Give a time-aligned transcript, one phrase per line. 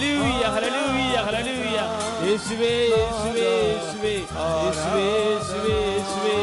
[0.00, 1.78] Hallelujah hallelujah hallelujah
[2.26, 4.12] യേശുവേ യേശുവേ യേശുവേ
[4.64, 6.36] യേശുവേ യേശുവേ യേശുവേ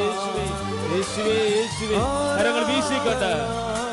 [0.92, 1.96] യേശുവേ യേശുവേ
[2.38, 3.32] കരങ്ങൾ വീശിക്കോട്ടെ.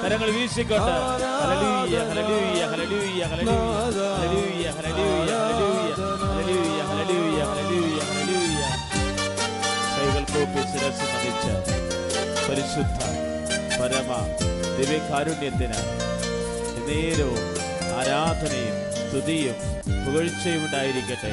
[0.03, 0.95] കരങ്ങൾ വീശിക്കോട്ടെ.
[1.41, 5.32] Hallelujah hallelujah hallelujah hallelujah hallelujah hallelujah
[6.29, 8.62] hallelujah hallelujah hallelujah hallelujah
[9.96, 11.46] കൈകൾ കൂപ്പി ശിരസ് നമിച്ച
[12.46, 12.99] പരിശുദ്ധ
[13.79, 14.11] പരമ
[14.79, 15.81] ദിവ്യകാരുണ്യത്തിന്
[16.89, 17.45] നേരവും
[17.99, 18.79] ആരാധനയും
[19.14, 19.59] സ്തുതിയും
[20.04, 21.31] പുകഴ്ചയും ഉണ്ടായിരിക്കട്ടെ.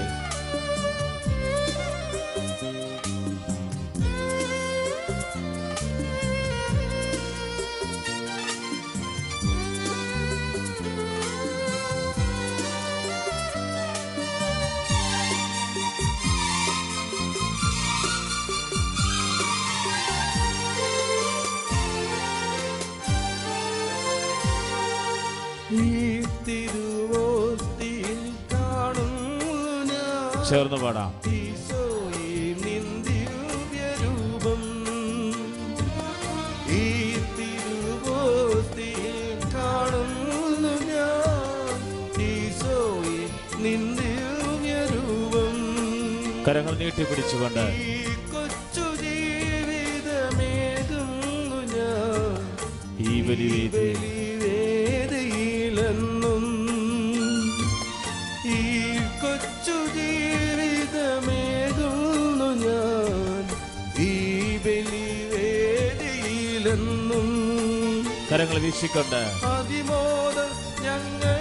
[69.46, 70.50] അതിമോദം
[70.84, 71.38] ഞങ്ങൾ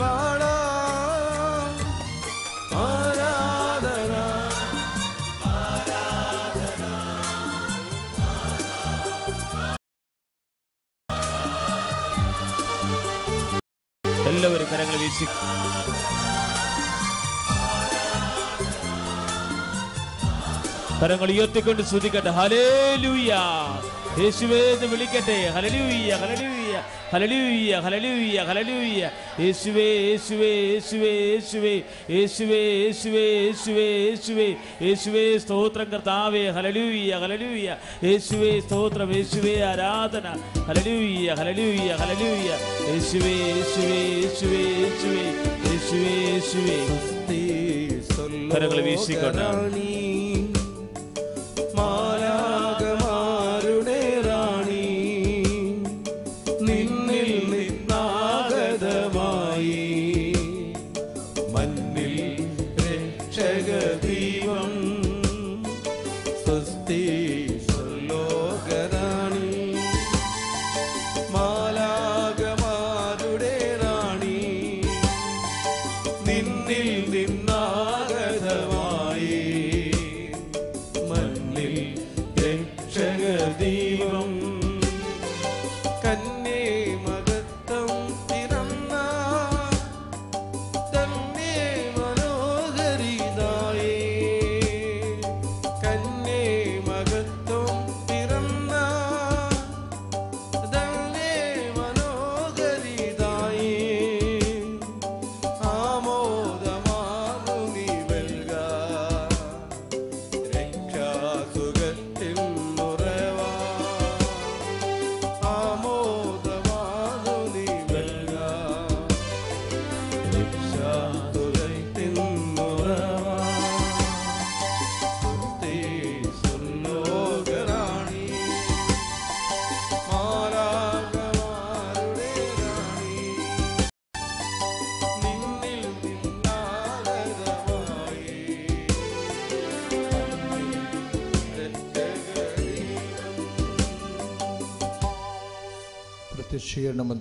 [0.00, 0.54] പാടാ.
[2.80, 4.14] ആരാധന.
[14.28, 15.26] എല്ലാവരും കരങ്ങൾ വീശി.
[21.02, 22.96] കരങ്ങൾ ഉയർത്തിക്കൊണ്ട് ശ്രദ്ധിക്കട്ടെ ഹലേ
[24.18, 25.38] യേശുവേ എന്ന് വിളിക്കട്ടെ.
[25.54, 26.63] ഹലലൂയ്യ ഹലലൂയ
[27.14, 29.00] ഹലലൂയ ഹലലൂയ ഹലലൂയ
[29.42, 31.72] യേശുവേ യേശുവേ യേശുവേ യേശുവേ
[32.14, 34.48] യേശുവേ യേശുവേ യേശുവേ യേശുവേ
[34.86, 36.42] യേശുവേ സ്തോത്രം കർത്താവേ.
[36.56, 37.68] ഹലലൂയ ഹലലൂയ
[38.08, 39.08] യേശുവേ സ്തോത്രം.
[39.18, 40.26] യേശുവേ ആരാധന.
[40.68, 42.48] ഹലലൂയ ഹലലൂയ ഹലലൂയ
[42.90, 45.24] യേശുവേ യേശുവേ യേശുവേ യേശുവേ
[45.68, 46.78] യേശുവേ യേശുവേ
[48.54, 49.44] കരങ്ങൾ വീശിക്കൊണ്ട്.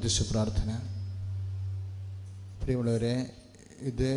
[0.04, 0.72] മധ്യസ്ഥ പ്രാർത്ഥന.
[2.62, 3.12] പ്രിയമുള്ളവരെ
[3.90, 4.10] ഇത്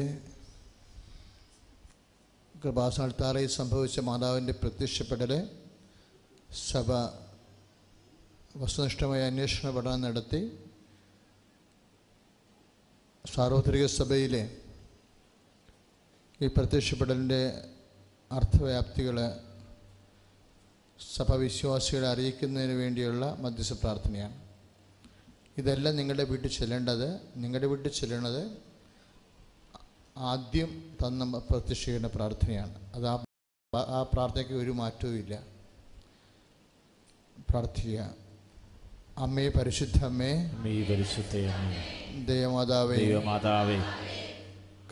[2.63, 5.33] കൃപാസാൽത്താറയിൽ സംഭവിച്ച മാതാവിന്റെ പ്രത്യക്ഷപ്പെടൽ
[6.71, 6.89] സഭ
[8.63, 10.41] വസ്തുനിഷ്ഠമായ അന്വേഷണ പഠനം നടത്തി
[13.25, 14.43] സാർവത്രിക സഭയിലെ
[16.41, 17.43] ഈ പ്രത്യക്ഷപ്പെടലിന്റെ
[18.31, 19.19] അർത്ഥവ്യാപ്തികൾ
[21.01, 24.46] സഭവിശ്വാസികളെ അറിയിക്കുന്നതിന് വേണ്ടിയുള്ള മധ്യസ്ഥ പ്രാർത്ഥനയാണ്.
[25.59, 28.43] ഇതെല്ലാം നിങ്ങളുടെ വീട്ടിൽ ചെല്ലേണ്ടത് നിങ്ങളുടെ വീട്ടിൽ ചെല്ലണത്
[30.17, 30.71] ആദ്യം
[31.03, 32.75] തന്ന പ്രത്യക്ഷീകരണ പ്രാർത്ഥനയാണ്.
[32.95, 33.17] അത് ആ
[33.73, 35.35] ആ പ്രാർത്ഥനയ്ക്ക് ഒരു മാറ്റവും ഇല്ല.
[37.51, 38.01] പ്രാർത്ഥിക്കുക.
[39.19, 40.33] അമ്മേ പരിശുദ്ധ അമ്മേ
[40.91, 41.81] പരിശുദ്ധ അമ്മേ,
[42.27, 43.79] ദേവമാതാവേ ദൈവമാതാവേ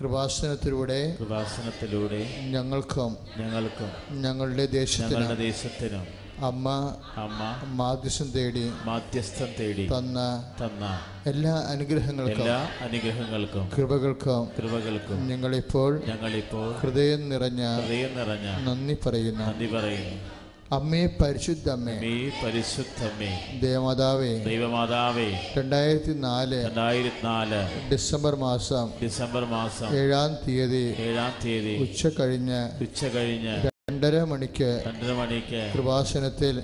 [0.00, 2.20] കൃപാസനത്തിലൂടെ കൃപാസനത്തിലൂടെ
[2.54, 3.90] ഞങ്ങൾക്കും ഞങ്ങൾക്കും
[4.22, 6.68] ഞങ്ങളുടെ ദേശത്തിനും ഞങ്ങളുടെ ദേശത്തിനും അമ്മ
[7.16, 7.40] അമ്മ
[7.74, 10.18] മാധ്യസം തേടി മാധ്യസ്ഥം തേടി തന്ന
[10.60, 10.84] തന്ന
[11.26, 19.44] എല്ലാ അനുഗ്രഹങ്ങൾക്കും എല്ലാ അനുഗ്രഹങ്ങൾക്കും കൃപകൾക്കും കൃപകൾക്കും ഞങ്ങളിപ്പോൾ ഞങ്ങളിപ്പോൾ ഹൃദയം നിറഞ്ഞ ഹൃദയം നിറഞ്ഞ നന്ദി പറയുന്നു.
[19.44, 20.16] നന്ദി പറയുന്നു.
[20.72, 25.26] അമ്മേ പരിശുദ്ധ അമ്മേ മേ പരിശുദ്ധമേ ദേവമാതാവേ ദൈവമാതാവേ
[25.56, 27.60] രണ്ടായിരത്തി നാല് രണ്ടായിരത്തി നാല്
[27.92, 33.54] ഡിസംബർ മാസം ഡിസംബർ മാസം ഏഴാം തീയതി ഏഴാം തീയതി ഉച്ച കഴിഞ്ഞ് ഉച്ച കഴിഞ്ഞ്
[33.88, 36.54] രണ്ടര മണിക്ക് രണ്ടര മണിക്ക് കൃപാസനത്തിൽ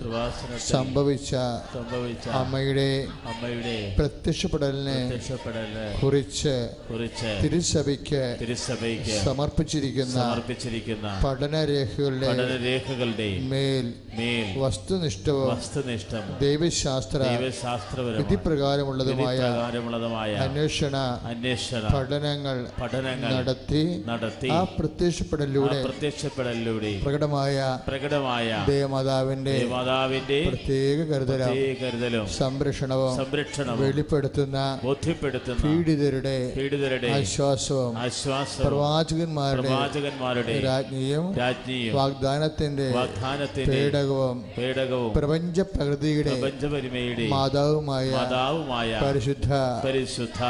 [0.66, 1.32] സംഭവിച്ച
[1.72, 2.86] സംഭവിച്ച അമ്മയുടെ
[3.30, 6.54] അമ്മയുടെ പ്രത്യക്ഷപ്പെടലിനെ പ്രത്യക്ഷപ്പെടൽ കുറിച്ച്
[6.86, 13.86] കുറിച്ച് തിരുസഭയ്ക്ക് തിരുസഭയ്ക്ക് സമർപ്പിച്ചിരിക്കുന്ന സമർപ്പിച്ചിരിക്കുന്ന പഠനരേഖകളുടെ പഠനരേഖകളുടെ മേൽ
[14.18, 20.96] മേൽ വസ്തുനിഷ്ഠവും വസ്തുനിഷ്ഠം ദൈവശാസ്ത്ര ദൈവശാസ്ത്രപരമായ വിധിപ്രകാരമുള്ളതുമായ പ്രകാരമുള്ളതുമായ അന്വേഷണ
[21.30, 31.54] അന്വേഷണ പഠനങ്ങൾ പഠനങ്ങൾ നടത്തി നടത്തി ആ ആ പ്രത്യക്ഷപ്പെടലിലൂടെ പ്രത്യക്ഷപ്പെടലിലൂടെ പ്രകടമായ പ്രകടമായ ദേവമാതാവിന്റെ ദേവമാതാവിന്റെ പ്രത്യേക കരുതലും
[31.80, 43.72] കരുതലും സംരക്ഷണവും സംരക്ഷണവും വെളിപ്പെടുത്തുന്ന ബോധ്യപ്പെടുത്തുന്ന പീഡിതരുടെ പീഡിതരുടെ ആശ്വാസവും ആശ്വാസവും പ്രവാചകന്മാരുടെ പ്രവാചകന്മാരുടെ രാജ്ഞിയും രാജ്ഞിയും വാഗ്ദാനത്തിന്റെ വാഗ്ദാനത്തിന്റെ
[43.72, 49.50] പേടകവും പേടകവും പ്രപഞ്ച പ്രകൃതിയുടെ പ്രപഞ്ചപരിമയുടെ മാതാവുമായ മാതാവുമായ പരിശുദ്ധ
[49.86, 50.42] പരിശുദ്ധ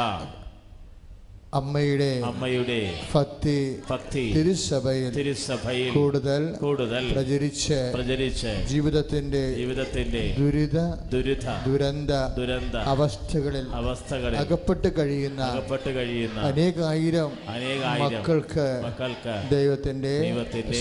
[1.53, 2.77] അമ്മയുടെ അമ്മയുടെ
[3.13, 3.55] ഭക്തി
[3.89, 10.79] ഭക്തി തിരുസഭയിൽ തിരുസഭയിൽ കൂടുതൽ കൂടുതൽ പ്രചരിച്ച് പ്രചരിച്ച് ജീവിതത്തിന്റെ ജീവിതത്തിന്റെ ദുരിത
[11.15, 20.15] ദുരിത ദുരന്ത ദുരന്ത അവസ്ഥകളിൽ അവസ്ഥകളിൽ അകപ്പെട്ട് കഴിയുന്ന അകപ്പെട്ട് കഴിയുന്ന അനേകായിരം അനേകായിരം മക്കൾക്ക് മക്കൾക്ക് ദൈവത്തിന്റെ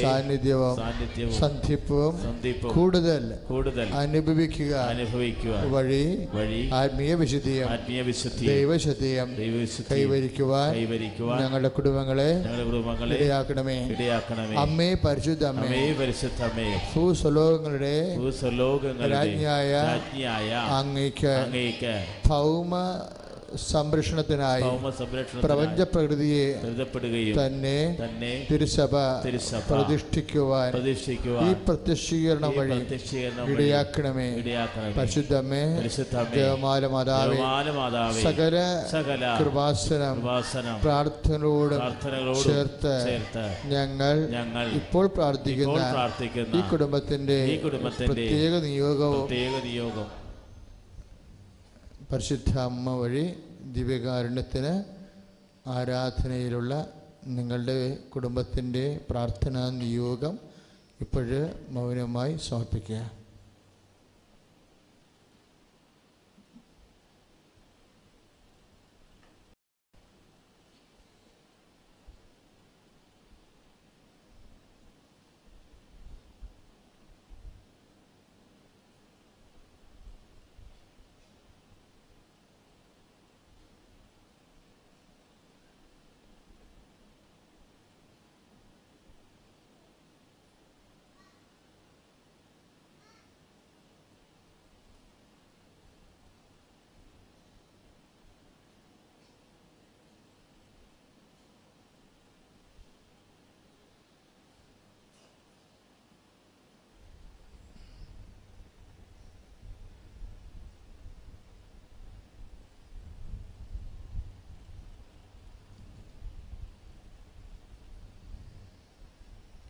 [0.01, 6.03] സാന്നിധ്യവും സാന്നിധ്യവും സന്ധിപ്പവും സന്ധിപ്പും കൂടുതൽ കൂടുതൽ അനുഭവിക്കുക അനുഭവിക്കുക വഴി
[6.37, 9.91] വഴി ആത്മീയ വിശുദ്ധിയും ആത്മീയ വിശുദ്ധി ദൈവശുദ്ധിയും ദൈവവിശുദ്ധി
[10.67, 13.77] കൈവരിക്കുവാൻ കൈവരിക്കുവാൻ ഞങ്ങളുടെ കുടുംബങ്ങളെ ഞങ്ങളുടെ കുടുംബങ്ങളെ ഇടയാക്കണമേ.
[13.87, 14.55] ഇടയാക്കണമേ.
[14.55, 15.67] അമ്മേ പരിശുദ്ധ അമ്മേ.
[15.67, 16.67] അമ്മേ പരിശുദ്ധമേ.
[16.95, 19.71] ഭൂസ്വലോകങ്ങളുടെ ഭൂസ്വലോകങ്ങളുടെ രാജ്ഞിയായ
[20.79, 21.93] അങ്ങേക്ക്
[22.29, 22.73] ഭൗമ
[23.63, 24.63] സംരക്ഷണത്തിനായി
[25.43, 26.45] പ്രപഞ്ച പ്രകൃതിയെ
[27.39, 27.77] തന്നെ
[28.49, 28.93] തിരുസഭ
[29.71, 30.69] പ്രതിഷ്ഠിക്കുവാൻ
[31.43, 32.77] ഈ പ്രത്യക്ഷീകരണം വഴി
[33.53, 34.27] ഇടയാക്കണമേ.
[34.97, 35.63] പരിശുദ്ധമേ
[36.37, 37.37] ദേവമാല മാതാവേ
[38.23, 38.55] സകല
[39.39, 40.17] കൃപാസനം
[40.83, 41.75] പ്രാർത്ഥനയോട്
[42.45, 42.95] ചേർത്ത്
[43.71, 44.15] ഞങ്ങൾ
[44.79, 45.79] ഇപ്പോൾ പ്രാർത്ഥിക്കുന്ന
[46.57, 47.39] ഈ കുടുംബത്തിന്റെ
[48.11, 49.27] പ്രത്യേക നിയോഗവും
[52.11, 53.23] പരിശുദ്ധ അമ്മ വഴി
[53.75, 54.71] ദിവ്യകാരുണ്യത്തിന്
[55.69, 56.73] ആരാധനയിലുള്ള
[57.35, 57.75] നിങ്ങളുടെ
[58.13, 60.35] കുടുംബത്തിന്റെ പ്രാർത്ഥനാ നിയോഗം
[61.01, 61.41] ഇപ്പോഴ്
[61.75, 63.01] മൗനമായി സമർപ്പിക്കുക.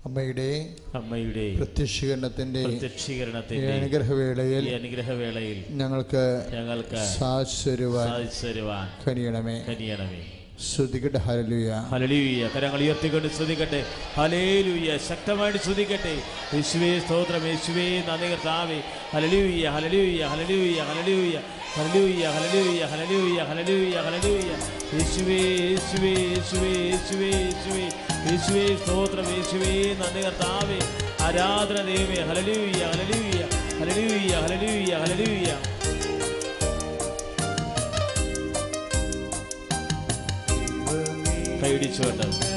[0.09, 0.47] അമ്മയുടെ
[0.99, 6.23] അമ്മയുടെ പ്രത്യക്ഷീകരണത്തിന്റെ പ്രത്യക്ഷീകരണത്തിന്റെ അനുഗ്രഹവേളയിൽ അനുഗ്രഹവേളയിൽ ഞങ്ങൾക്ക്
[6.55, 9.55] ഞങ്ങൾക്ക് സാശ്വരുവാൻ സാധിച്ചു തരുവാൻ കനിയണമേ.
[9.69, 10.21] കനിയണമേ.
[10.69, 13.81] ശ്രുതികട്ടെ ഹലലുയ ഹലലൂയ കരങ്ങൾ ഉയർത്തിക്കൊണ്ട് ശ്രുതിക്കട്ടെ
[14.17, 16.15] ഹലേലൂയ ശക്തമായിട്ട് ശ്രുതിക്കട്ടെ
[16.55, 17.43] യേശുവേ സ്തോത്രം.
[17.51, 18.79] യേശുവേ നന്ദി കർത്താവേ.
[19.13, 21.35] ഹലലൂയ hallelujah hallelujah hallelujah
[21.77, 24.49] hallelujah hallelujah hallelujah hallelujah ഹലലൂയ
[24.97, 27.87] യേശുവേ യേശുവേ യേശുവേ യേശുവേ യേശുവേ.
[28.27, 30.79] യേശുവേ സ്തോത്രം യേശുവേ നന്ദി കർത്താവേ
[31.27, 33.41] ആരാധന ദൈവമേ hallelujah hallelujah
[33.79, 35.51] hallelujah hallelujah hallelujah
[41.61, 42.48] കൈയിടിച്ചു വേണ്ടത്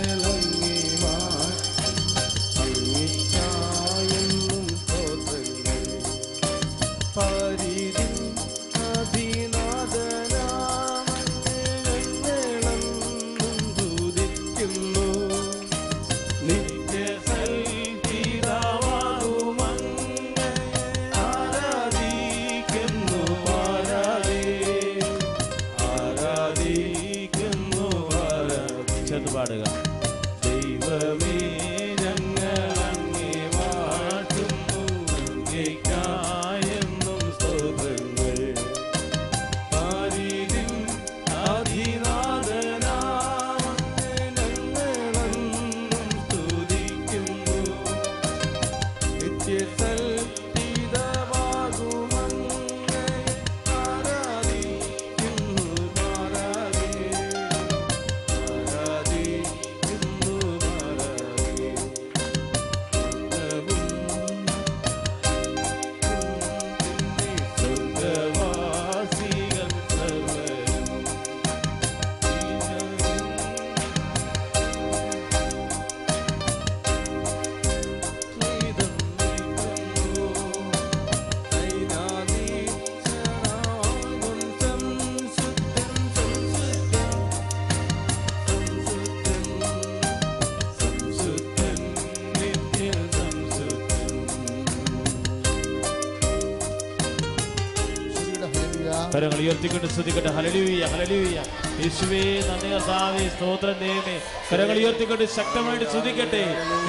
[99.53, 100.31] ഉയർത്തിക്കൊണ്ട് സ്തുതിക്കട്ടെ.
[100.37, 101.39] ഹലലൂയ ഹലലൂയ
[101.81, 104.15] യേശുവേ നന്ദി കർത്താവേ സ്തോത്രം ദൈവമേ.
[104.51, 106.43] കരങ്ങൾ ഉയർത്തിക്കൊണ്ട് ശക്തമായിട്ട് സ്തുതിക്കട്ടെ.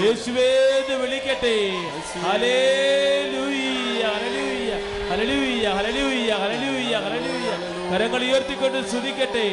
[0.04, 0.48] യേശുവേ
[0.80, 1.56] എന്ന് വിളിക്കട്ടെ.
[2.28, 4.04] Hallelujah
[5.10, 7.52] hallelujah hallelujah hallelujah hallelujah
[7.92, 9.48] കരങ്ങൾ ഉയർത്തിക്കൊണ്ട് സ്തുതിക്കട്ടെ.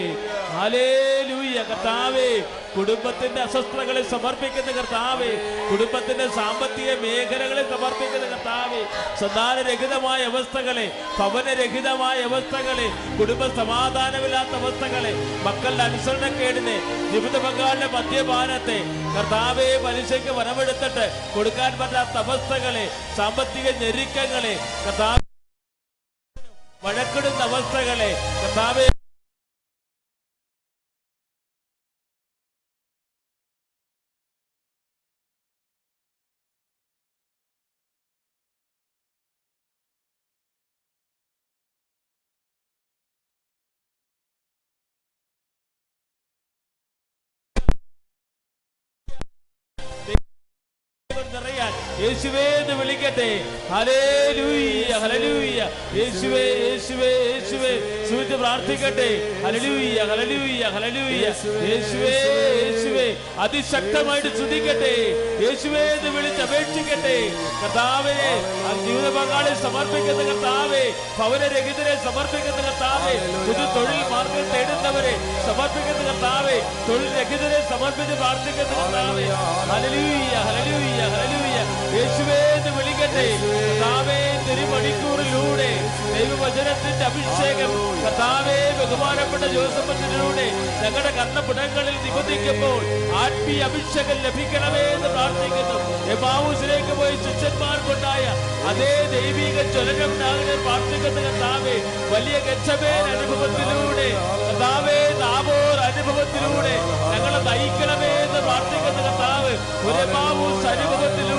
[1.68, 2.28] കർത്താവേ
[2.74, 5.30] കുടുംബത്തിന്റെ അസ്വസ്ഥതകളെ സമർപ്പിക്കുന്ന കർത്താവേ
[5.70, 8.82] കുടുംബത്തിന്റെ സാമ്പത്തിക മേഖലകളെ സമർപ്പിക്കുന്ന കർത്താവേ
[9.20, 10.86] സന്താനരഹിതമായ അവസ്ഥകളെ
[11.18, 12.88] ഭവനരഹിതമായ അവസ്ഥകളെ
[13.20, 15.12] കുടുംബ സമാധാനമില്ലാത്ത അവസ്ഥകളെ
[15.46, 16.76] മക്കളുടെ അനുസരണക്കേടിനെ
[17.12, 18.78] ജീവിത പങ്കാളിന്റെ മദ്യപാനത്തെ
[19.16, 22.86] കർത്താവേ പലിശയ്ക്ക് വരമെടുത്തിട്ട് കൊടുക്കാൻ പറ്റാത്ത അവസ്ഥകളെ
[23.16, 25.18] സാമ്പത്തിക ഞെരുക്കങ്ങളെ കർത്താവ്
[26.84, 28.86] വഴക്കിടുന്ന അവസ്ഥകളെ കർത്താവെ
[52.02, 53.30] യേശുവേ എന്ന് വിളിക്കട്ടെ.
[53.72, 55.60] ഹല്ലേലൂയ ഹല്ലേലൂയ
[55.98, 57.72] യേശുവേ യേശുവേ യേശുവേ.
[58.08, 59.08] സൂചിച്ച് പ്രാർത്ഥിക്കട്ടെ.
[59.44, 61.24] ഹല്ലേലൂയ ഹല്ലേലൂയ ഹല്ലേലൂയ
[61.70, 62.14] യേശുവേ
[62.62, 63.06] യേശുവേ.
[63.44, 64.94] അതിശക്തമായിട്ട് സ്തുതിക്കട്ടെ.
[65.44, 67.16] യേശുവേ എന്ന് വിളിച്ച് അപേക്ഷിക്കട്ടെ.
[67.62, 68.16] കർത്താവേ
[68.84, 70.84] ജീവിത പങ്കാളി സമർപ്പിക്കുന്ന കർത്താവേ
[71.18, 73.14] ഭവനരഹിതരെ സമർപ്പിക്കുന്ന കർത്താവേ
[73.46, 75.14] പുതു തൊഴിൽ മാർഗം തേടുന്നവരെ
[75.48, 76.56] സമർപ്പിക്കുന്ന കർത്താവേ
[76.88, 79.26] തൊഴിൽ രഹിതരെ സമർപ്പിച്ച് പ്രാർത്ഥിക്കുന്ന കർത്താവേ.
[79.70, 81.49] ഹലലൂയ്യ ഹലലൂയ്യ ഹല്ലേലൂയ
[81.96, 83.24] യേശുവേ എന്ന് വിളിക്കട്ടെ.
[83.52, 85.70] കർത്താവേ തിരുമണിക്കൂറിലൂടെ
[86.14, 87.70] ദൈവവചനത്തിന്റെ അഭിഷേകം
[88.04, 90.46] കർത്താവേ ബഹുമാനപ്പെട്ട ജോസഫത്തിലൂടെ
[90.82, 92.80] ഞങ്ങളുടെ കർണപുടങ്ങളിൽ നിബന്ധിക്കുമ്പോൾ
[93.22, 95.78] ആത്മീയ അഭിഷേകം ലഭിക്കണമേ എന്ന് പ്രാർത്ഥിക്കുന്നു.
[96.14, 98.24] എമാവൂസിലേക്ക് പോയി ശിഷ്യന്മാർക്കുണ്ടായ
[98.70, 101.76] അതേ ദൈവിക ജ്വലനം നാഗനെ പ്രാർത്ഥിക്കുന്ന കർത്താവേ.
[102.12, 104.08] വലിയ ഗച്ഛമേൻ അനുഭവത്തിലൂടെ
[104.46, 106.74] കർത്താവേ താപോർ അനുഭവത്തിലൂടെ
[107.12, 109.52] ഞങ്ങളെ നയിക്കണമേ എന്ന് പ്രാർത്ഥിക്കുന്ന കർത്താവ്.
[109.88, 111.29] ഒരു എമാവൂസ് അനുഭവത്തിലൂടെ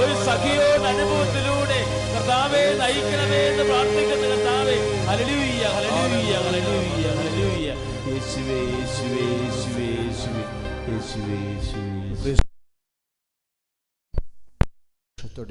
[0.00, 1.80] ഒരു സഖിയോട് അനുഭവത്തിലൂടെ
[2.14, 4.76] കർത്താവെ നയിക്കണമേ എന്ന് പ്രാർത്ഥിക്കുന്ന കർത്താവെ.
[5.08, 7.68] ഹല്ലേലൂയ ഹല്ലേലൂയ ഹല്ലേലൂയ ഹല്ലേലൂയ
[8.12, 10.42] യേശുവേ യേശുവേ യേശുവേ യേശുവേ.
[10.88, 11.92] യേശുവേ യേശുവേ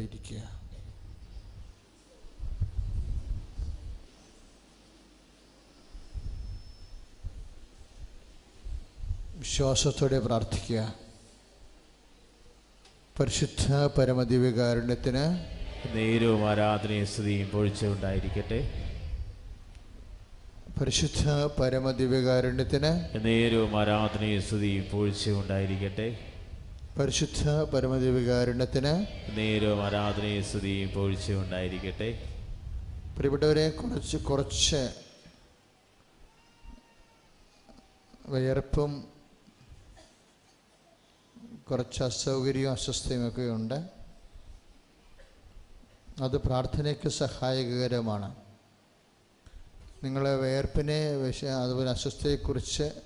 [0.04, 0.42] ഇരിക്കുക.
[9.44, 11.03] വിശ്വാസത്തോടെ പ്രാർത്ഥിക്കുക.
[13.16, 13.66] പരിശുദ്ധ
[13.96, 15.26] പരമദിവ്യകാരുണ്യത്തിന്
[15.96, 18.60] നേരവും ആരാധനയും സ്തുതിയും പൊഴിച്ചുണ്ടായിരിക്കട്ടെ
[20.78, 21.24] പരിശുദ്ധ
[21.58, 22.92] പരമദിവ്യകാരുണ്യത്തിന്
[23.26, 26.08] നേരവും ആരാധനയും സ്തുതിയും പൊഴിച്ചുണ്ടായിരിക്കട്ടെ
[26.98, 27.44] പരിശുദ്ധ
[27.74, 28.94] പരമദിവ്യകാരുണ്യത്തിന്
[29.38, 32.10] നേരവും ആരാധനയും സ്തുതിയും പൊഴിച്ചുണ്ടായിരിക്കട്ടെ
[33.16, 34.82] പ്രിയപ്പെട്ടവരെ കുറച്ച് കുറച്ച്
[38.34, 38.92] വിയർപ്പും
[41.74, 43.90] കുറച്ച് അസൗകര്യവും അസ്വസ്ഥയും ഒക്കെ ഉണ്ട്.
[46.22, 48.36] അത് പ്രാർത്ഥനയ്ക്ക് സഹായകരമാണ്.
[50.04, 51.10] നിങ്ങളെ വേർപ്പിനെ
[51.48, 53.02] അതുപോലെ അസ്വസ്ഥയെക്കുറിച്ച്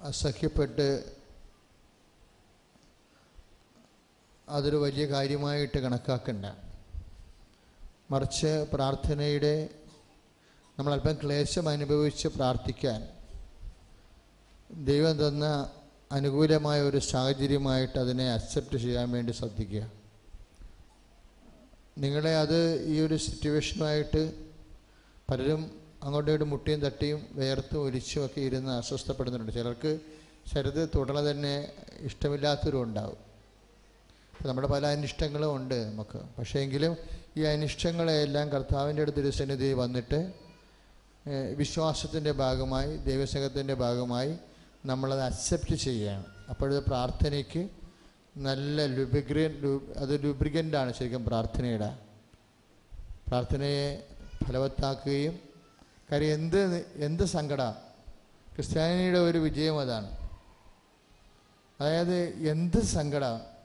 [0.00, 1.16] അസഹ്യപ്പെട്ട്
[4.48, 6.46] അതൊരു വലിയ കാര്യമായിട്ട് കണക്കാക്കണ്ട.
[8.10, 9.68] മറിച്ച് പ്രാർത്ഥനയുടെ
[10.78, 13.17] നമ്മൾ അല്പം ക്ലേശം അനുഭവിച്ച് പ്രാർത്ഥിക്കാൻ
[14.70, 15.70] ദൈവം തന്ന
[16.12, 19.92] അനുകൂലമായ ഒരു സാഹചര്യമായിട്ട് അതിനെ അക്സെപ്റ്റ് ചെയ്യാൻ വേണ്ടി ശ്രദ്ധിക്കുക.
[21.98, 24.32] നിങ്ങളെ അത് ഈ ഒരു സിറ്റുവേഷനുമായിട്ട്
[25.30, 25.70] പലരും
[26.02, 29.52] അങ്ങോട്ടും ഇങ്ങോട്ടും മുട്ടിയും തട്ടിയും വേർത്തും ഒലിച്ചും ഒക്കെ ഇരുന്ന് അസ്വസ്ഥപ്പെടുന്നുണ്ട്.
[29.52, 30.00] ചിലർക്ക്
[30.52, 33.16] ചിലത് തുടർന്ന് തന്നെ ഇഷ്ടമില്ലാത്തവരും ഉണ്ടാവും.
[34.46, 36.18] നമ്മുടെ പല അനിഷ്ടങ്ങളും ഉണ്ട് നമുക്ക്.
[36.38, 36.96] പക്ഷേ എങ്കിലും
[37.36, 40.32] ഈ അനിഷ്ടങ്ങളെയെല്ലാം കർത്താവിന്റെ അടുത്ത് തിരുസന്നിധി വന്നിട്ട്
[41.56, 44.38] വിശ്വാസത്തിന്റെ ഭാഗമായി ദൈവസംഘത്തിന്റെ ഭാഗമായി
[44.84, 46.24] നമ്മളത് അക്സെപ്റ്റ് ചെയ്യുകയാണ്.
[46.48, 47.68] അപ്പോഴത് പ്രാർത്ഥനയ്ക്ക്
[48.36, 51.98] നല്ല ലുബ്രിഗ്രൻ അത് ലുബ്രിഗന്റാണ് ശരിക്കും പ്രാർത്ഥനയുടെ.
[53.28, 54.06] പ്രാർത്ഥനയെ
[54.48, 55.38] ഫലവത്താക്കുകയും
[56.12, 57.70] കാര്യം എന്ത് എന്ത് സങ്കട?
[58.54, 60.28] ക്രിസ്ത്യാനിയുടെ ഒരു വിജയം അതാണ്.
[61.80, 62.14] അതായത്
[62.50, 63.24] എന്ത് സങ്കട?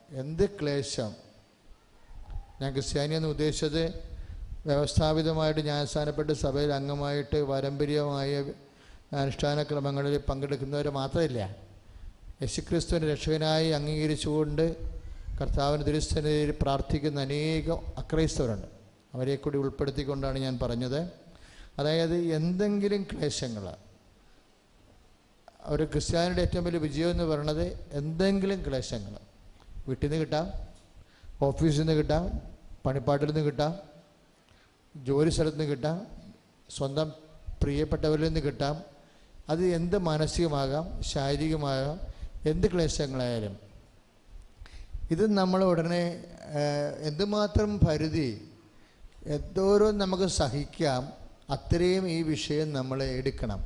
[0.10, 1.16] എന്ത് ക്ലേശം?
[2.62, 4.14] ഞാൻ ക്രിസ്ത്യാനി എന്ന് ഉദ്ദേശിച്ചത്
[4.66, 8.52] വ്യവസ്ഥാപിതമായിട്ട് ഞാൻ സ്ഥാനപ്പെട്ട് സഭയിൽ അംഗമായിട്ട് പാരമ്പര്യമായ
[9.16, 10.18] അനുഷ്ഠാന ക്രമങ്ങളിൽ
[10.90, 11.56] മാത്രമില്ല.
[12.42, 14.76] യേശുക്രിസ്തുവിനെ രക്ഷകനായി അംഗീകരിച്ചുകൊണ്ട്
[15.42, 18.68] കർത്താവിന് തിരുസ്ഥനിൽ പ്രാർത്ഥിക്കുന്ന അനേകം അക്രൈസ്തവരുണ്ട്.
[19.14, 21.12] അവരെ കൂടി ഉൾപ്പെടുത്തിക്കൊണ്ടാണ് ഞാൻ പറഞ്ഞത്.
[21.80, 23.76] അതായത് എന്തെങ്കിലും ക്ലേശങ്ങൾ
[25.66, 29.14] ഒരു ക്രിസ്ത്യാനിയുടെ ഏറ്റവും വലിയ വിജയം എന്ന് പറയുന്നത് എന്തെങ്കിലും ക്ലേശങ്ങൾ.
[29.88, 30.52] വീട്ടിൽ നിന്ന് കിട്ടാം
[31.42, 32.42] ഓഫീസിൽ നിന്ന് കിട്ടാം
[32.86, 33.76] പണിപ്പാട്ടിൽ നിന്ന് കിട്ടാം
[35.04, 36.08] ജോലി സ്ഥലത്ത് നിന്ന് കിട്ടാം
[36.70, 37.12] സ്വന്തം
[37.64, 38.93] പ്രിയപ്പെട്ടവരിൽ നിന്ന് കിട്ടാം
[39.50, 42.00] അത് എന്ത് മാനസികമാകാം ശാരീരികമാകാം
[42.46, 43.60] എന്ത് ക്ലേശങ്ങളായാലും.
[45.12, 46.24] ഇത് നമ്മൾ ഉടനെ
[47.02, 48.42] എന്തുമാത്രം പരിധി
[49.26, 51.14] എന്തോരം നമുക്ക് സഹിക്കാം
[51.50, 53.66] അത്രയും ഈ വിഷയം നമ്മൾ എടുക്കണം.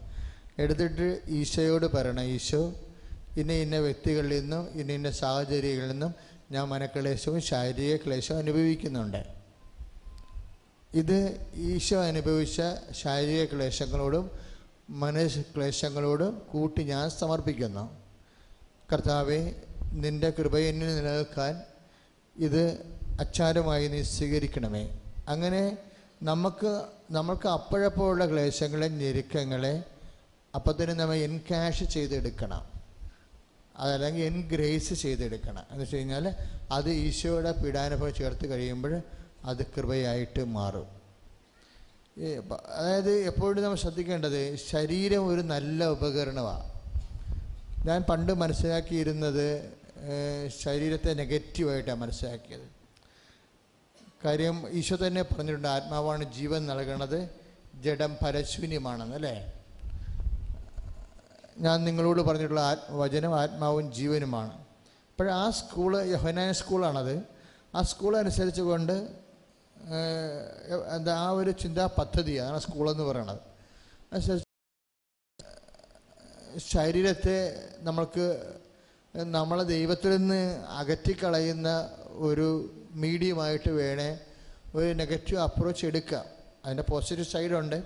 [0.60, 2.74] എടുത്തിട്ട് ഈശോയോട് പറയണം ഈശോ
[3.38, 6.13] ഇന്ന ഇന്ന വ്യക്തികളിൽ നിന്നും ഇന്ന ഇന്ന സാഹചര്യങ്ങളിൽ നിന്നും
[6.51, 9.22] ഞാൻ മനക്ലേശവും ശാരീരിക ക്ലേശവും അനുഭവിക്കുന്നുണ്ട്.
[10.93, 11.17] ഇത്
[11.55, 14.47] ഈശോ അനുഭവിച്ച ശാരീരിക ക്ലേശങ്ങളോടും
[14.89, 17.98] മനസ് ക്ലേശങ്ങളോട് കൂട്ടി ഞാൻ സമർപ്പിക്കുന്നു.
[18.94, 19.56] കർത്താവെ
[19.94, 21.62] നിന്റെ കൃപയെന്നിൽ നിലനിൽക്കാൻ
[22.38, 22.77] ഇത്
[23.20, 25.00] അച്ചാരമായി നീ സ്വീകരിക്കണമേ.
[25.27, 25.77] അങ്ങനെ
[26.24, 29.84] നമുക്ക് നമുക്ക് അപ്പോഴപ്പോഴുള്ള ക്ലേശങ്ങളെ ഞെരുക്കങ്ങളെ
[30.55, 32.66] അപ്പം തന്നെ നമ്മൾ എൻകാഷ് ചെയ്തെടുക്കണം.
[33.77, 35.64] അതല്ലെങ്കിൽ എൻ ഗ്രേസ് ചെയ്തെടുക്കണം.
[35.72, 36.35] എന്ന് വെച്ച് കഴിഞ്ഞാൽ
[36.72, 39.01] അത് ഈശോയുടെ പീഡാനുഭവം ചേർത്ത് കഴിയുമ്പോൾ
[39.46, 40.97] അത് കൃപയായിട്ട് മാറും.
[42.18, 46.66] അതായത് എപ്പോഴും നമ്മൾ ശ്രദ്ധിക്കേണ്ടത് ശരീരം ഒരു നല്ല ഉപകരണമാണ്.
[47.88, 49.74] ഞാൻ പണ്ട് മനസ്സിലാക്കിയിരുന്നത്
[50.64, 52.66] ശരീരത്തെ നെഗറ്റീവായിട്ടാണ് മനസ്സിലാക്കിയത്.
[54.25, 57.30] കാര്യം ഈശോ തന്നെ പറഞ്ഞിട്ടുണ്ട് ആത്മാവാണ് ജീവൻ നൽകണത്
[57.84, 59.53] ജഡം പരശൂന്യമാണെന്ന് അല്ലേ?
[61.58, 64.53] ഞാൻ നിങ്ങളോട് പറഞ്ഞിട്ടുള്ള വചനം ആത്മാവും ജീവനുമാണ്.
[65.12, 67.16] അപ്പോൾ ആ സ്കൂൾ യഹനായ സ്കൂളാണത്.
[67.75, 69.26] ആ സ്കൂൾ അനുസരിച്ച് കൊണ്ട്
[70.96, 73.40] എന്താ ആ ഒരു ചിന്താ പദ്ധതിയാണ് സ്കൂളെന്ന് പറയണത്.
[76.58, 77.38] ശരീരത്തെ
[77.80, 78.54] നമ്മൾക്ക്
[79.16, 84.20] നമ്മളെ ദൈവത്തിൽ നിന്ന് അകറ്റിക്കളയുന്ന ഒരു മീഡിയമായിട്ട് വേണേ
[84.76, 86.26] ഒരു നെഗറ്റീവ് അപ്രോച്ച് എടുക്കാം.
[86.66, 87.84] അതിന്റെ പോസിറ്റീവ് സൈഡുണ്ട്.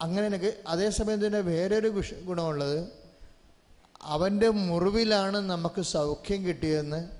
[0.00, 2.88] അങ്ങനെ നെഗ അതേസമയം തന്നെ വേറൊരു ഗുണമുള്ളത്
[4.02, 7.17] അവന്റെ മുറിവിലാണ് നമുക്ക് സൗഖ്യം കിട്ടിയതെന്ന്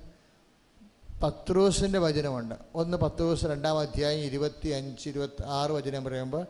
[1.23, 2.55] പത്രോസിന്റെ വചനമുണ്ട്.
[2.75, 6.45] ഒന്ന് പത്രോസ് രണ്ടാം അധ്യായം ഇരുപത്തി അഞ്ച് ഇരുപത്തി ആറ് വചനം പറയുമ്പോൾ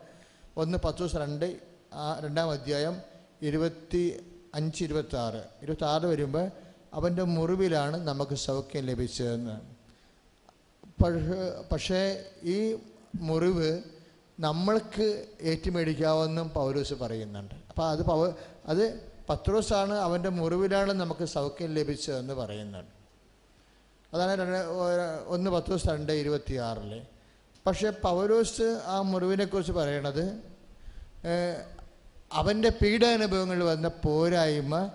[0.56, 1.56] ഒന്ന് പത്രോസ് രണ്ട്
[2.24, 2.96] രണ്ടാം അധ്യായം
[3.42, 4.02] ഇരുപത്തി
[4.54, 6.50] അഞ്ച് ഇരുപത്തി ആറ് ഇരുപത്തി ആറ് വരുമ്പോൾ
[6.94, 9.56] അവന്റെ മുറിവിലാണ് നമുക്ക് സൗഖ്യം ലഭിച്ചതെന്ന്.
[11.02, 12.76] പക്ഷേ പക്ഷേ ഈ
[13.20, 13.82] മുറിവ്
[14.40, 17.54] നമ്മൾക്ക് ഏറ്റുമേടിക്കാമെന്നും പൗലോസ് പറയുന്നുണ്ട്.
[17.70, 18.30] അപ്പോൾ അത് പൗ
[18.66, 22.99] അത് പത്രോസാണ് അവന്റെ മുറിവിലാണ് നമുക്ക് സൗഖ്യം ലഭിച്ചതെന്ന് പറയുന്നുണ്ട്.
[24.14, 24.58] അതാണ് രണ്ട്
[25.26, 27.02] ഒന്ന് പത്ത് ദിവസം രണ്ട് ഇരുപത്തി ആറിൽ
[27.66, 30.24] പക്ഷേ പൗലോസ് ആ മുറിവിനെക്കുറിച്ച് പറയണത്
[32.32, 34.90] അവന്റെ പീഡാനുഭവങ്ങളിൽ വന്ന പോരായ്മ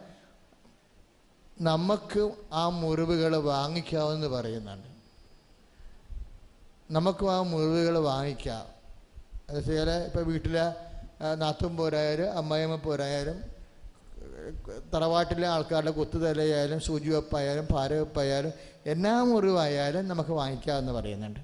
[1.62, 4.88] നമുക്ക് ആ മുറിവുകൾ വാങ്ങിക്കാമെന്ന് പറയുന്നുണ്ട്.
[6.92, 8.66] നമുക്കും ആ മുറിവുകൾ വാങ്ങിക്കാം.
[9.50, 10.66] എന്ന് വെച്ചാൽ ഇപ്പോൾ വീട്ടിലെ
[11.36, 13.55] നാത്തും പോരായാലും അമ്മായിമ്മ പോരായാലും
[14.94, 18.54] തറവാട്ടിലെ ആൾക്കാരുടെ കുത്തുതലയായാലും സൂചിവെപ്പായാലും ഭാരവെപ്പായാലും
[18.86, 21.40] എന്നാ മുറിവായാലും നമുക്ക് വാങ്ങിക്കാമെന്ന് പറയുന്നുണ്ട്.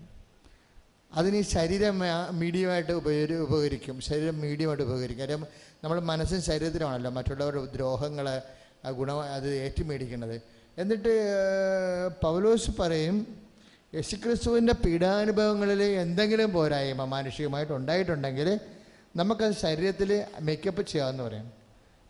[1.13, 1.99] അതിന് ഈ ശരീരം
[2.31, 4.01] മീഡിയമായിട്ട് ഉപകരി ഉപകരിക്കും.
[4.01, 5.19] ശരീരം മീഡിയമായിട്ട് ഉപകരിക്കും.
[5.19, 5.47] കാര്യം
[5.83, 8.41] നമ്മൾ മനസ്സും ശരീരത്തിലാണല്ലോ മറ്റുള്ളവരുടെ ദ്രോഹങ്ങളെ
[8.91, 10.41] ഗുണ അത് ഏറ്റുമേടിക്കുന്നത്.
[10.77, 11.13] എന്നിട്ട്
[12.21, 13.27] പൗലോസ് പറയും
[13.95, 18.59] യേശുക്രിസ്തുവിന്റെ പീഡാനുഭവങ്ങളിൽ എന്തെങ്കിലും പോരായ്മ മാനുഷികമായിട്ട് ഉണ്ടായിട്ടുണ്ടെങ്കിൽ
[19.15, 21.60] നമുക്കത് ശരീരത്തിൽ മേക്കപ്പ് ചെയ്യാമെന്ന് പറയും.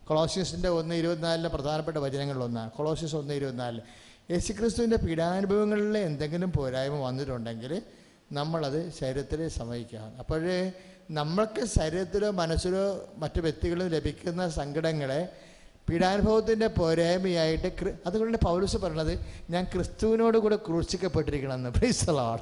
[0.08, 2.72] കൊളോഷ്യസിന്റെ ഒന്ന് ഇരുപത്തിനാലിലെ പ്രധാനപ്പെട്ട വചനങ്ങളിലൊന്നാണ്.
[2.72, 3.82] കൊളോഷ്യസ് ഒന്ന് ഇരുപത്തിനാലിൽ
[4.32, 7.82] യേശുക്രിസ്തുവിന്റെ പീഡാനുഭവങ്ങളിൽ എന്തെങ്കിലും പോരായ്മ വന്നിട്ടുണ്ടെങ്കിൽ
[8.32, 10.72] നമ്മളത് ശരീരത്തിൽ സമയിക്കുക അപ്പോഴേ
[11.12, 15.30] നമ്മൾക്ക് ശരീരത്തിലോ മനസ്സിലോ മറ്റു വ്യക്തികളിലും ലഭിക്കുന്ന സങ്കടങ്ങളെ
[15.90, 21.70] പീഡാനുഭവത്തിന്റെ പോരായ്മയായിട്ട് അതുകൊണ്ട് പൗലൂസ് പറഞ്ഞത് ഞാൻ ക്രിസ്തുവിനോട് കൂടെ ക്രൂശിക്കപ്പെട്ടിരിക്കണമെന്ന്.
[21.70, 22.42] പ്രീസലോട്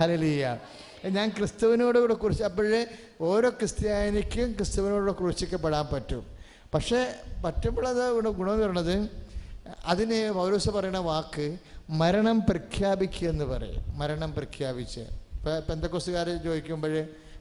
[0.00, 0.58] ഹലലിയ
[1.04, 2.86] ഞാൻ ക്രിസ്തുവിനോട് കൂടെ കുറിച്ച് അപ്പോഴേ
[3.20, 6.35] ഓരോ ക്രിസ്ത്യാനിക്കും ക്രിസ്തുവിനോട് ക്രൂശിക്കപ്പെടാൻ പറ്റും.
[6.74, 7.00] പക്ഷേ
[7.44, 8.96] പറ്റുമ്പോഴത് ഇവിടെ എന്ന് പറയുന്നത്
[9.84, 11.46] അതിന് പൗരസ പറയുന്ന വാക്ക്
[11.90, 13.82] മരണം പ്രഖ്യാപിക്കുക എന്ന് പറയും.
[13.98, 15.00] മരണം പ്രഖ്യാപിച്ച്.
[15.36, 16.94] ഇപ്പം പെന്തക്കൊസുകാർ ചോദിക്കുമ്പോൾ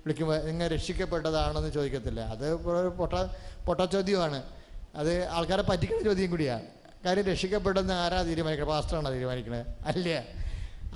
[0.04, 2.22] വിളിക്കുമ്പോൾ നിങ്ങൾ രക്ഷിക്കപ്പെട്ടതാണെന്ന് ചോദിക്കത്തില്ല.
[2.34, 2.46] അത്
[3.00, 3.14] പൊട്ട
[3.68, 4.40] പൊട്ട ചോദ്യമാണ്
[4.96, 6.68] അത് ആൾക്കാരെ പറ്റിക്കുന്ന ചോദ്യം കൂടിയാണ്
[7.06, 10.10] കാര്യം രക്ഷിക്കപ്പെട്ടെന്ന് ആരാ തീരുമാനിക്കുന്നത് പാസ്റ്ററാണോ തീരുമാനിക്കുന്നത് അല്ല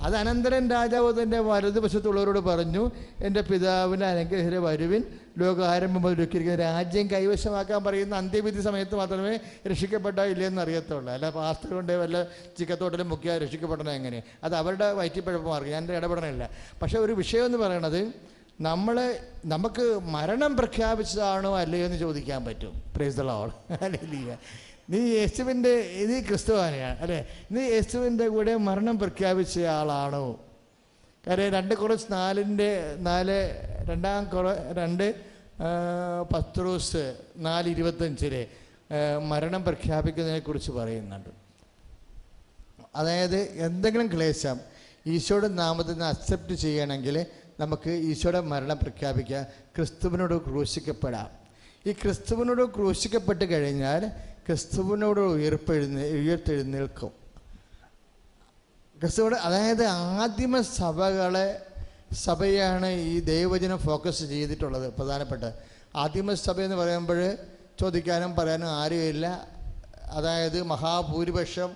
[0.00, 5.02] അത് അനന്തരൻ രാജാവ് തന്റെ വലതുവശത്തുള്ളവരോട് പറഞ്ഞു എന്റെ പിതാവിനെ അനുഗ്രഹിത വരുവിൻ.
[5.38, 9.38] ലോകാരംഭം ഒരുക്കിയിരിക്കുന്ന രാജ്യം കൈവശമാക്കാൻ പറയുന്ന അന്ത്യവിധി സമയത്ത് മാത്രമേ
[9.70, 11.12] രക്ഷിക്കപ്പെട്ടോ ഇല്ലയെന്ന് അറിയത്തുള്ളൂ.
[11.12, 12.22] അല്ല പാസ്റ്റർ കൊണ്ട് വല്ല
[12.58, 14.22] ചിക്കത്തോട്ടിലും മുക്കിയാൽ രക്ഷിക്കപ്പെടണം എങ്ങനെ?
[14.44, 16.50] അത് അവരുടെ വയറ്റിപ്പഴപ്പമാർക്ക് ഞാൻ ഇടപെടണമില്ല.
[16.82, 18.12] പക്ഷേ ഒരു വിഷയം എന്ന് പറയണത്
[18.60, 22.82] നമ്മൾ നമുക്ക് മരണം പ്രഖ്യാപിച്ചതാണോ അല്ലയോ എന്ന് ചോദിക്കാൻ പറ്റും.
[22.96, 23.52] പ്രൈസ് ദ ലോർഡ്
[23.84, 24.38] അല്ലേ
[24.90, 27.28] നീ യേശുവിന്റെ നീ ക്രിസ്തുവാനെയാണ് അല്ലേ?
[27.52, 30.40] നീ യേശുവിന്റെ കൂടെ മരണം പ്രഖ്യാപിച്ച ആളാണോ?
[31.26, 33.38] കാര്യം രണ്ട് കുറച്ച് നാലിന്റെ നാല്
[33.90, 35.14] രണ്ടാം കുറ രണ്ട്
[36.34, 38.46] പത്രോസ് നാല് ഇരുപത്തഞ്ചിലെ
[39.28, 41.30] മരണം പ്രഖ്യാപിക്കുന്നതിനെ കുറിച്ച് പറയുന്നുണ്ട്.
[42.96, 44.60] അതായത് എന്തെങ്കിലും ക്ലേശം
[45.06, 47.26] ഈശോയുടെ നാമത്തിൽ നിന്ന് അക്സെപ്റ്റ് ചെയ്യണമെങ്കിൽ
[47.60, 49.44] നമുക്ക് ഈശോയുടെ മരണം പ്രഖ്യാപിക്കാം.
[49.76, 51.28] ക്രിസ്തുവിനോട് ക്രൂശിക്കപ്പെടാം.
[51.86, 54.10] ഈ ക്രിസ്തുവിനോട് ക്രൂശിക്കപ്പെട്ട് കഴിഞ്ഞാൽ
[54.46, 57.12] ക്രിസ്തുവിനോട് ഉയർപ്പെഴുന്ന ഉയർത്തെഴുന്നേൽക്കും.
[59.00, 61.66] ക്രിസ്തുവിടെ അതായത് ആദിമ സഭകളെ
[62.14, 65.44] സഭയാണ് ഈ ദൈവവചനം ഫോക്കസ് ചെയ്തിട്ടുള്ളത് പ്രധാനപ്പെട്ട.
[65.96, 67.20] ആദിമ സഭ എന്ന് പറയുമ്പോൾ
[67.80, 69.26] ചോദിക്കാനും പറയാനും ആരുമില്ല.
[70.10, 71.70] അതായത് മഹാഭൂരിപക്ഷം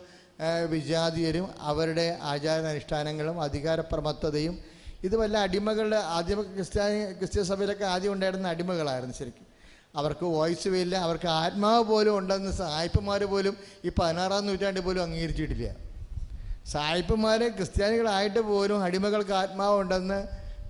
[0.68, 4.58] വിജാതീയരും അവരുടെ ആചാരാനുഷ്ഠാനങ്ങളും അധികാരപ്രമത്തതയും
[5.04, 9.53] ഇത് വല്ല അടിമകളുടെ ആദ്യ ക്രിസ്ത്യാനി ക്രിസ്ത്യ സഭയിലൊക്കെ ആദ്യം ഉണ്ടായിരുന്ന അടിമകളായിരുന്നു ശരിക്കും.
[9.96, 15.68] അവർക്ക് വോയിസ് ഇല്ല അവർക്ക് ആത്മാവ് പോലും ഉണ്ടെന്ന് സായിപ്പന്മാർ പോലും ഈ പതിനാറാം നൂറ്റാണ്ടിൽ പോലും അംഗീകരിച്ചിട്ടില്ല.
[16.66, 20.18] സായിപ്പന്മാർ ക്രിസ്ത്യാനികളായിട്ട് പോലും അടിമകൾക്ക് ആത്മാവ് ആത്മാവുണ്ടെന്ന്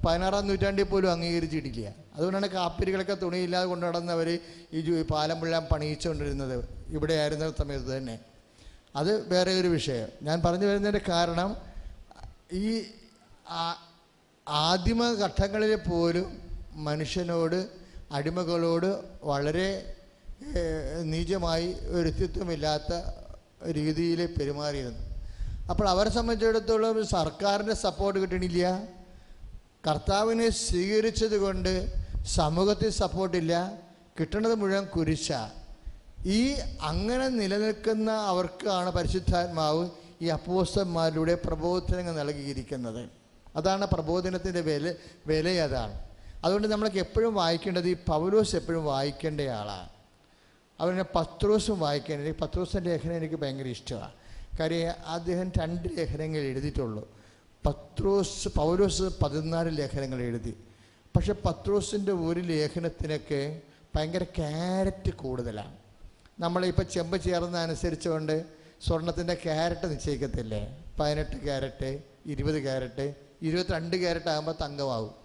[0.06, 1.94] പതിനാറാം നൂറ്റാണ്ടിൽ പോലും അംഗീകരിച്ചിട്ടില്ല.
[2.14, 4.28] അതുകൊണ്ടാണ് കാപ്പിരികളൊക്കെ തുണിയില്ലാതെ കൊണ്ടു നടന്നവർ
[4.72, 6.68] ഈ പാലം മുഴുവൻ പണിയിച്ചുകൊണ്ടിരുന്നത്.
[6.88, 8.18] ഇവിടെ ആയിരുന്ന സമയത്ത് തന്നെ.
[8.96, 10.08] അത് വേറെ ഒരു വിഷയം.
[10.22, 11.56] ഞാൻ പറഞ്ഞു വരുന്നതിന്റെ കാരണം
[12.52, 12.84] ഈ
[13.48, 13.72] ആദിമഘട്ടങ്ങളിൽ
[14.48, 16.40] ആദിമ ഘട്ടങ്ങളിൽ പോലും
[16.74, 17.83] മനുഷ്യനോട്
[18.16, 18.90] അടിമകളോട്
[19.30, 19.68] വളരെ
[21.12, 22.92] നീചമായി ഒരു വ്യക്തിത്വമില്ലാത്ത
[23.76, 25.02] രീതിയിൽ പെരുമാറിയിരുന്നു.
[25.70, 28.62] അപ്പോൾ അവരെ സംബന്ധിച്ചിടത്തോളം സർക്കാരിന്റെ സപ്പോർട്ട് കിട്ടണില്ല.
[29.86, 31.72] കർത്താവിനെ സ്വീകരിച്ചത് കൊണ്ട്
[32.38, 33.54] സമൂഹത്തിൽ സപ്പോർട്ടില്ല
[34.18, 35.28] കിട്ടണത് മുഴുവൻ കുരിശ.
[36.38, 36.40] ഈ
[36.90, 39.82] അങ്ങനെ നിലനിൽക്കുന്ന അവർക്കാണ് പരിശുദ്ധാത്മാവ്
[40.24, 43.02] ഈ അപ്പോസ്തന്മാരിലൂടെ പ്രബോധനങ്ങൾ നൽകിയിരിക്കുന്നത്.
[43.58, 44.94] അതാണ് പ്രബോധനത്തിന്റെ വില
[45.30, 45.94] വില അതാണ്
[46.44, 49.88] അതുകൊണ്ട് നമ്മൾക്ക് എപ്പോഴും വായിക്കേണ്ടത് ഈ പൗലോസ് എപ്പോഴും വായിക്കേണ്ട ആളാണ്.
[50.80, 54.12] അതുപോലെ പത്രോസും വായിക്കേണ്ടത് ഈ പത്രോസിന്റെ ലേഖനം എനിക്ക് ഭയങ്കര ഇഷ്ടമാണ്.
[54.60, 57.08] കാര്യം അദ്ദേഹം രണ്ട് ലേഖനങ്ങൾ എഴുതിയിട്ടുള്ളൂ.
[57.66, 60.56] പത്രോസ് പൗലോസ് പതിനാല് ലേഖനങ്ങൾ എഴുതി.
[61.16, 63.60] പക്ഷെ പത്രോസിന്റെ ഒരു ലേഖനത്തിനൊക്കെ
[63.96, 65.76] ഭയങ്കര ക്യാരറ്റ് കൂടുതലാണ്.
[66.40, 68.44] നമ്മളിപ്പോൾ ചെമ്പ് ചേർന്ന അനുസരിച്ചുകൊണ്ട്
[68.86, 70.84] സ്വർണത്തിന്റെ ക്യാരറ്റ് നിശ്ചയിക്കത്തില്ലേ?
[71.00, 75.23] പതിനെട്ട് ക്യാരറ്റ് ഇരുപത് ക്യാരറ്റ് ഇരുപത്തിരണ്ട് ക്യാരറ്റ് ആകുമ്പോൾ തങ്കമാവും.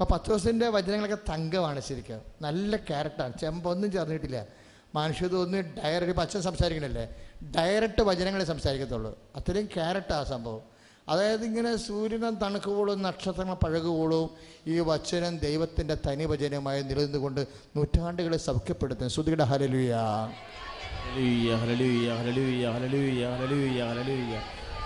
[0.00, 2.20] അപ്പോൾ പത്രോസിന്റെ വചനങ്ങളൊക്കെ തങ്കമാണ് ശരിക്കും.
[2.42, 4.46] നല്ല ക്യാരക്ടറാണ് ചെമ്പൊന്നും ചേർന്നിട്ടില്ല.
[4.94, 7.08] മനുഷ്യതൊന്നും ഡയറക്റ്റ് പച്ച സംസാരിക്കണല്ലേ?
[7.56, 9.18] ഡയറക്റ്റ് വചനങ്ങളെ സംസാരിക്കത്തുള്ളൂ.
[9.36, 10.60] അത്രയും ക്യാരറ്റാണ് സംഭവം.
[11.08, 14.30] അതായത് ഇങ്ങനെ സൂര്യനും തണുക്കുമ്പോഴും നക്ഷത്രങ്ങൾ പഴകുമ്പോഴും
[14.66, 19.12] ഈ വചനം ദൈവത്തിന്റെ തനി വചനമായി നിലനിന്നുകൊണ്ട് നൂറ്റാണ്ടുകളെ സൗഖ്യപ്പെടുത്തുന്നു.
[19.12, 19.94] ശ്രുതിയുടെ ഹലലുയ.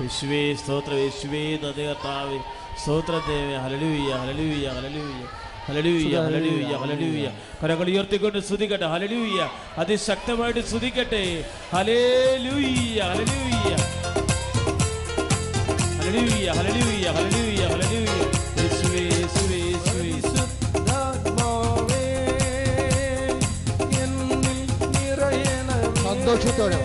[0.00, 5.20] യേശുവേ സ്തോത്രം യേശുവേ നന്ദി കർത്താവേ ഹലലൂയ ഹലലൂയ ഹലലൂയ
[5.66, 7.26] ഹലലൂയ ഹലലൂയ ഹലലൂയ
[7.60, 9.38] കരകൾ ഉയർത്തിക്കൊണ്ട് സ്തുതിക്കട്ടെ ഹലലൂയ
[9.82, 11.22] അതിശക്തമായിട്ട് സ്തുതിക്കട്ടെ.
[11.74, 13.70] ഹലേലൂയ ഹലലൂയ
[16.00, 18.10] ഹലലൂയ ഹലലൂയ ഹലലൂയ ഹലലൂയ
[18.58, 20.10] യേശുവേ യേശുവേ യേശുവേ.
[24.02, 24.60] എന്നിൽ
[24.94, 25.88] നിറയണമേ.
[26.04, 26.80] സന്തോഷത്തോടെ.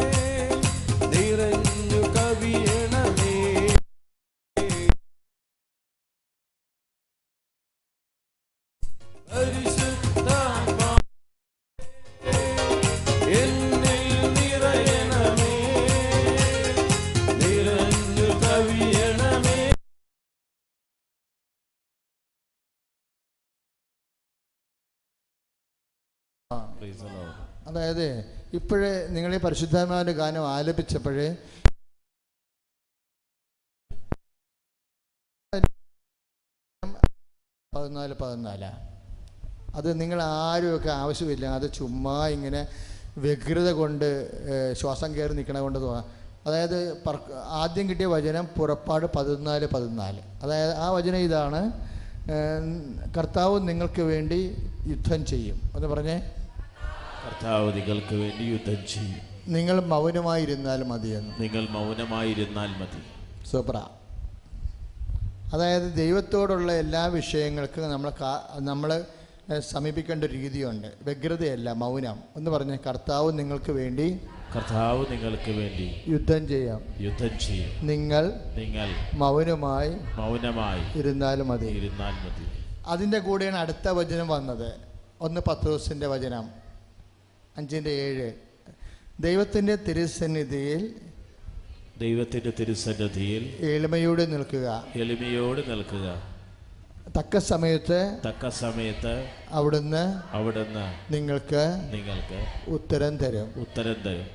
[27.68, 28.06] അതായത്
[28.54, 31.28] ഇപ്പോഴേ നിങ്ങൾ ഈ പരിശുദ്ധാത്മാവിന്റെ ഗാനം ആലപിച്ചപ്പോഴേ
[37.74, 38.72] പതിനാല് പതിനാലാ.
[39.76, 41.46] അത് നിങ്ങൾ ആരുമൊക്കെ ആവശ്യമില്ല.
[41.46, 42.68] അത് ചുമ്മാ ഇങ്ങനെ
[43.18, 44.08] വ്യഗ്രത കൊണ്ട്
[44.74, 46.06] ശ്വാസം കയറി നിൽക്കണ കൊണ്ട് തോന്നാം.
[46.48, 46.98] അതായത്
[47.48, 50.20] ആദ്യം കിട്ടിയ വചനം പുറപ്പാട് പതിനാല് പതിനാല്.
[50.44, 51.72] അതായത് ആ വചനം ഇതാണ്
[53.18, 54.56] കർത്താവ് നിങ്ങൾക്ക് വേണ്ടി
[54.88, 55.62] യുദ്ധം ചെയ്യും.
[55.76, 56.18] എന്ന് പറഞ്ഞേ.
[57.26, 59.22] കർത്താവ് നിങ്ങൾക്ക് വേണ്ടി യുദ്ധം ചെയ്യും.
[59.48, 61.42] നിങ്ങൾ മൗനമായിരുന്നാൽ മതിയെന്ന്.
[61.42, 63.02] നിങ്ങൾ മൗനമായിരുന്നാൽ മതി.
[63.50, 63.78] സൂപ്ര
[65.54, 68.12] അതായത് ദൈവത്തോടുള്ള എല്ലാ വിഷയങ്ങൾക്കും നമ്മൾ
[68.60, 69.04] നമ്മൾ
[69.58, 70.88] സമീപിക്കേണ്ട ഒരു രീതിയുണ്ട്.
[71.02, 74.20] വ്യഗ്രതയല്ല മൗനം എന്ന് പറഞ്ഞ കർത്താവ് നിങ്ങൾക്ക് വേണ്ടി
[74.56, 76.82] കർത്താവ് നിങ്ങൾക്ക് വേണ്ടി യുദ്ധം ചെയ്യാം.
[77.00, 77.88] യുദ്ധം ചെയ്യാം.
[77.88, 81.68] നിങ്ങൾ നിങ്ങൾ മൗനമായി മൗനമായി ഇരുന്നാലും മതി.
[81.68, 82.64] ഇരുന്നാൽ മതി.
[82.88, 84.74] അതിന്റെ കൂടെയാണ് അടുത്ത വചനം വന്നത്.
[85.22, 86.50] ഒന്ന് പത്ത് ദിവസത്തിന്റെ വചനം
[87.58, 88.34] അഞ്ചിന്റെ ഏഴ്.
[89.20, 90.96] ദൈവത്തിന്റെ തിരുസന്നിധിയിൽ
[92.00, 94.86] ദൈവത്തിന്റെ തിരുസന്നിധിയിൽ എളിമയോടെ നിൽക്കുക.
[94.96, 96.29] എളിമയോട് നിൽക്കുക.
[97.18, 99.14] തക്ക സമയത്ത് തക്ക സമയത്ത്
[99.50, 100.04] അവിടുന്ന്
[100.36, 103.48] അവിടുന്ന് നിങ്ങൾക്ക് നിങ്ങൾക്ക് ഉത്തരം തരും.
[103.58, 104.26] ഉത്തരം തരും.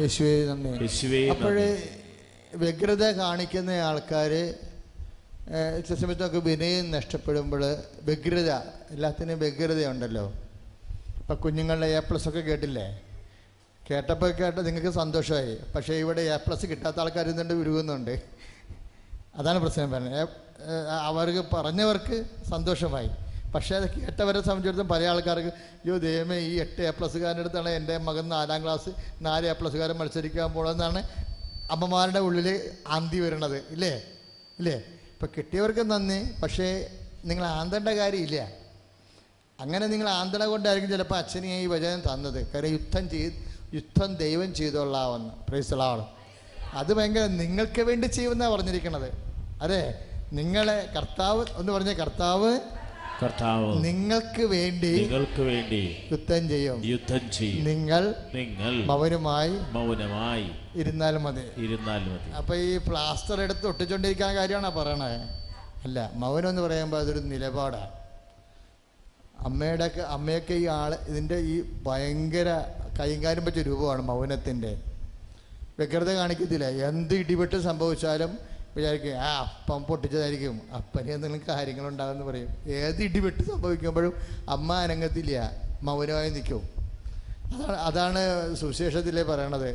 [0.00, 1.28] യേശുവേ നന്ദി.
[1.28, 1.68] അപ്പോഴേ
[2.54, 4.32] വ്യഗ്രത കാണിക്കുന്ന ആൾക്കാർ
[5.86, 7.62] ചില സമയത്തൊക്കെ വിനയം നഷ്ടപ്പെടുമ്പോൾ
[8.02, 8.50] വ്യഗ്രത
[8.94, 10.26] എല്ലാത്തിനും വ്യഗ്രതയുണ്ടല്ലോ.
[11.20, 12.86] ഇപ്പം കുഞ്ഞുങ്ങളുടെ എ പ്ലസ് ഒക്കെ കേട്ടില്ലേ?
[13.90, 15.56] കേട്ടപ്പോൾ കേട്ട നിങ്ങൾക്ക് സന്തോഷമായി.
[15.74, 18.14] പക്ഷേ ഇവിടെ എ പ്ലസ് കിട്ടാത്ത ആൾക്കാർ ഇന്നുണ്ട് ഉരുകുന്നുണ്ട്
[19.34, 20.22] അതാണ് പ്രശ്നം പറഞ്ഞത്
[21.10, 22.16] അവർക്ക് പറഞ്ഞവർക്ക്
[22.50, 23.10] സന്തോഷമായി.
[23.54, 25.50] പക്ഷേ അത് കേട്ടവരെ സംബന്ധിച്ചിടത്തോളം പല ആൾക്കാർക്ക്
[25.82, 28.90] അയ്യോ ദൈവമേ ഈ എട്ട് എ പ്ലസ്സുകാരന്റെ അടുത്താണ് എന്റെ മകൻ നാലാം ക്ലാസ്
[29.26, 31.00] നാല് എ പ്ലസ്സുകാരൻ മത്സരിക്കാൻ പോകണമെന്നാണ്
[31.74, 32.48] അമ്മമാരുടെ ഉള്ളിൽ
[32.94, 33.92] ആന്തി വരുന്നത് ഇല്ലേ?
[34.58, 34.76] ഇല്ലേ?
[35.12, 36.68] ഇപ്പം കിട്ടിയവർക്ക് നന്ദി പക്ഷേ
[37.24, 38.38] നിങ്ങൾ ആന്തേണ്ട കാര്യമില്ല.
[39.60, 42.40] അങ്ങനെ നിങ്ങൾ ആന്തണ കൊണ്ടായിരിക്കും ചിലപ്പോൾ അച്ഛനെ ഈ വചനം തന്നത്.
[42.52, 43.36] കാര്യം യുദ്ധം ചെയ്ത്
[43.74, 46.04] യുദ്ധം ദൈവം ചെയ്തോളാമെന്ന് പ്രൈസളാണ്
[46.74, 49.08] അത് ഭയങ്കര നിങ്ങൾക്ക് വേണ്ടി ചെയ്യുമെന്നാ പറഞ്ഞിരിക്കണത്.
[49.62, 49.82] അതെ
[50.32, 52.60] നിങ്ങളെ കർത്താവ് എന്ന് പറഞ്ഞ കർത്താവ്
[53.22, 56.84] കർത്താവ് നിങ്ങൾക്ക് വേണ്ടി നിങ്ങൾക്ക് വേണ്ടി യുദ്ധം ചെയ്യും.
[56.84, 57.64] യുദ്ധം ചെയ്യും.
[57.64, 61.44] നിങ്ങൾ നിങ്ങൾ മൗനമായി മൗനമായി ഇരുന്നാൽ മതി.
[61.56, 62.30] ഇരുന്നാൽ മതി.
[62.36, 65.10] അപ്പൊ ഈ പ്ലാസ്റ്റർ എടുത്ത് ഒട്ടിച്ചോണ്ടിരിക്കുന്ന കാര്യമാണോ പറയണേ?
[65.84, 67.90] അല്ല മൗനം എന്ന് പറയുമ്പോൾ അതൊരു നിലപാടാണ്
[69.44, 72.48] അമ്മയുടെ അമ്മയൊക്കെ ഈ ആൾ ഇതിന്റെ ഈ ഭയങ്കര
[73.00, 74.91] കൈകാര്യം പറ്റിയ രൂപമാണ് മൗനത്തിന്റെ
[75.78, 76.64] വ്യഗ്രത കാണിക്കത്തില്ല.
[76.88, 78.38] എന്ത് ഇടിപെട്ട് സംഭവിച്ചാലും
[78.76, 80.60] വിചാരിക്കും ആ അപ്പം പൊട്ടിച്ചതായിരിക്കും.
[80.76, 82.48] അപ്പനെ എന്തെങ്കിലും കാര്യങ്ങളുണ്ടാകുമെന്ന് പറയും.
[82.66, 84.14] ഏത് ഇടിപെട്ട് സംഭവിക്കുമ്പോഴും
[84.48, 85.50] അമ്മ അനങ്ങത്തില്ല.
[85.82, 86.62] മൗനമായി നിൽക്കും.
[87.54, 89.70] അതാണ് അതാണ് സുവിശേഷത്തിലെ പറയണത്.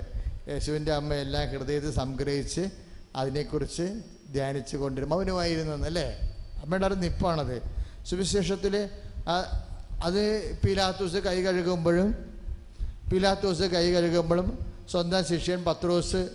[0.50, 2.70] യേശുവിന്റെ അമ്മ എല്ലാം ഹൃദയത്തിൽ സംഗ്രഹിച്ച്
[3.16, 4.02] അതിനെക്കുറിച്ച്
[4.34, 6.08] ധ്യാനിച്ച് കൊണ്ടിരും മൗനമായിരുന്നല്ലേ
[6.64, 7.62] അമ്മയുടെ ഒരു നിപ്പാണത്.
[8.06, 8.90] സുവിശേഷത്തിൽ
[10.04, 10.22] അത്
[10.66, 12.10] പീലാത്തോസ് കൈ കഴുകുമ്പോഴും
[13.12, 16.30] പീലാത്തോസ് കൈ കഴുകുമ്പോഴും സ്വന്തം ശിഷ്യൻ പത്രോസ്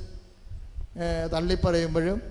[1.33, 2.23] തള്ളിപ്പറയുമ്പോഴും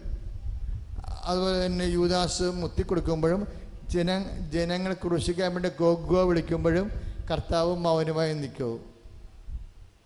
[1.23, 3.47] അതുപോലെ തന്നെ യൂദാസ് മുത്തിക്കൊടുക്കുമ്പോഴും
[3.89, 4.10] ജന
[4.53, 6.91] ജനങ്ങൾ ക്രൂശിക്കാൻ വേണ്ടി ഗോഗോ വിളിക്കുമ്പോഴും
[7.31, 8.79] കർത്താവും മൗനമായി നിൽക്കൂ.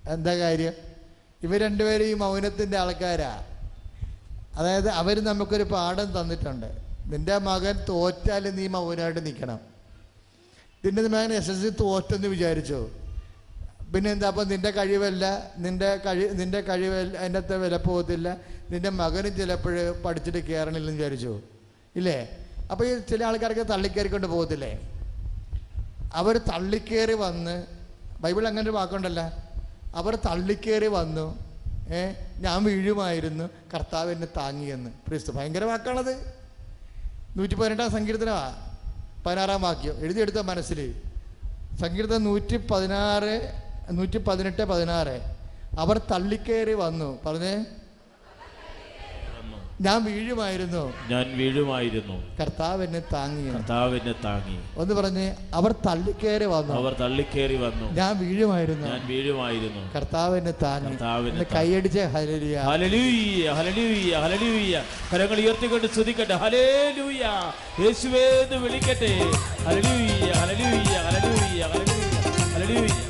[0.09, 0.73] എന്താ കാര്യം?
[1.43, 3.45] ഇവർ രണ്ടുപേരും ഈ മൗനത്തിന്റെ ആൾക്കാരാ.
[4.55, 6.69] അതായത് അവർ നമുക്കൊരു പാഠം തന്നിട്ടുണ്ട്.
[7.05, 9.59] നിന്റെ മകൻ തോറ്റാൽ നീ മൗനമായിട്ട് നിൽക്കണം.
[10.85, 12.89] നിന്റെ മകൻ എസ് എസ് സി തോറ്റെന്ന് വിചാരിച്ചോ?
[13.93, 18.37] പിന്നെ എന്താ അപ്പം നിന്റെ കഴിവല്ല നിന്റെ കഴി നിന്റെ കഴിവ് അതിനകത്തെ വില പോകത്തില്ല.
[18.69, 21.41] നിന്റെ മകനും ചിലപ്പോൾ പഠിച്ചിട്ട് കയറണില്ലെന്ന് വിചാരിച്ചു.
[21.95, 22.29] ഇല്ലേ?
[22.71, 24.91] അപ്പോൾ ഈ ചില ആൾക്കാർക്ക് തള്ളിക്കയറിക്കൊണ്ട് പോകത്തില്ലേ?
[26.13, 27.63] അവർ തള്ളിക്കയറി വന്ന്
[28.19, 29.49] ബൈബിൾ അങ്ങനെ ഒരു വാക്കുണ്ടല്ല.
[29.95, 31.39] അവർ തള്ളിക്കയറി വന്നു
[31.89, 34.89] ഏ ഞാൻ വീഴുമായിരുന്നു കർത്താവ് എന്നെ താങ്ങിയെന്ന്.
[34.89, 36.15] ക്രിസ്തു ഭയങ്കര വാക്കാണത്.
[37.35, 38.55] നൂറ്റി പതിനെട്ടാം സങ്കീർത്തനമാ.
[39.25, 39.99] പതിനാറാം വാക്യം.
[39.99, 41.01] എഴുതിയെടുത്ത മനസ്സിൽ.
[41.81, 45.21] സങ്കീർത്തനം നൂറ്റി പതിനാറ് നൂറ്റി പതിനെട്ട് പതിനാറ്.
[45.79, 47.19] അവർ തള്ളിക്കേറി വന്നു.
[47.25, 47.65] പറഞ്ഞേ?
[49.81, 50.93] ഞാൻ വീഴുമായിരുന്നു.
[51.09, 52.37] ഞാൻ വീഴുമായിരുന്നു.
[52.37, 53.53] കർത്താവിനെ താങ്ങി.
[53.53, 54.59] കർത്താവിനെ താങ്ങി.
[54.77, 56.73] ഒന്ന് പറഞ്ഞ് അവർ തള്ളിക്കേറി വന്നു.
[56.73, 57.91] അവർ തള്ളിക്കേറി വന്നു.
[57.91, 58.87] ഞാൻ വീഴുമായിരുന്നു.
[58.87, 59.93] ഞാൻ വീഴുമായിരുന്നു.
[59.93, 60.89] കർത്താവിനെ താങ്ങി.
[60.89, 62.57] കർത്താവിനെ കൈയടിച്ച് ഹല്ലേലൂയ.
[62.57, 64.81] Hallelujah hallelujah hallelujah.
[65.13, 66.33] കരങ്ങൾ ഉയർത്തിക്കൊണ്ട് സ്തുതിക്കട്ടെ.
[66.33, 69.19] ഹലേലൂയ യേശുവേ എന്ന് വിളിക്കട്ടെ.
[69.65, 71.63] Hallelujah hallelujah hallelujah hallelujah
[72.53, 73.04] hallelujah.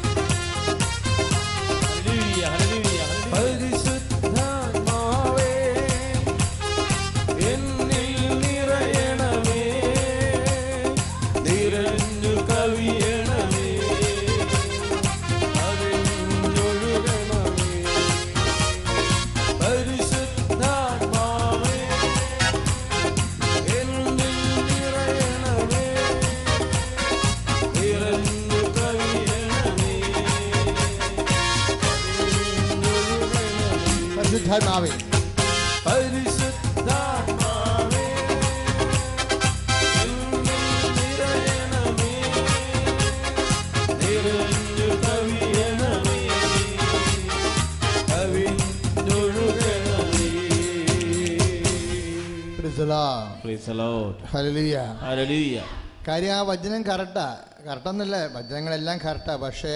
[54.34, 55.66] Hallelujah.
[56.08, 57.26] കാര്യം ആ വചനം കറക്റ്റാ
[57.66, 59.74] കറക്റ്റെന്നല്ല വചനങ്ങളെല്ലാം കറക്റ്റാ പക്ഷേ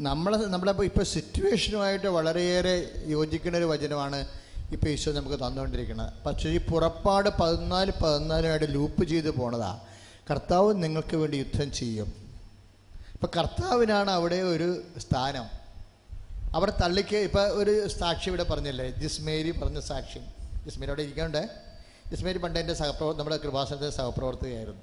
[0.00, 4.28] നമ്മൾ നമ്മളെ ഇപ്പോൾ സിറ്റുവേഷനുമായിട്ട് വളരെയേറെ യോജിക്കുന്ന ഒരു വചനമാണ്
[4.72, 6.12] ഇപ്പോൾ ഈശോ നമുക്ക് തന്നുകൊണ്ടിരിക്കുന്നത്.
[6.26, 9.80] പക്ഷേ ഈ പുറപ്പാട് പതിനാല് പതിനാലുമായിട്ട് ലൂപ്പ് ചെയ്ത് പോണതാ.
[10.30, 12.12] കർത്താവ് നിങ്ങൾക്ക് വേണ്ടി യുദ്ധം ചെയ്യും.
[13.14, 15.44] ഇപ്പം കർത്താവിനാണ് അവിടെ ഒരു സ്ഥാനം.
[16.54, 18.90] അവിടെ തള്ളിക്ക് ഇപ്പം ഒരു സാക്ഷി ഇവിടെ പറഞ്ഞില്ലേ?
[18.90, 20.18] ജിസ്മേരി പറഞ്ഞ സാക്ഷി.
[20.64, 21.48] ജിസ്മേരി അവിടെ ഇരിക്കണ്ടേ
[22.10, 24.80] ജിസ്മേരി പണ്ട് എന്റെ സഹപ്രവർ നമ്മുടെ കൃപാസനത്തിന്റെ സഹപ്രവർത്തകയായിരുന്നു.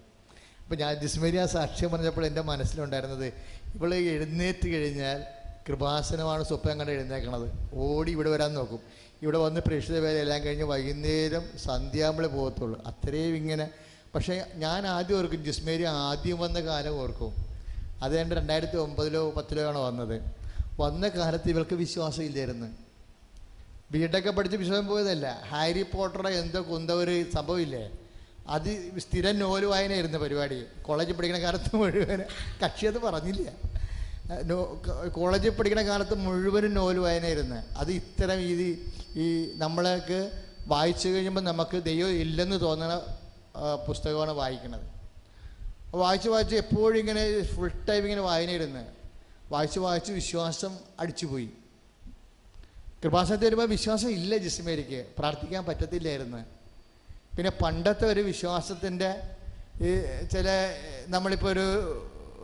[0.63, 3.33] അപ്പോൾ ഞാൻ ജിസ്മേരി ആ സാക്ഷ്യം പറഞ്ഞപ്പോൾ എന്റെ മനസ്സിലുണ്ടായിരുന്നത്
[3.75, 5.23] ഇവൾ എഴുന്നേറ്റ് കഴിഞ്ഞാൽ
[5.69, 7.51] കൃപാസനമാണ് സ്വപ്നം കണ്ട് എഴുന്നേക്കണത്.
[7.73, 8.79] ഓടി ഇവിടെ വരാൻ നോക്കും.
[9.21, 12.83] ഇവിടെ വന്ന് പ്രേക്ഷിത വേല എല്ലാം കഴിഞ്ഞ് വൈകുന്നേരം സന്ധ്യാമ്പളെ പോകത്തുള്ളൂ.
[12.85, 13.69] അത്രയും ഇങ്ങനെ.
[14.15, 17.33] പക്ഷേ ഞാൻ ആദ്യം ഓർക്കും ജിസ്മേരി ആദ്യം വന്ന കാലം ഓർക്കും.
[18.01, 20.21] അത് എന്റെ രണ്ടായിരത്തി ഒമ്പതിലോ പത്തിലോ ആണ് വന്നത്.
[20.79, 22.67] വന്ന കാലത്ത് ഇവർക്ക് വിശ്വാസം ഇല്ലായിരുന്നു.
[23.91, 25.41] ബിടെക്ക് പഠിച്ച് വിശ്വാസം പോയതല്ല.
[25.49, 27.91] ഹാരി പോട്ടറുടെ എന്തോ കുന്ത ഒരു സംഭവമില്ലേ
[28.55, 28.69] അത്
[29.03, 30.57] സ്ഥിരം നോൽ വായനയായിരുന്നു പരിപാടി.
[30.87, 32.21] കോളേജിൽ പഠിക്കുന്ന കാലത്ത് മുഴുവൻ
[32.63, 33.49] കക്ഷി അത് പറഞ്ഞില്ല
[35.17, 37.59] കോളേജിൽ പഠിക്കുന്ന കാലത്ത് മുഴുവനും നോൽ വായനയായിരുന്നു.
[37.81, 38.67] അത് ഇത്തരം ഇത്
[39.23, 39.27] ഈ
[39.63, 40.21] നമ്മളൊക്കെ
[40.73, 42.95] വായിച്ചു കഴിയുമ്പോൾ നമുക്ക് ദൈവം ഇല്ലെന്ന് തോന്നുന്ന
[43.87, 44.85] പുസ്തകമാണ് വായിക്കുന്നത്
[46.01, 47.21] വായിച്ച് വായിച്ച് എപ്പോഴും ഇങ്ങനെ
[47.53, 48.83] ഫുൾ ടൈം ഇങ്ങനെ വായനയിരുന്ന്
[49.53, 51.49] വായിച്ച് വായിച്ച് വിശ്വാസം അടിച്ചുപോയി.
[53.01, 56.41] കൃപാസനത്തിൽ വരുമ്പോൾ വിശ്വാസം ഇല്ല ജിസ്മേരിക്ക് പ്രാർത്ഥിക്കാൻ പറ്റത്തില്ലായിരുന്നു.
[57.37, 59.09] പിന്നെ പണ്ടത്തെ ഒരു വിശ്വാസത്തിന്റെ
[59.87, 59.89] ഈ
[60.33, 60.47] ചില
[61.07, 61.65] നമ്മളിപ്പോൾ ഒരു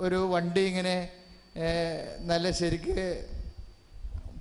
[0.06, 0.96] ഒരു വണ്ടി ഇങ്ങനെ
[2.30, 2.96] നല്ല ശരിക്ക്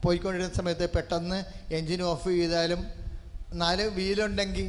[0.02, 1.38] പോയിക്കൊണ്ടിരുന്ന സമയത്ത് പെട്ടെന്ന്
[1.78, 2.80] എൻജിൻ ഓഫ് ചെയ്താലും
[3.62, 4.68] നാല് വീലുണ്ടെങ്കിൽ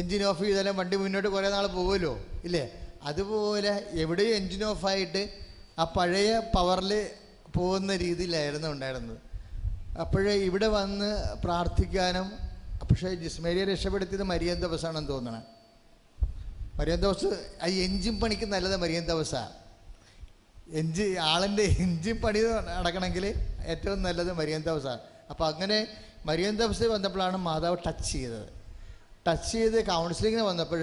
[0.00, 2.12] എൻജിൻ ഓഫ് ചെയ്താലും വണ്ടി മുന്നോട്ട് കുറേ നാൾ പോകുമല്ലോ
[2.46, 2.64] ഇല്ലേ?
[3.02, 3.72] അതുപോലെ
[4.02, 5.22] എവിടെയും എൻജിൻ ഓഫായിട്ട്
[5.78, 6.92] ആ പഴയ പവറിൽ
[7.56, 9.18] പോകുന്ന രീതിയിലായിരുന്നു ഉണ്ടായിരുന്നത്.
[10.02, 11.10] അപ്പോഴേ ഇവിടെ വന്ന്
[11.44, 12.26] പ്രാർത്ഥിക്കാനും
[12.88, 15.42] പക്ഷേ ജിസ്മേലിയെ രക്ഷപ്പെടുത്തിയത് മരിയൻ ദിവസമാണെന്ന് തോന്നണം.
[16.78, 17.28] മരിയൻ ദിവസ്
[17.62, 19.54] ആ എഞ്ചിൻ പണിക്ക് നല്ലത് മരിയൻ ദിവസമാണ്
[20.80, 22.40] എഞ്ചി ആളിന്റെ എഞ്ചിൻ പണി
[22.78, 23.24] നടക്കണമെങ്കിൽ
[23.72, 25.78] ഏറ്റവും നല്ലത് മരിയൻ ദിവസമാണ് അപ്പോൾ അങ്ങനെ
[26.28, 28.48] മരിയൻ ദിവസം വന്നപ്പോഴാണ് മാതാവ് ടച്ച് ചെയ്തത്.
[29.26, 30.82] ടച്ച് ചെയ്ത് കൗൺസിലിങ്ങിന് വന്നപ്പോൾ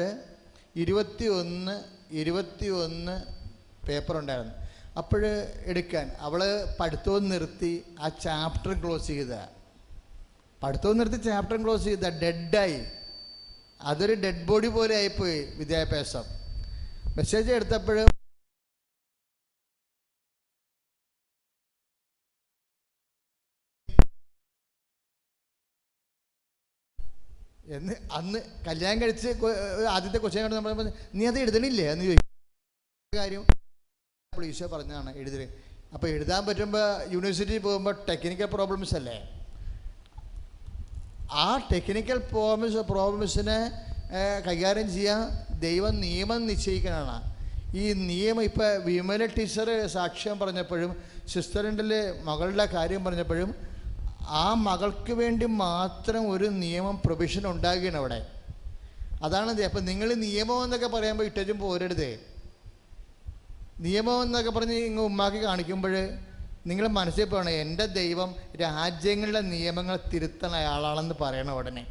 [0.83, 1.75] ഇരുപത്തി ഒന്ന്
[2.21, 3.15] ഇരുപത്തി ഒന്ന്
[3.87, 4.53] പേപ്പർ ഉണ്ടായിരുന്നു.
[4.99, 5.23] അപ്പോൾ
[5.71, 6.41] എടുക്കാൻ അവൾ
[6.79, 9.33] പഠിത്തവും നിർത്തി ആ ചാപ്റ്റർ ക്ലോസ് ചെയ്ത
[10.61, 12.79] പഠിത്തവും നിർത്തി ചാപ്റ്റർ ക്ലോസ് ചെയ്ത ഡെഡായി
[13.91, 16.25] അതൊരു ഡെഡ് ബോഡി പോലെ ആയിപ്പോയി വിദ്യാഭ്യാസം.
[17.17, 17.97] മെസ്സേജ് എടുത്തപ്പോൾ
[27.75, 29.29] എന്ന് അന്ന് കല്യാണം കഴിച്ച്
[29.93, 31.85] ആദ്യത്തെ കൊച്ചിനെ കണ്ട് നമ്മൾ നീ അത് എഴുതണില്ലേ?
[31.93, 32.31] എന്ന് ചോദിക്കും
[33.13, 33.43] കാര്യം
[34.33, 35.47] ഈശോ പറഞ്ഞതാണ് എഴുതി
[35.95, 39.17] അപ്പോൾ എഴുതാൻ പറ്റുമ്പോൾ യൂണിവേഴ്സിറ്റി പോകുമ്പോൾ ടെക്നിക്കൽ പ്രോബ്ലംസ് അല്ലേ?
[41.31, 43.71] ആ ടെക്നിക്കൽ പ്രോബ്ലംസ് പ്രോബ്ലംസിനെ
[44.47, 47.35] കൈകാര്യം ചെയ്യാൻ ദൈവം നിയമം നിശ്ചയിക്കാനാണ്
[47.77, 53.55] ഈ നിയമം ഇപ്പോൾ വിമല ടീച്ചർ സാക്ഷ്യം പറഞ്ഞപ്പോഴും സിസ്റ്ററിന്റെ മകളുടെ കാര്യം പറഞ്ഞപ്പോഴും
[54.27, 58.27] ആ മകൾക്ക് വേണ്ടി മാത്രം ഒരു നിയമം പ്രൊവിഷൻ ഉണ്ടാകുകയാണ് അവിടെ.
[59.23, 59.61] അതാണ്.
[59.61, 62.19] അപ്പം നിങ്ങൾ നിയമം എന്നൊക്കെ പറയുമ്പോൾ ഇട്ടും പോരരുതേ.
[63.79, 66.09] നിയമം എന്നൊക്കെ പറഞ്ഞ് ഇങ്ങ് ഉമ്മാക്കി കാണിക്കുമ്പോൾ
[66.65, 71.85] നിങ്ങൾ മനസ്സിൽ പോകണം എന്റെ ദൈവം രാജ്യങ്ങളുടെ നിയമങ്ങൾ തിരുത്തണ അയാളാണെന്ന് പറയണം ഉടനെ.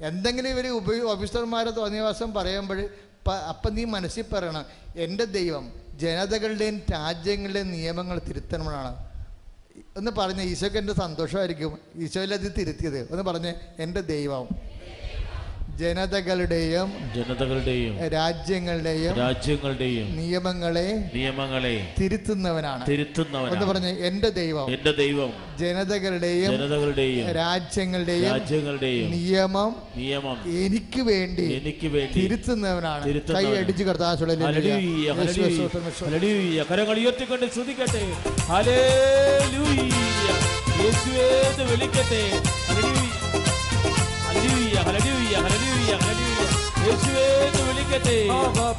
[0.00, 2.88] എന്തെങ്കിലും ഇവർ ഉപ ഓഫീസർമാരെ തോന്നിയവാസം പറയുമ്പോൾ
[3.30, 4.64] അപ്പം നീ മനസ്സിൽ പറയണം
[4.96, 9.06] എന്റെ ദൈവം ജനതകളുടെയും രാജ്യങ്ങളുടെയും നിയമങ്ങൾ തിരുത്തണമെന്നാണ്.
[9.96, 11.78] ഒന്ന് പറഞ്ഞ ഈശോക്ക് എന്റെ സന്തോഷമായിരിക്കും.
[11.96, 13.00] ഈശോയിലത് തിരുത്തിയത്.
[13.10, 14.48] ഒന്ന് പറഞ്ഞ് എന്റെ ദൈവം.
[15.78, 22.86] ജനതകളുടെയും ജനതകളുടെയും രാജ്യങ്ങളുടെയും രാജ്യങ്ങളുടെയും നിയമങ്ങളെ നിയമങ്ങളെ തിരുത്തുന്നവനാണ്.
[22.88, 30.36] തിരുത്തുന്നവൻ എന്ന് പറഞ്ഞ് എന്റെ ദൈവം എന്റെ ദൈവം ജനതകളുടെയും ജനതകളുടെയും രാജ്യങ്ങളുടെയും രാജ്യങ്ങളുടെയും നിയമം നിയമം
[30.66, 33.04] എനിക്ക് വേണ്ടി എനിക്ക് വേണ്ടി തിരുത്തുന്നവനാണ്.
[33.34, 33.84] കൈ അടിച്ചു.
[36.72, 37.46] കരങ്ങൾ ഉയർത്തിക്കൊണ്ട്
[38.40, 39.90] ഹല്ലേലൂയ.
[40.82, 41.28] യേശുവേ
[41.70, 42.22] വിളിക്കട്ടെ.
[42.68, 43.06] Hallelujah.
[44.26, 44.76] Hallelujah,
[45.28, 46.44] hallelujah, hallelujah, hallelujah.
[46.82, 48.16] യേശുവേ എന്ന് വിളിക്കട്ടെ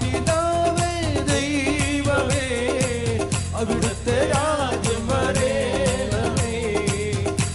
[0.01, 0.91] പിതാവേ
[1.29, 2.45] ദൈവമേ
[3.53, 6.53] അവിടുത്തെ രാജ്യം വരേണമേ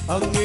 [0.09, 0.41] അങ്ങേ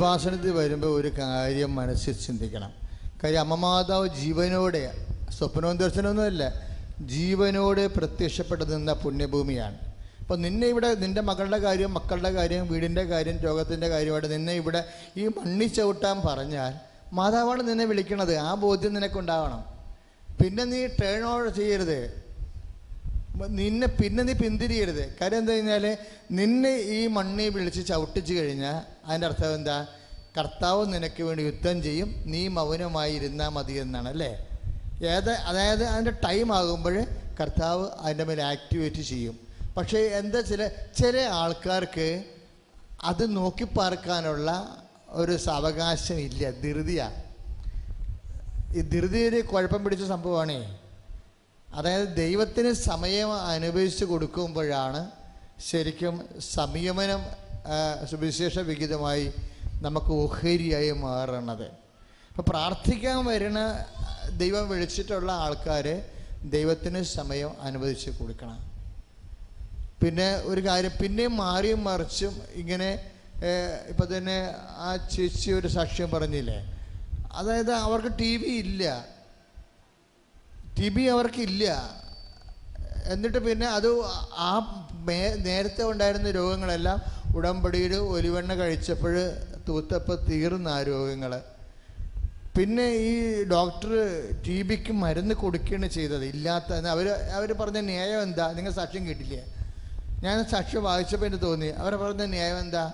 [0.00, 2.72] കൃപാസനത്തിൽ വരുമ്പോൾ ഒരു കാര്യം മനസ്സിൽ ചിന്തിക്കണം.
[3.24, 5.06] കാര്യം അമ്മമാതാവ് ജീവനോടെ
[5.38, 6.54] സ്വപ്നവും ദർശനമൊന്നുമല്ല
[7.00, 9.78] ജീവനോടെ പ്രത്യക്ഷപ്പെട്ടു നിന്ന പുണ്യഭൂമിയാണ്.
[10.20, 14.84] അപ്പോൾ നിന്നെ ഇവിടെ നിന്റെ മകളുടെ കാര്യം മക്കളുടെ കാര്യം വീടിന്റെ കാര്യം രോഗത്തിന്റെ കാര്യമായിട്ട് നിന്നെ ഇവിടെ
[15.16, 16.72] ഈ മണ്ണി ചവിട്ടാൻ പറഞ്ഞാൽ
[17.12, 18.36] മാതാവാണ് നിന്നെ വിളിക്കണത്.
[18.36, 19.64] ആ ബോധ്യം നിനക്കുണ്ടാവണം.
[20.42, 22.19] പിന്നെ നീ ടേൺ ഓവർ ചെയ്യരുത്.
[23.48, 25.16] നിന്നെ പിന്നെ നീ പിന്തിരിയരുത്.
[25.20, 25.98] കാര്യം എന്താ കഴിഞ്ഞാൽ
[26.30, 28.76] നിന്നെ ഈ മണ്ണി വിളിച്ച് ചവിട്ടിച്ചു കഴിഞ്ഞാൽ
[29.06, 29.86] അതിന്റെ അർത്ഥം എന്താ?
[30.38, 32.14] കർത്താവ് നിനക്ക് വേണ്ടി യുദ്ധം ചെയ്യും.
[32.26, 34.32] നീ മൗനമായി ഇരുന്നാൽ മതി എന്നാണ് അല്ലേ?
[35.02, 36.96] ഏത് അതായത് അതിന്റെ ടൈം ആകുമ്പോൾ
[37.40, 39.38] കർത്താവ് അതിന്റെ മേലെ ആക്ടിവേറ്റ് ചെയ്യും.
[39.76, 42.24] പക്ഷേ എന്താ ചില ചില ആൾക്കാർക്ക്
[43.04, 44.76] അത് നോക്കി പാർക്കാനുള്ള
[45.08, 45.32] ഒരു
[46.10, 47.28] ഇല്ല ധൃതിയാണ്
[48.76, 50.80] ഈ ധൃതി ഒരു കുഴപ്പം പിടിച്ച സംഭവമാണേ.
[51.76, 55.00] അതായത് ദൈവത്തിന് സമയം അനുഭവിച്ചു കൊടുക്കുമ്പോഴാണ്
[55.68, 56.14] ശരിക്കും
[56.56, 57.22] സംയമനം
[58.10, 59.26] സുവിശേഷ വിഹിതമായി
[59.86, 61.68] നമുക്ക് ഓഹരിയായി മാറണത്.
[62.30, 63.60] അപ്പോൾ പ്രാർത്ഥിക്കാൻ വരുന്ന
[64.42, 65.86] ദൈവം വിളിച്ചിട്ടുള്ള ആൾക്കാർ
[66.56, 68.58] ദൈവത്തിന് സമയം അനുവദിച്ച് കൊടുക്കണം.
[70.02, 72.90] പിന്നെ ഒരു കാര്യം പിന്നെയും മാറിയും മറിച്ചും ഇങ്ങനെ
[73.90, 74.36] ഇപ്പം തന്നെ
[74.86, 76.58] ആ ചേച്ചി ഒരു സാക്ഷ്യം പറഞ്ഞില്ലേ?
[77.38, 78.84] അതായത് അവർക്ക് ടി വി ഇല്ല.
[80.78, 81.64] ടി ബി അവർക്കില്ല.
[83.12, 83.88] എന്നിട്ട് പിന്നെ അത്
[84.48, 84.52] ആ
[85.08, 86.98] മേ നേരത്തെ ഉണ്ടായിരുന്ന രോഗങ്ങളെല്ലാം
[87.36, 89.14] ഉടമ്പടിയിൽ ഒലിവെണ്ണ കഴിച്ചപ്പോൾ
[89.68, 91.32] തൂത്തപ്പോൾ തീർന്ന ആ രോഗങ്ങൾ
[92.56, 93.90] പിന്നെ ഈ ഡോക്ടർ
[94.46, 96.24] ടി ബിക്ക് മരുന്ന് കൊടുക്കുകയാണ് ചെയ്തത്.
[96.34, 98.52] ഇല്ലാത്ത അവർ അവർ പറഞ്ഞ ന്യായം എന്താ?
[98.52, 99.42] നിങ്ങൾ സാക്ഷ്യം കേട്ടില്ലേ?
[100.24, 101.68] ഞാൻ സാക്ഷ്യം വായിച്ചപ്പോൾ എനിക്ക് തോന്നി.
[101.82, 102.84] അവർ പറഞ്ഞ ന്യായം എന്താ?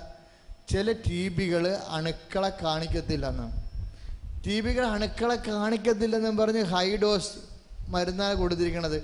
[0.73, 1.65] ചില ടി ബികൾ
[1.97, 3.47] അണുക്കളെ കാണിക്കത്തില്ലെന്ന്.
[4.47, 7.33] ടി ബികൾ അണുക്കളെ കാണിക്കത്തില്ലെന്നും പറഞ്ഞ് ഹൈ ഡോസ്
[7.89, 8.99] മരുന്നാണ് കൊടുത്തിരിക്കണത്.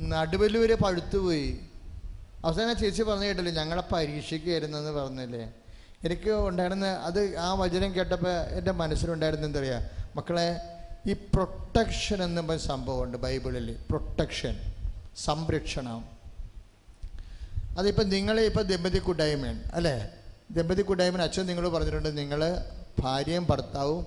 [0.00, 1.60] നടുവിൽ വരെ പഴുത്തുപോയി.
[2.44, 5.52] അവസാനം ചേച്ചി പറഞ്ഞു കേട്ടില്ലേ ഞങ്ങളെ പരീക്ഷിക്കുകയായിരുന്നെന്ന് പറഞ്ഞില്ലേ?
[6.04, 9.80] എനിക്ക് ഉണ്ടായിരുന്ന അത് ആ വചനം കേട്ടപ്പോൾ എന്റെ മനസ്സിലുണ്ടായിരുന്ന എന്താ പറയുക
[10.16, 10.60] മക്കളെ
[11.06, 14.72] ഈ പ്രൊട്ടക്ഷൻ എന്ന സംഭവമുണ്ട് ബൈബിളിൽ പ്രൊട്ടക്ഷൻ
[15.16, 16.04] സംരക്ഷണം.
[17.78, 20.08] അതിപ്പോൾ നിങ്ങളെ ഇപ്പോൾ ദമ്പതി കൂട്ടായ്മയാണ് അല്ലേ?
[20.50, 22.64] ദമ്പതി കൂട്ടായ്മ അച്ഛൻ നിങ്ങൾ പറഞ്ഞിട്ടുണ്ട് നിങ്ങൾ
[22.98, 24.06] ഭാര്യയും ഭർത്താവും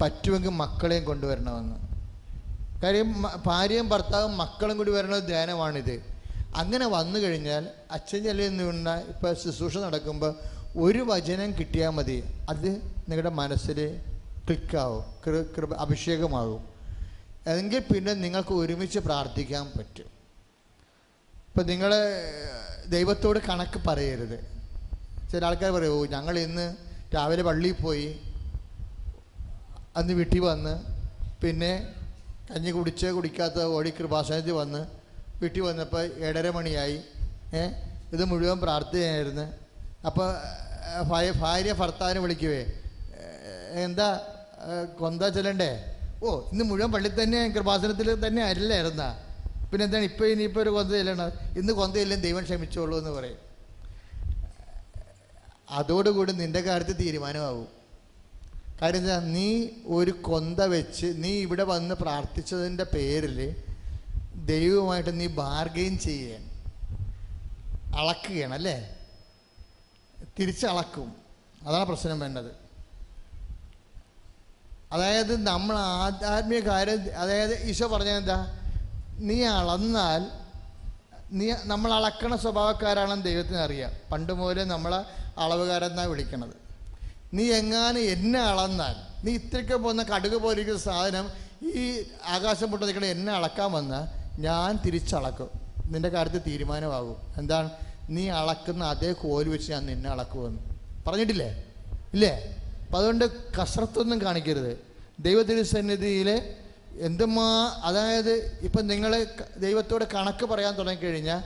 [0.00, 1.93] പറ്റുമെങ്കിൽ മക്കളെയും കൊണ്ടുവരണമെന്ന്.
[2.82, 3.08] കാര്യം
[3.46, 5.94] ഭാര്യയും ഭർത്താവും മക്കളും കൂടി വരുന്ന ധ്യാനമാണിത്.
[6.56, 10.32] അങ്ങനെ വന്നു കഴിഞ്ഞാൽ അച്ഛൻ ചെല്ലിൽ നിന്ന് ഇപ്പോൾ ശുശ്രൂഷ നടക്കുമ്പോൾ
[10.76, 12.18] ഒരു വചനം കിട്ടിയാൽ മതി.
[12.48, 12.68] അത്
[13.08, 13.78] നിങ്ങളുടെ മനസ്സിൽ
[14.46, 16.62] ക്ലിക്കാവും കൃ കൃപ അഭിഷേകമാകും.
[17.46, 20.08] എങ്കിൽ പിന്നെ നിങ്ങൾക്ക് ഒരുമിച്ച് പ്രാർത്ഥിക്കാൻ പറ്റും.
[21.48, 21.92] ഇപ്പം നിങ്ങൾ
[22.86, 24.38] ദൈവത്തോട് കണക്ക് പറയരുത്.
[25.32, 26.66] ചില ആൾക്കാർ പറയും ഞങ്ങൾ ഇന്ന്
[27.14, 28.08] രാവിലെ പള്ളിയിൽ പോയി
[29.96, 30.74] അന്ന് വീട്ടിൽ വന്ന്
[31.42, 31.72] പിന്നെ
[32.48, 34.80] കഞ്ഞി കുടിച്ച് കുടിക്കാത്ത ഓടി കൃപാസനത്തിൽ വന്ന്
[35.40, 36.98] വീട്ടിൽ വന്നപ്പോൾ ഏഴര മണിയായി.
[38.14, 39.46] ഇത് മുഴുവൻ പ്രാർത്ഥനയായിരുന്നു.
[40.08, 40.26] അപ്പോൾ
[41.10, 42.62] ഭാര്യ ഭാര്യ ഭർത്താവിനെ വിളിക്കുവേ.
[43.84, 44.08] എന്താ
[45.00, 45.70] കൊന്ത ചെല്ലണ്ടേ?
[46.24, 49.04] ഓ ഇന്ന് മുഴുവൻ പള്ളി തന്നെ കൃപാസനത്തിൽ തന്നെ അല്ലായിരുന്ന
[49.70, 51.30] പിന്നെ എന്താണ് ഇപ്പോൾ ഇനിയിപ്പോൾ ഒരു കൊന്ത ചെല്ലണം?
[51.60, 53.40] ഇന്ന് കൊന്ത ചെല്ലും ദൈവം ക്ഷമിച്ചോളൂ എന്ന് പറയും.
[55.78, 57.68] അതോടുകൂടി നിന്റെ കാര്യത്തിൽ തീരുമാനമാവും.
[58.82, 63.56] കാര്യം നീ ഒരു കൊന്ത വെച്ച് നീ ഇവിടെ വന്ന് പ്രാർത്ഥിച്ചതിന്റെ പേരിൽ
[64.34, 66.54] ദൈവവുമായിട്ട് നീ ബാർഗെയിൻ ചെയ്യുകയാണ്
[67.96, 68.96] അളക്കുകയാണ് അല്ലേ?
[70.38, 71.16] തിരിച്ചളക്കും.
[71.66, 72.56] അതാണ് പ്രശ്നം വേണ്ടത്.
[74.92, 78.60] അതായത് നമ്മൾ ആധ്യാത്മിക കാര്യം അതായത് ഈശോ പറഞ്ഞത് എന്താ?
[79.18, 80.26] നീ അളന്നാൽ
[81.32, 83.92] നീ നമ്മൾ അളക്കണ സ്വഭാവക്കാരാണെന്ന് ദൈവത്തിന് അറിയാം.
[84.12, 84.96] പണ്ട് മുതലേ നമ്മളെ
[85.40, 86.63] അളവുകാരെന്നാണ് വിളിക്കണത്.
[87.34, 91.30] നീ എങ്ങാനും എന്നെ അളന്നാൽ നീ ഇത്രയ്ക്ക് പോകുന്ന കടുക് പോലിരിക്കുന്ന സാധനം
[91.68, 94.04] ഈ ആകാശം പൊട്ട് നിൽക്കണ എന്നെ അളക്കാൻ വന്നാൽ
[94.40, 95.50] ഞാൻ തിരിച്ചളക്കും.
[95.86, 97.16] നിന്റെ കാര്യത്തിൽ തീരുമാനമാകും.
[97.36, 97.70] എന്താണ്?
[98.10, 100.58] നീ അളക്കുന്ന അതേ കോൽ വെച്ച് ഞാൻ നിന്നെ അളക്കുമെന്ന്.
[101.06, 101.64] പറഞ്ഞിട്ടില്ലേ?
[102.12, 102.56] ഇല്ലേ?
[102.86, 104.78] അപ്പം അതുകൊണ്ട് കസർത്തൊന്നും കാണിക്കരുത്.
[105.20, 106.54] ദൈവതിരുസന്നിധിയിൽ
[106.98, 109.26] എന്തുമാ അതായത് ഇപ്പം നിങ്ങൾ
[109.56, 111.42] ദൈവത്തോട് കണക്ക് പറയാൻ തുടങ്ങിക്കഴിഞ്ഞാൽ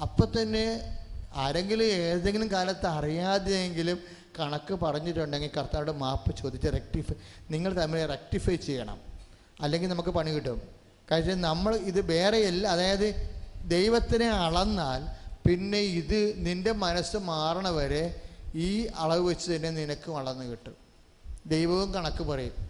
[0.00, 0.96] അപ്പം തന്നെ
[1.36, 3.98] ആരെങ്കിലും ഏതെങ്കിലും കാലത്ത് അറിയാതെയെങ്കിലും
[4.38, 7.14] കണക്ക് പറഞ്ഞിട്ടുണ്ടെങ്കിൽ കർത്താവോട് മാപ്പ് ചോദിച്ച് റെക്ടിഫൈ
[7.50, 9.00] നിങ്ങൾ തമ്മിൽ റെക്ടിഫൈ ചെയ്യണം.
[9.60, 10.62] അല്ലെങ്കിൽ നമുക്ക് പണി കിട്ടും.
[11.10, 13.30] കാര്യം നമ്മൾ ഇത് വേറെ എല്ലാ അതായത്
[13.64, 15.00] ദൈവത്തിനെ അളന്നാൽ
[15.48, 18.20] പിന്നെ ഇത് നിന്റെ മനസ്സ് മാറണ വരെ
[18.54, 20.76] ഈ അളവ് വെച്ച് തന്നെ നിനക്കും അളന്ന് കിട്ടും.
[21.46, 22.68] ദൈവവും കണക്ക് പറയും.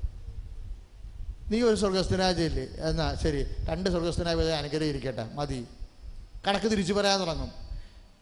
[1.50, 5.66] നീ ഒരു സ്വർഗസ്ഥനാജയില്ലേ എന്നാ ശരി രണ്ട് സ്വർഗസ്ഥനായ അനുഗ്രഹം ഇരിക്കട്ടെ മതി.
[6.46, 7.67] കണക്ക് തിരിച്ചു പറയാൻ തുടങ്ങും.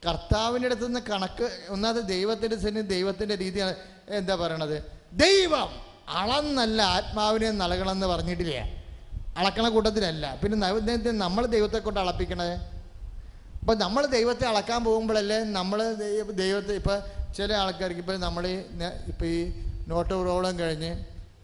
[0.03, 3.61] കർത്താവിന്റെ അടുത്ത് നിന്ന് കണക്ക് ഒന്നാമത് ദൈവത്തിന്റെ സന്നി ദൈവത്തിന്റെ രീതി
[4.09, 4.77] എന്താ പറയണത്?
[5.13, 5.69] ദൈവം
[6.09, 8.57] അളന്നല്ല ആത്മാവിനെ നൽകണമെന്ന് പറഞ്ഞിട്ടില്ല.
[9.37, 10.37] അളക്കണ കൂട്ടത്തിലല്ല.
[10.43, 10.57] പിന്നെ
[11.13, 12.55] നമ്മൾ ദൈവത്തെ കൊണ്ട് അളപ്പിക്കണത്?
[13.61, 15.79] അപ്പം നമ്മൾ ദൈവത്തെ അളക്കാൻ പോകുമ്പോഴല്ലേ നമ്മൾ
[16.33, 16.99] ദൈവത്തെ ഇപ്പം
[17.35, 19.39] ചില ആൾക്കാർക്ക് ഇപ്പം നമ്മൾ ഈ ന- ഇപ്പം ഈ
[19.89, 20.91] നോട്ട് പ്രോബ്ലം കഴിഞ്ഞ്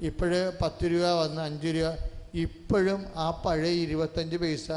[0.00, 1.90] ഇപ്പോഴ് പത്ത് രൂപ വന്ന് അഞ്ച് രൂപ
[2.34, 4.68] ഇപ്പോഴും ആ പഴയ ഇരുപത്തഞ്ച് പൈസ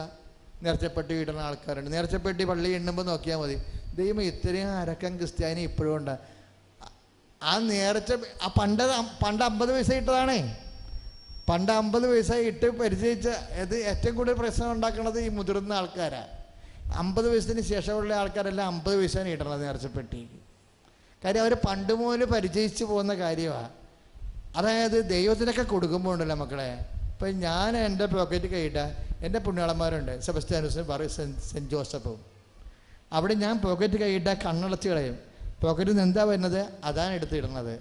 [0.65, 1.89] നേർച്ചപ്പെട്ടി ഇടുന്ന ആൾക്കാരുണ്ട്.
[1.95, 3.57] നേർച്ചപ്പെട്ടി പള്ളി എണ്ണുമ്പോൾ നോക്കിയാൽ മതി.
[3.99, 6.15] ദൈവം ഇത്രയും അരക്കം ക്രിസ്ത്യാനി ഇപ്പോഴും ഉണ്ട്.
[7.41, 8.13] ആ നേർച്ച
[8.45, 8.83] ആ പണ്ട്
[9.23, 10.39] പണ്ട് അമ്പത് പൈസ ഇട്ടതാണേ.
[11.49, 13.27] പണ്ട് അമ്പത് പൈസ ഇട്ട് പരിചയിച്ച
[13.63, 16.31] ഇത് ഏറ്റവും കൂടുതൽ പ്രശ്നം ഉണ്ടാക്കുന്നത് ഈ മുതിർന്ന ആൾക്കാരാണ്
[17.01, 20.39] അമ്പത് വയസ്സിന് ശേഷമുള്ള ആൾക്കാരെല്ലാം അമ്പത് വയസ്സാണ് ഇടണത് നേർച്ചപ്പെട്ടിക്ക്.
[21.23, 23.69] കാര്യം അവർ പണ്ട് മുതൽ പരിചയിച്ചു പോകുന്ന കാര്യമാണ്
[24.59, 26.69] അതായത് ദൈവത്തിനൊക്കെ കൊടുക്കുമ്പോൾ ഉണ്ടല്ലോ മക്കളെ.
[27.25, 28.79] ഇപ്പം ഞാൻ എന്റെ പോക്കറ്റ് കൈയിട്ട
[29.25, 30.11] എന്റെ പുണ്യാളന്മാരുണ്ട്.
[30.25, 31.11] സെബസ്ത്യാനൂസും പറയും
[31.47, 32.17] സെന്റ് ജോസഫും.
[33.17, 35.15] അവിടെ ഞാൻ പോക്കറ്റ് കൈയിട്ട കണ്ണടച്ച് കളയും.
[35.63, 36.59] പോക്കറ്റിൽ നിന്ന് എന്താ വരുന്നത്?
[36.89, 37.73] അതാണ് എടുത്തിടുന്നത്.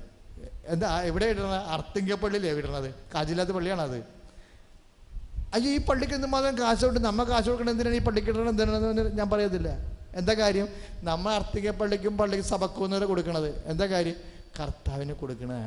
[0.74, 1.60] എന്താ എവിടെ ഇടുന്നത്?
[1.74, 2.88] അർത്തിങ്കപ്പള്ളിയിലേ ഇടുന്നത്.
[3.14, 3.98] കാജില്ലാത്ത പള്ളിയാണത്.
[5.54, 9.16] അയ്യോ ഈ പള്ളിക്ക് എന്ത് മാത്രം കാശ് കൊണ്ട് നമ്മൾ കാശ് കൊടുക്കണം എന്തിനാണ് ഈ പള്ളിക്ക് ഇടണം എന്തിനാണെന്ന്
[9.20, 9.70] ഞാൻ പറയത്തില്ല.
[10.20, 10.68] എന്താ കാര്യം?
[11.10, 13.50] നമ്മൾ അർത്തിക പള്ളിക്കും പള്ളിക്ക് സഭക്കൂന്നവരെ കൊടുക്കണത്.
[13.72, 14.16] എന്താ കാര്യം?
[14.60, 15.60] കർത്താവിന് കൊടുക്കണേ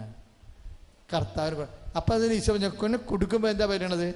[1.11, 1.65] കർത്താവിന്
[1.97, 4.09] അപ്പം അതിന് ഈശോ ഞെക്കൊന്നെ കൊടുക്കുമ്പോൾ എന്താ പറയണത്?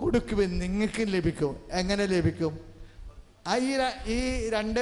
[0.00, 1.52] കൊടുക്കുമ്പോൾ നിങ്ങൾക്ക് ലഭിക്കും.
[1.80, 2.52] എങ്ങനെ ലഭിക്കും?
[3.50, 3.72] ആ ഈ
[4.16, 4.18] ഈ
[4.54, 4.80] രണ്ട്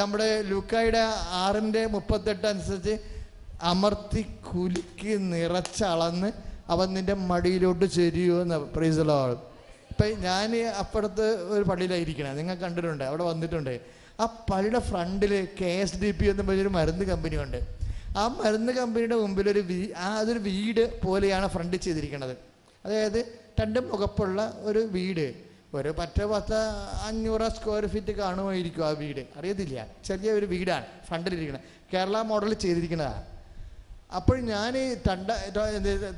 [0.00, 1.02] നമ്മുടെ ലൂക്കായുടെ
[1.42, 2.94] ആറിന്റെ മുപ്പത്തെട്ട് അനുസരിച്ച്
[3.70, 6.30] അമർത്തി കുലുക്കി നിറച്ചളന്ന്
[6.72, 8.56] അവൻ നിന്റെ മടിയിലോട്ട് ചെരിയോ എന്ന്
[9.10, 9.32] ആൾ
[9.90, 10.50] ഇപ്പം ഞാൻ
[10.82, 13.74] അപ്പുറത്ത് ഒരു പള്ളിയിലായിരിക്കണേ നിങ്ങൾ കണ്ടിട്ടുണ്ട് അവിടെ വന്നിട്ടുണ്ട്.
[14.20, 17.04] ആ പള്ളിയുടെ ഫ്രണ്ടിൽ കെ എസ് ഡി പി എന്ന് പറഞ്ഞൊരു മരുന്ന്
[18.20, 22.34] ആ മരുന്ന് കമ്പനിയുടെ മുമ്പിൽ ഒരു വീ ആ അതൊരു വീട് പോലെയാണ് ഫ്രണ്ട് ചെയ്തിരിക്കുന്നത്
[22.84, 23.20] അതായത്
[23.60, 25.26] രണ്ട് മുഖപ്പുള്ള ഒരു വീട്.
[25.78, 26.58] ഒരു പത്ത് പത്ത്
[27.06, 29.22] അഞ്ഞൂറ് സ്ക്വയർ ഫീറ്റ് കാണുമായിരിക്കും ആ വീട്.
[29.38, 29.78] അറിയത്തില്ല.
[30.08, 33.22] ചെറിയ ഒരു വീടാണ് ഫ്രണ്ടിലിരിക്കുന്നത് കേരള മോഡൽ ചെയ്തിരിക്കുന്നതാണ്
[34.18, 34.74] അപ്പോൾ ഞാൻ
[35.08, 35.30] തണ്ട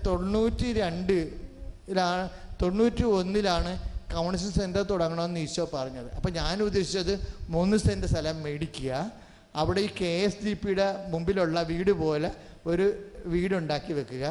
[0.09, 2.25] തൊണ്ണൂറ്റി രണ്ടിലാണ്
[2.63, 3.73] തൊണ്ണൂറ്റി ഒന്നിലാണ്
[4.15, 6.11] കൗൺസിൽ സെന്റർ തുടങ്ങണമെന്ന് ഈശോ പറഞ്ഞത്.
[6.19, 7.15] അപ്പോൾ ഞാൻ ഉദ്ദേശിച്ചത്
[7.55, 8.91] മൂന്ന് സെന്റ് സ്ഥലം മേടിക്കുക.
[9.61, 12.31] അവിടെ ഈ കെ എസ് ജി പിയുടെ മുമ്പിലുള്ള വീട് പോലെ
[12.71, 12.87] ഒരു
[13.33, 14.25] വീടുണ്ടാക്കി വെക്കുക.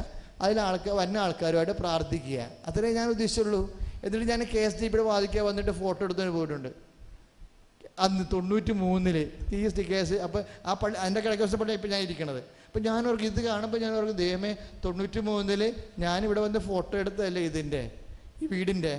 [0.43, 2.39] അതിൽ ആൾക്കാർ വന്ന ആൾക്കാരുമായിട്ട് പ്രാർത്ഥിക്കുക.
[2.67, 3.61] അത്രേ ഞാൻ ഉദ്ദേശിച്ചുള്ളൂ.
[4.03, 6.69] എന്നിട്ട് ഞാൻ കെ എസ് ജി പിയുടെ വാദിക്കാൻ വന്നിട്ട് ഫോട്ടോ എടുത്തുകൊണ്ട് പോയിട്ടുണ്ട്.
[8.05, 9.17] അന്ന് തൊണ്ണൂറ്റി മൂന്നിൽ
[9.55, 12.41] ഈ എസ് ടി കേസ് അപ്പോൾ ആ പള്ളി അതിന്റെ കിഴക്കോസ പള്ളി ഇപ്പം ഞാൻ ഇരിക്കണത്.
[12.67, 14.51] അപ്പം ഞാൻ ഓർക്ക് ഇത് കാണുമ്പോൾ ഞാൻ ഓർക്ക് ദൈവമേ
[14.83, 15.61] തൊണ്ണൂറ്റി മൂന്നിൽ
[16.03, 17.81] ഞാനിവിടെ വന്ന് ഫോട്ടോ എടുത്തതല്ലേ ഇതിന്റെ
[18.41, 18.93] ഈ വീടിന്റെ?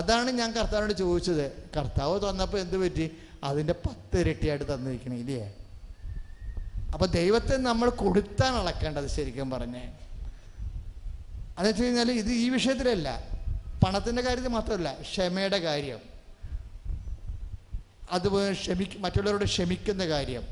[0.00, 1.46] അതാണ് ഞാൻ കർത്താവിനോട് ചോദിച്ചത്.
[1.76, 3.06] കർത്താവ് തന്നപ്പോൾ എന്ത് പറ്റി?
[3.44, 5.54] അതിന്റെ പത്ത് ഇരട്ടിയായിട്ട് തന്നിരിക്കണം ഇല്ലേ?
[6.94, 9.92] അപ്പം ദൈവത്തെ നമ്മൾ കൊടുത്താണ് അളക്കേണ്ടത് ശരിക്കും പറഞ്ഞേ.
[11.58, 13.24] അതെന്ന് വെച്ച് കഴിഞ്ഞാൽ ഇത് ഈ വിഷയത്തിലല്ല.
[13.84, 15.98] പണത്തിന്റെ കാര്യത്തിൽ മാത്രമല്ല ക്ഷമയുടെ കാര്യം.
[18.10, 20.42] അതുപോലെ ക്ഷമി മറ്റുള്ളവരോട് ക്ഷമിക്കുന്ന കാര്യം.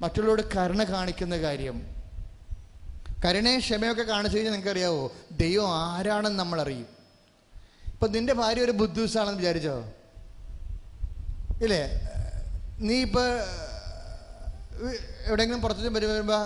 [0.00, 1.82] മറ്റുള്ളവരോട് കരുണ കാണിക്കുന്ന കാര്യം.
[3.24, 6.86] കരുണയും ക്ഷമയൊക്കെ കാണിച്ചു കഴിഞ്ഞാൽ നിങ്ങൾക്ക് അറിയാവോ ദൈവം ആരാണെന്ന് നമ്മളറിയും.
[7.86, 9.84] ഇപ്പം നിന്റെ ഭാര്യ ഒരു ബുദ്ധൂസാണെന്ന് വിചാരിച്ചോ?
[11.62, 11.82] ഇല്ലേ?
[12.80, 13.28] നീ ഇപ്പോൾ
[15.28, 16.42] എവിടെയെങ്കിലും പുറത്തു വരും വരുമ്പോൾ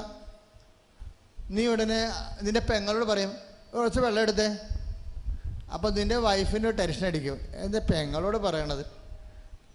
[1.51, 2.01] നീ ഉടനെ
[2.43, 3.33] നിന്റെ പെങ്ങളോട് പറയും
[3.75, 4.49] കുറച്ച് വെള്ളം എടുത്തേ.
[5.75, 7.39] അപ്പോൾ നിന്റെ വൈഫിന് ടെൻഷൻ അടിക്കും.
[7.53, 8.85] എന്താ പെങ്ങളോട് പറയണത്?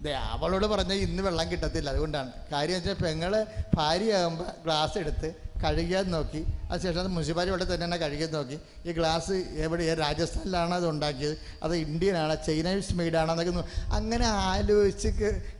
[0.01, 1.89] ദേ അവളോട് പറഞ്ഞാൽ ഇന്ന് വെള്ളം കിട്ടത്തില്ല.
[1.89, 2.31] അതുകൊണ്ടാണ്.
[2.51, 3.45] കാര്യം വെച്ചാൽ പെങ്ങൾ
[3.77, 5.29] ഭാര്യയാകുമ്പോൾ ഗ്ലാസ് എടുത്ത്
[5.63, 6.41] കഴുകിയാൽ നോക്കി.
[6.69, 8.57] അതിനുശേഷം അത് മുനിസിപ്പാലിറ്റി വെള്ളം തന്നെ കഴുകിയാൽ നോക്കി.
[8.87, 9.35] ഈ ഗ്ലാസ്
[9.65, 11.35] എവിടെ രാജസ്ഥാനിലാണോ അത് ഉണ്ടാക്കിയത്?
[11.63, 13.63] അത് ഇന്ത്യനാണ് ചൈനീസ് മെയ്ഡാണോ എന്നൊക്കെ
[13.97, 15.09] അങ്ങനെ ആലോചിച്ച്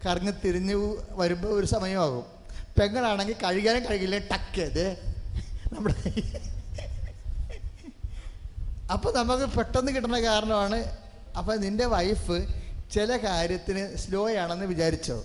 [0.06, 0.76] കറങ്ങ് തിരിഞ്ഞ്
[1.22, 2.26] വരുമ്പോൾ ഒരു സമയമാകും.
[2.80, 4.62] പെങ്ങളാണെങ്കിൽ കഴുകാനും കഴുകില്ല ടക്ക്.
[4.72, 4.86] ഇത്
[5.74, 5.95] നമ്മുടെ
[8.93, 10.80] അപ്പോൾ നമുക്ക് പെട്ടെന്ന് കിട്ടുന്ന കാരണമാണ്
[11.39, 12.38] അപ്പോൾ നിന്റെ വൈഫ്
[12.95, 15.18] ചില കാര്യത്തിന് സ്ലോ ആണെന്ന് വിചാരിച്ചോ.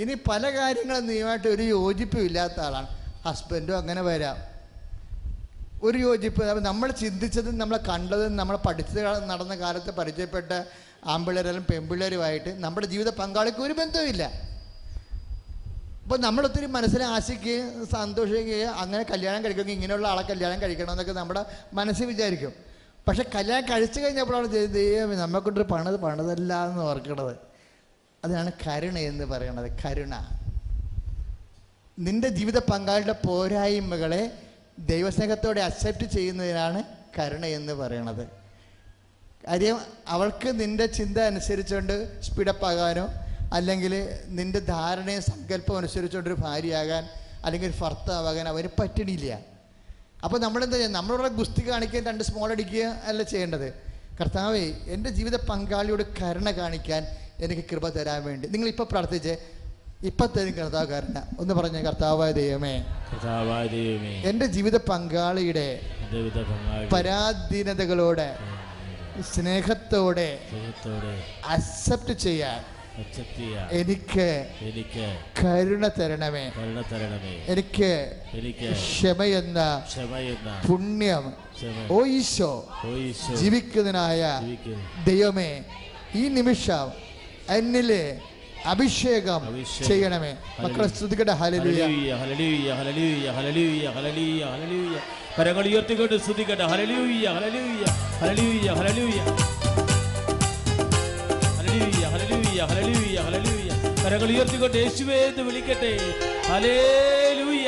[0.00, 2.88] ഇനി പല കാര്യങ്ങളും നീയുമായിട്ട് ഒരു യോജിപ്പും ഇല്ലാത്ത ആളാണ്.
[3.26, 4.36] ഹസ്ബൻഡും അങ്ങനെ വരാം.
[5.82, 10.52] ഒരു യോജിപ്പ് നമ്മൾ ചിന്തിച്ചതും നമ്മൾ കണ്ടതും നമ്മൾ പഠിച്ചത് നടന്ന കാലത്ത് പരിചയപ്പെട്ട
[11.12, 14.24] ആമ്പിള്ളേരും പെൺപിള്ളേരുമായിട്ട് നമ്മുടെ ജീവിത പങ്കാളിക്ക് ഒരു ബന്ധവുമില്ല.
[16.02, 21.42] അപ്പോൾ നമ്മളൊത്തിരി മനസ്സിനെ ആശിക്കുകയും സന്തോഷിക്കുകയും അങ്ങനെ കല്യാണം കഴിക്കുമെങ്കിൽ ഇങ്ങനെയുള്ള ആളെ കല്യാണം കഴിക്കണം എന്നൊക്കെ നമ്മുടെ
[21.72, 22.52] മനസ്സിൽ വിചാരിക്കും.
[23.08, 27.34] പക്ഷെ കല്യാണം കഴിച്ചു കഴിഞ്ഞപ്പോഴാണ് ദൈവം നമ്മക്കൊണ്ടൊരു പണിത് പണിതല്ല എന്ന് ഓർക്കണത്
[28.24, 30.14] അതിനാണ് കരുണ എന്ന് പറയണത് കരുണ.
[32.04, 34.20] നിന്റെ ജീവിത പങ്കാളിയുടെ പോരായ്മകളെ
[34.78, 36.82] ദൈവസ്നേഹത്തോടെ അക്സെപ്റ്റ് ചെയ്യുന്നതിനാണ്
[37.18, 38.24] കരുണ എന്ന് പറയണത്.
[39.46, 39.78] കാര്യം
[40.08, 43.06] അവൾക്ക് നിന്റെ ചിന്ത അനുസരിച്ചുകൊണ്ട് സ്പീഡപ്പ് ആകാനോ
[43.52, 47.04] അല്ലെങ്കിൽ നിന്റെ ധാരണയും സങ്കല്പം അനുസരിച്ചുകൊണ്ടൊരു ഭാര്യയാകാൻ
[47.44, 49.38] അല്ലെങ്കിൽ ഒരു ഭർത്താവാകാൻ അവന് പറ്റണില്ല.
[50.24, 50.92] അപ്പോൾ നമ്മളെന്താ ചെയ്യുക?
[50.92, 53.68] നമ്മളുടെ ഗുസ്തി കാണിക്കാൻ രണ്ട് സ്മോൾ അടിക്കുക അല്ല ചെയ്യേണ്ടത്.
[54.20, 57.06] കർത്താവേ എന്റെ ജീവിത പങ്കാളിയോട് കരുണ കാണിക്കാൻ
[57.38, 58.48] എനിക്ക് കൃപ തരാൻ വേണ്ടി.
[58.48, 59.59] നിങ്ങൾ ഇപ്പോൾ പ്രാർത്ഥിച്ച്
[60.02, 60.54] ഇപ്പം തരും
[61.38, 62.74] ഒന്ന് പറഞ്ഞ കർത്താവായ ദൈവമേ
[63.12, 65.68] കർത്താവായ ദൈവമേ എന്റെ ജീവിത പങ്കാളിയുടെ
[66.92, 68.36] പരാധീനതകളോടെ
[69.34, 70.28] സ്നേഹത്തോടെ
[71.46, 72.60] അക്സെപ്റ്റ് ചെയ്യാൻ
[73.70, 75.04] എനിക്ക് എനിക്ക്
[75.40, 76.42] കരുണ തരണമേ.
[76.58, 77.44] കരുണ തരണമേ.
[77.48, 77.92] എനിക്ക്
[78.32, 81.24] എനിക്ക് ക്ഷമയെന്ന ക്ഷമയെന്ന പുണ്യം.
[81.90, 85.04] ഓയിശോ ഓ ഈശോ ജീവിക്കുന്നതിനായ ജീവിക്കുന്നു.
[85.04, 85.50] ദൈവമേ
[86.14, 86.88] ഈ നിമിഷം
[87.56, 88.04] എന്നിലെ
[88.64, 89.42] അഭിഷേകം.
[89.86, 90.32] ചെയ്യണമേ
[90.62, 91.82] മക്കളെ സ്തുതിക്കട്ടെ ഹലലൂയ
[92.20, 94.96] ഹലലൂയ ഹലലൂയ ഹലലൂയ ഹലലൂയ ഹലലൂയ.
[95.36, 97.84] കരങ്ങൾ ഉയർത്തിക്കൊണ്ട് സ്തുതിക്കട്ടെ ഹലലൂയ hallelujah
[98.20, 99.18] hallelujah hallelujah
[101.58, 103.68] hallelujah hallelujah hallelujah ഹലലൂയ
[104.02, 105.92] കരങ്ങൾ ഉയർത്തിക്കൊണ്ട് യേശുവേ എന്ന് വിളിക്കട്ടെ
[106.50, 107.66] ഹലേലൂയ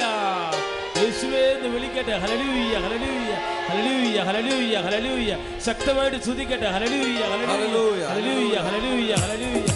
[0.99, 3.32] യേശുവേ എന്ന് വിളിക്കട്ടെ ഹലലൂയ ഹലലൂയ
[3.68, 5.30] ഹലലൂയ ഹലലൂയ ഹലലൂയ
[5.66, 9.71] ശക്തമായിട്ട് സ്തുതിക്കട്ടെ ഹലലൂയ ഹലലൂയ ഹലലൂയ ഹലലൂയ യേശുവേ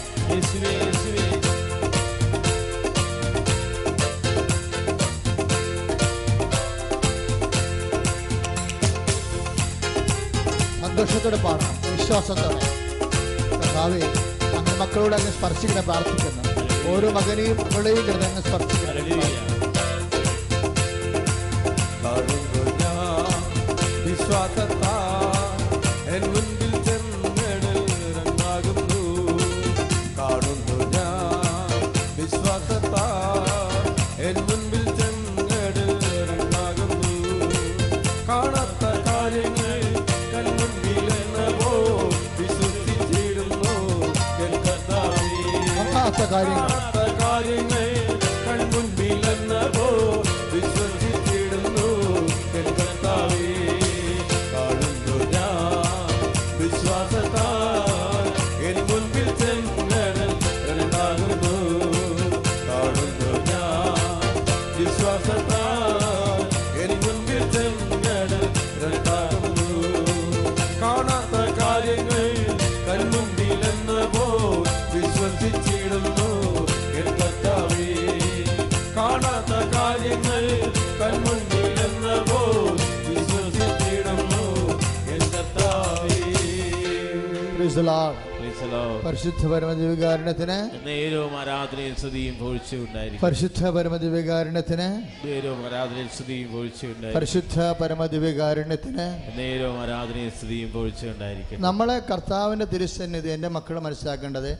[10.80, 13.56] സന്തോഷത്തോടെ പാടണം വിശ്വാസത്തോടെ.
[13.56, 14.00] കർത്താവെ
[14.56, 16.90] അങ്ങ് മക്കളോട് അങ്ങ് സ്പർശിക്കണം പ്രാർത്ഥിക്കുന്നു.
[16.90, 18.96] ഓരോ മകനെയും മകളെയും കിടന്ന് അങ്ങ് സ്പർശിക്കണം.
[18.96, 19.56] ഹല്ലേലൂയ.
[46.18, 47.86] പാപകാര്യങ്ങൾ പാപകാര്യങ്ങൾ
[48.46, 49.86] കൺമുൻപിലെന്ന പോ
[50.52, 51.05] വിശ്വസി
[89.04, 101.62] പരിശുദ്ധ പരമദിവികാരണത്തിന് നേരവും ആരാധനയിൽ സ്തുതിയും പരിശുദ്ധ പരമദിവികാരണത്തിന് നേരവും ആരാധനയിൽ സ്തുതിയും പരിശുദ്ധ പരമദിവികാരണത്തിന് നേരവും ആരാധനയിൽ സ്തുതിയും
[101.62, 104.58] നമ്മളെ കർത്താവിന്റെ തിരുസന്നിധി എന്റെ മക്കൾ മനസ്സിലാക്കേണ്ടത്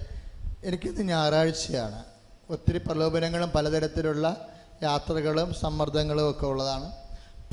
[0.64, 2.05] എനിക്കിത് ഞായറാഴ്ചയാണ്.
[2.51, 4.47] ഒത്തിരി പ്രലോഭനങ്ങളും പലതരത്തിലുള്ള
[4.83, 6.93] യാത്രകളും സമ്മർദ്ദങ്ങളും ഒക്കെ ഉള്ളതാണ്.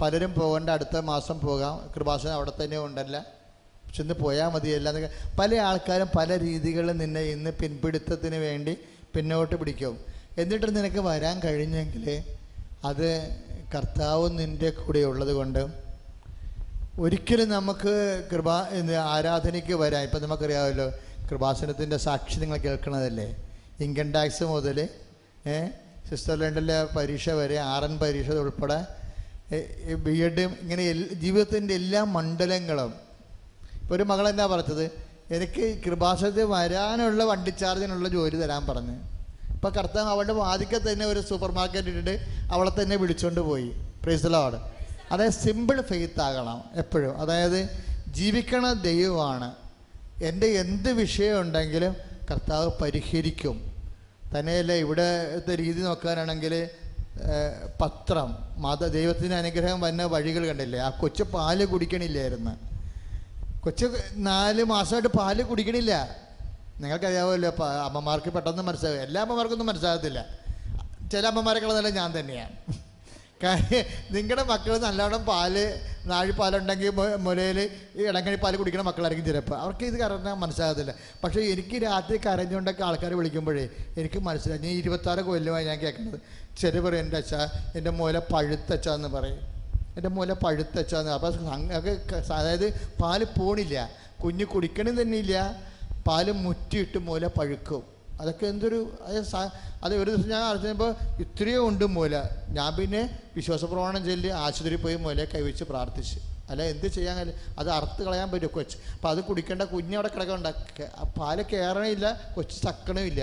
[0.01, 1.89] പലരും പോകേണ്ട അടുത്ത മാസം പോകാം.
[1.95, 3.42] കൃപാസനം അവിടെ തന്നെ ഉണ്ടല്ല
[3.95, 4.89] ചെന്ന് പോയാൽ മതിയല്ല
[5.39, 8.73] പല ആൾക്കാരും പല രീതികളിൽ നിന്നെ ഇന്ന് പിൻപിടുത്തത്തിന് വേണ്ടി
[9.15, 9.93] പിന്നോട്ട് പിടിക്കും.
[10.41, 12.05] എന്നിട്ട് നിനക്ക് വരാൻ കഴിഞ്ഞെങ്കിൽ
[12.89, 13.07] അത്
[13.73, 15.61] കർത്താവ് നിന്റെ കൂടെ ഉള്ളത് കൊണ്ട്
[17.03, 17.93] ഒരിക്കലും നമുക്ക്
[18.31, 18.57] കൃപാ
[19.13, 20.01] ആരാധനയ്ക്ക് വരാം.
[20.07, 20.87] ഇപ്പം നമുക്കറിയാമല്ലോ
[21.29, 23.27] കൃപാസനത്തിന്റെ സാക്ഷി നിങ്ങൾ കേൾക്കണതല്ലേ?
[23.85, 24.77] ഇൻകം ടാക്സ് മുതൽ
[26.07, 28.77] സ്വിറ്റ്സർലൻഡിലെ പരീക്ഷ വരെ ആർ എൻ പരീക്ഷ ഉൾപ്പെടെ
[30.05, 30.83] ബി എഡും ഇങ്ങനെ
[31.23, 32.91] ജീവിതത്തിന്റെ എല്ലാ മണ്ഡലങ്ങളും
[33.83, 34.91] ഇപ്പോൾ ഒരു മകൾ എന്താ പറഞ്ഞത്?
[35.31, 38.95] എനിക്ക് കൃപാസനത്തിൽ വരാനുള്ള വണ്ടി ചാർജിനുള്ള ജോലി തരാൻ പറഞ്ഞു.
[39.53, 42.15] ഇപ്പോൾ കർത്താവ് അവളുടെ വാതിക്കൽ തന്നെ ഒരു സൂപ്പർ മാർക്കറ്റ് ഇട്ടിട്ട്
[42.53, 43.69] അവളെ തന്നെ വിളിച്ചുകൊണ്ട് പോയി.
[44.03, 44.57] പ്രൈസ് ലോഡ്
[45.11, 47.17] അതായത് സിമ്പിൾ ഫെയ്ത്ത് ആകണം എപ്പോഴും.
[47.17, 47.69] അതായത്
[48.07, 49.51] ജീവിക്കണ ദൈവമാണ്.
[50.23, 51.95] എന്റെ എന്ത് വിഷയം ഉണ്ടെങ്കിലും
[52.31, 53.57] കർത്താവ് പരിഹരിക്കും.
[54.35, 56.67] തന്നെയല്ല ഇവിടുത്തെ രീതി നോക്കാനാണെങ്കിൽ
[57.81, 60.79] പത്രം മത ദൈവത്തിന് അനുഗ്രഹം വന്ന വഴികൾ കണ്ടില്ലേ?
[60.79, 62.72] ആ കൊച്ചു പാൽ കുടിക്കണില്ലായിരുന്നു.
[63.63, 66.15] കൊച്ചു നാല് മാസമായിട്ട് പാൽ കുടിക്കണില്ല.
[66.79, 69.01] നിങ്ങൾക്കറിയാവല്ലോ പ- അമ്മമാർക്ക് പെട്ടെന്ന് മനസ്സിലാവും.
[69.01, 70.25] എല്ലാ അമ്മമാർക്കൊന്നും മനസ്സിലാകത്തില്ല.
[71.11, 72.73] ചില അമ്മമാരൊക്കെ നല്ല ഞാൻ തന്നെയാണ്.
[74.11, 79.59] നിങ്ങളുടെ മക്കൾ നല്ലവണ്ണം പാൽ നാഴിപ്പാലുണ്ടെങ്കിൽ മുലയിൽ ഈ പാൽ കുടിക്കുന്ന മക്കളായിരിക്കും ചിലപ്പോൾ.
[79.59, 80.93] അവർക്ക് ഇത് കാരണം മനസ്സിലാകത്തില്ല.
[81.23, 84.59] പക്ഷേ എനിക്ക് രാത്രി കരഞ്ഞുകൊണ്ടൊക്കെ ആൾക്കാർ വിളിക്കുമ്പോഴേ എനിക്ക് മനസ്സിലായി.
[84.59, 86.19] ഞാൻ ഇരുപത്താറ് കൊല്ലമായി ഞാൻ കേൾക്കുന്നത്.
[86.57, 87.33] ചെറിയ പറയും എന്റെ അച്ഛ
[87.75, 89.52] എന്റെ മുല പഴുത്തച്ചാന്ന് പറയും.
[89.97, 91.11] എന്റെ മുല പഴുത്തച്ചാന്ന്
[91.55, 91.93] അങ്ങനെ
[92.33, 92.67] അതായത്
[93.01, 93.89] പാൽ പോണില്ല.
[94.23, 95.63] കുഞ്ഞ് കുടിക്കണം തന്നെ ഇല്ല
[96.07, 97.83] പാൽ മുറ്റിയിട്ട് മുല പഴുക്കും.
[98.21, 99.17] അതൊക്കെ എന്തൊരു അത്
[99.83, 102.15] അത് ഒരു ദിവസം ഞാൻ അറിഞ്ഞപ്പോൾ ഇത്രയും ഉണ്ട് മൂല.
[102.49, 106.19] ഞാൻ പിന്നെ വിശ്വാസപ്രമാണം ചൊല്ലി ആശുപത്രിയിൽ പോയി മൂല കൈവച്ച് പ്രാർത്ഥിച്ച്.
[106.49, 108.77] അല്ല എന്ത് ചെയ്യാൻ അത് അറുത്ത് കളയാൻ പറ്റും കൊച്ച്.
[108.93, 110.47] അപ്പം അത് കുടിക്കേണ്ട കുഞ്ഞ് അവിടെ കിടക്കണ്ട.
[111.17, 113.21] പാൽ കയറണില്ല കൊച്ച് ചക്കണമില്ല.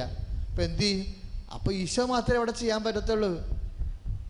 [0.50, 1.06] അപ്പം എന്ത് ചെയ്യും?
[1.54, 3.59] അപ്പോൾ ഈശോ മാത്രമേ അവിടെ ചെയ്യാൻ പറ്റത്തുള്ളൂ.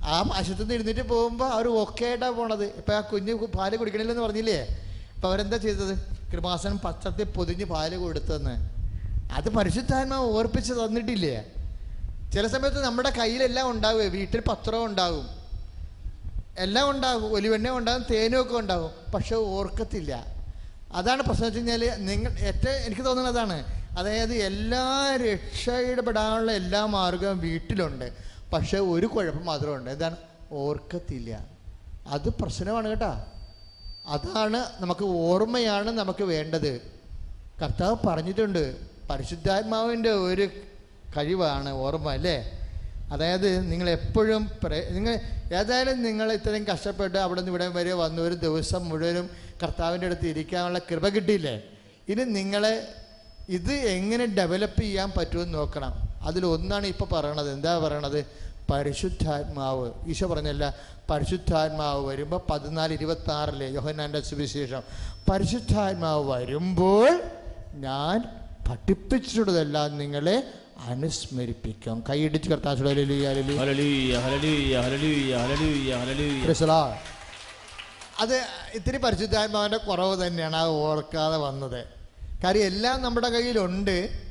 [0.05, 2.65] ആ ആശുപത്രിയിൽ നിന്ന് എഴുന്നേറ്റ് പോകുമ്പോൾ അവർ ഒക്കെ ആയിട്ടാണ് പോണത്.
[2.65, 4.61] ഇപ്പം ആ കുഞ്ഞ് പാൽ കുടിക്കണില്ലെന്ന് പറഞ്ഞില്ലേ?
[5.15, 5.95] അപ്പം അവരെന്താ ചെയ്തത്?
[6.33, 8.55] കൃപാസനം പത്രത്തിൽ പൊതിഞ്ഞ് പാൽ കൊടുത്തെന്ന്.
[9.33, 11.45] അത് പരിശുദ്ധാത്മാവ് ഓർപ്പിച്ച് തന്നിട്ടില്ലേ?
[12.35, 15.41] ചില സമയത്ത് നമ്മുടെ കയ്യിലെല്ലാം ഉണ്ടാവുക വീട്ടിൽ പത്രവും ഉണ്ടാകും
[16.59, 20.27] എല്ലാം ഉണ്ടാകും ഒലിവെണ്ണ ഉണ്ടാകും തേനും ഒക്കെ ഉണ്ടാകും പക്ഷെ ഓർക്കത്തില്ല.
[20.93, 23.65] അതാണ് പ്രശ്നം വെച്ച് കഴിഞ്ഞാൽ നിങ്ങൾ ഏറ്റവും എനിക്ക് തോന്നുന്നത് അതാണ്.
[23.99, 28.30] അതായത് എല്ലാ രക്ഷയിടപെടാനുള്ള എല്ലാ മാർഗവും വീട്ടിലുണ്ട്.
[28.53, 29.91] പക്ഷെ ഒരു കുഴപ്പം മാത്രമേ മാത്രമുണ്ട്.
[29.91, 30.17] എന്താണ്?
[30.53, 31.47] ഓർക്കത്തില്ല.
[32.07, 33.25] അത് പ്രശ്നമാണ് കേട്ടോ.
[34.07, 36.81] അതാണ് നമുക്ക് ഓർമ്മയാണ് നമുക്ക് വേണ്ടത്.
[37.63, 38.77] കർത്താവ് പറഞ്ഞിട്ടുണ്ട്
[39.11, 40.49] പരിശുദ്ധാത്മാവിന്റെ ഒരു
[41.17, 42.57] കഴിവാണ് ഓർമ്മ അല്ലേ?
[43.13, 44.51] അതായത് നിങ്ങൾ എപ്പോഴും
[44.91, 45.21] നിങ്ങൾ
[45.55, 49.31] ഏതായാലും നിങ്ങൾ ഇത്രയും കഷ്ടപ്പെട്ട് അവിടെ നിന്ന് ഇവിടെ വരെ വന്ന് ഒരു ദിവസം മുഴുവനും
[49.63, 51.63] കർത്താവിന്റെ അടുത്ത് ഇരിക്കാനുള്ള കൃപ കിട്ടിയില്ലേ?
[52.09, 52.89] ഇനി നിങ്ങളെ
[53.49, 56.10] ഇത് എങ്ങനെ ഡെവലപ്പ് ചെയ്യാൻ പറ്റുമെന്ന് നോക്കണം.
[56.23, 57.53] അതിലൊന്നാണ് ഇപ്പോൾ പറയണത്.
[57.53, 58.27] എന്താ പറയണത്?
[58.71, 59.91] പരിശുദ്ധാത്മാവ്.
[60.07, 60.75] ഈശോ പറഞ്ഞല്ല
[61.11, 64.83] പരിശുദ്ധാത്മാവ് വരുമ്പോൾ പതിനാല് ഇരുപത്തി ആറിലെ യോഹനാന്റെ സുവിശേഷം.
[65.31, 67.23] പരിശുദ്ധാത്മാവ് വരുമ്പോൾ
[67.73, 68.25] ഞാൻ
[68.71, 70.43] പഠിപ്പിച്ചിട്ടുള്ളതെല്ലാം നിങ്ങളെ
[70.87, 72.05] അനുസ്മരിപ്പിക്കാം.
[72.11, 73.27] കൈയിടിച്ച് ഹല്ലേലൂയ
[78.21, 78.37] അത്
[78.75, 81.85] ഇത്തിരി പരിശുദ്ധാത്മാവിന്റെ കുറവ് തന്നെയാണ് അത് ഓർക്കാതെ വന്നത്.
[82.45, 84.30] കാര്യം എല്ലാം നമ്മുടെ കയ്യിലുണ്ട്.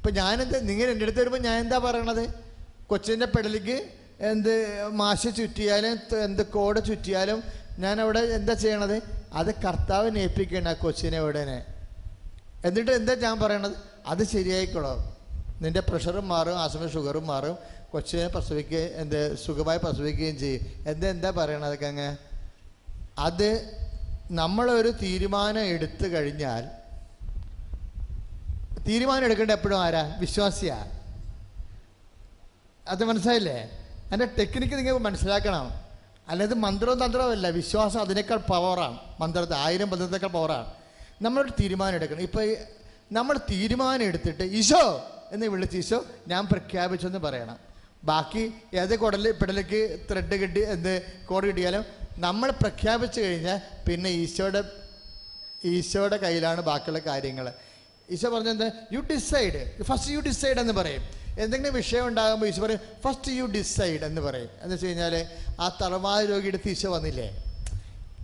[0.00, 2.24] ഇപ്പം ഞാനെന്താ നിങ്ങൾ എന്റെ അടുത്ത് വരുമ്പോൾ ഞാൻ എന്താ പറയണത്?
[2.90, 3.74] കൊച്ചിന്റെ പെടലിക്ക്
[4.20, 4.52] എന്ത്
[5.00, 7.42] മാശ ചുറ്റിയാലും എന്ത് കോട ചുറ്റിയാലും
[7.78, 9.02] ഞാൻ അവിടെ എന്താ ചെയ്യണത്?
[9.32, 11.58] അത് കർത്താവിനെ ഏൽപ്പിക്കണം ആ കൊച്ചിനെ ഉടനെ
[12.64, 13.76] എന്നിട്ട് എന്താ ഞാൻ പറയണത്?
[14.06, 14.94] അത് ശരിയായിക്കോളോ.
[15.62, 17.58] നിന്റെ പ്രഷറും മാറും ആ സമയം ഷുഗറും മാറും.
[17.92, 20.60] കൊച്ചിനെ പ്രസവിക്കുകയും എന്ത് സുഖമായി പ്രസവിക്കുകയും ചെയ്യും.
[20.86, 22.10] എന്താ എന്താ പറയണതൊക്കെ അങ്ങ്?
[23.18, 23.48] അത്
[24.30, 26.79] നമ്മളൊരു തീരുമാനം എടുത്തു കഴിഞ്ഞാൽ
[28.90, 30.16] തീരുമാനം എടുക്കേണ്ട എപ്പോഴും ആരാ?
[30.18, 30.90] വിശ്വാസിയാ.
[32.88, 33.88] അത് മനസ്സിലായില്ലേ?
[34.12, 35.80] അതിന്റെ ടെക്നിക്ക് നിങ്ങൾ മനസ്സിലാക്കണം.
[36.28, 37.48] അല്ലാതെ മന്ത്രവും തന്ത്രവും അല്ല.
[37.50, 40.72] വിശ്വാസം അതിനേക്കാൾ പവറാണ് മന്ത്രത്തെ ആയിരം മന്ത്രത്തേക്കാൾ പവറാണ്
[41.22, 42.20] നമ്മളൊരു തീരുമാനം എടുക്കണം.
[42.20, 42.56] ഇപ്പോൾ
[43.12, 47.58] നമ്മൾ തീരുമാനം എടുത്തിട്ട് ഈശോ എന്ന് വിളിച്ച് ഈശോ ഞാൻ പ്രഖ്യാപിച്ചെന്ന് പറയണം.
[48.04, 51.84] ബാക്കി ഏത് കുടൽ പിടലേക്ക് ത്രെഡ് കിട്ടി എന്ത് കോഡ് കിട്ടിയാലും
[52.18, 54.62] നമ്മൾ പ്രഖ്യാപിച്ചു കഴിഞ്ഞാൽ പിന്നെ ഈശോയുടെ
[55.64, 57.52] ഈശോയുടെ കയ്യിലാണ് ബാക്കിയുള്ള കാര്യങ്ങൾ
[58.10, 61.02] ഈശോ പറഞ്ഞത് you decide first you decide എന്ന് പറയും.
[61.38, 64.48] എന്തെങ്കിലും വിഷയം ഉണ്ടാകുമ്പോൾ ഈശോ പറയും ഫസ്റ്റ് യു ഡിസൈഡ് എന്ന് പറയും.
[64.62, 65.26] എന്ന് വെച്ച് കഴിഞ്ഞാൽ
[65.60, 67.44] ആ തളവാദ രോഗിയുടെ ഈശോ വന്നില്ലേ?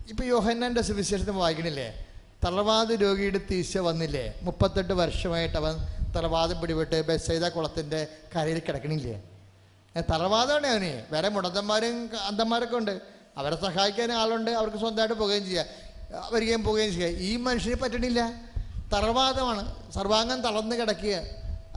[0.09, 2.07] ഇപ്പോൾ യോഹന്നാന്റെ സുവിശേഷത്തിൽ വായിക്കണില്ലേ?
[2.45, 4.35] തളവാദ രോഗിയുടെ ഈശോ വന്നില്ലേ?
[4.43, 5.75] മുപ്പത്തെട്ട് വർഷമായിട്ട് അവൻ
[6.13, 8.07] തളവാദം പിടിപെട്ട് ബെസൈദ കുളത്തിന്റെ
[8.37, 9.23] കരയിൽ കിടക്കണില്ലേ?
[10.11, 11.03] തളവാദമാണ് അവന്.
[11.13, 13.01] വേറെ മുടന്തന്മാരും അന്തന്മാരൊക്കെ ഉണ്ട്.
[13.37, 14.51] അവരെ സഹായിക്കാൻ ആളുണ്ട്.
[14.51, 15.67] അവർക്ക് സ്വന്തമായിട്ട് പോകുകയും ചെയ്യാം.
[16.31, 18.46] വരികയും പോവുകയും ചെയ്യുക ഈ മനുഷ്യന് പറ്റണില്ല.
[18.93, 19.63] തളവാദമാണ്
[19.97, 21.17] സർവാംഗം തളർന്ന് കിടക്കുക.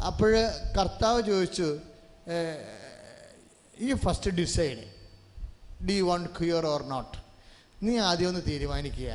[0.10, 0.32] അപ്പോൾ
[0.78, 1.70] കർത്താവ് ചോദിച്ചു
[3.86, 4.84] ഈ first decide
[5.88, 7.18] the won't cure or not
[7.86, 9.12] നീ ആദ്യം ഒന്ന് തീരുമാനിക്കുക.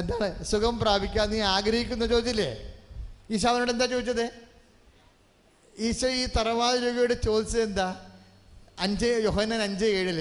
[0.00, 0.28] എന്താണ്?
[0.50, 2.50] സുഖം പ്രാപിക്കാൻ നീ ആഗ്രഹിക്കുന്ന ചോദിച്ചില്ലേ
[3.50, 4.26] അവനോട് എന്താ ചോദിച്ചത്?
[5.86, 7.88] ഈശോ ഈ തറവാദ രോഗിയോട് ചോദിച്ചത് എന്താ?
[8.84, 10.18] അഞ്ച് യോഹനൻ അഞ്ച് ഏഴിൽ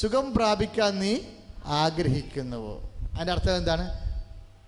[0.00, 1.12] സുഖം പ്രാപിക്കാൻ നീ
[1.82, 2.74] ആഗ്രഹിക്കുന്നുവോ?
[3.14, 3.86] അതിന്റെ അർത്ഥം എന്താണ്?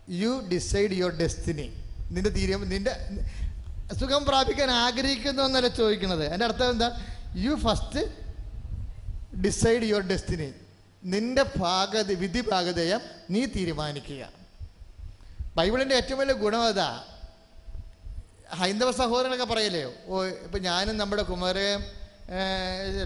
[0.08, 1.66] യു ഡിസൈഡ് യുവർ ഡെസ്റ്റിനി
[2.14, 2.92] നിന്റെ തീരുമാനം നിന്റെ
[4.00, 6.24] സുഖം പ്രാപിക്കാൻ ആഗ്രഹിക്കുന്നു എന്നല്ല ചോദിക്കുന്നത്.
[6.32, 6.88] എന്റെ അർത്ഥം എന്താ?
[7.44, 8.02] You first
[9.44, 10.48] decide your destiny
[11.02, 13.00] നിന്റെ ഭാഗത വിധി ഭാഗതയം
[13.30, 14.22] നീ തീരുമാനിക്കുക.
[15.56, 16.88] ബൈബിളിന്റെ ഏറ്റവും വലിയ ഗുണം അതാ.
[18.60, 21.80] ഹൈന്ദവ സഹോദരനൊക്കെ പറയല്ലേ ഓ ഇപ്പം ഞാനും നമ്മുടെ കുമാരയും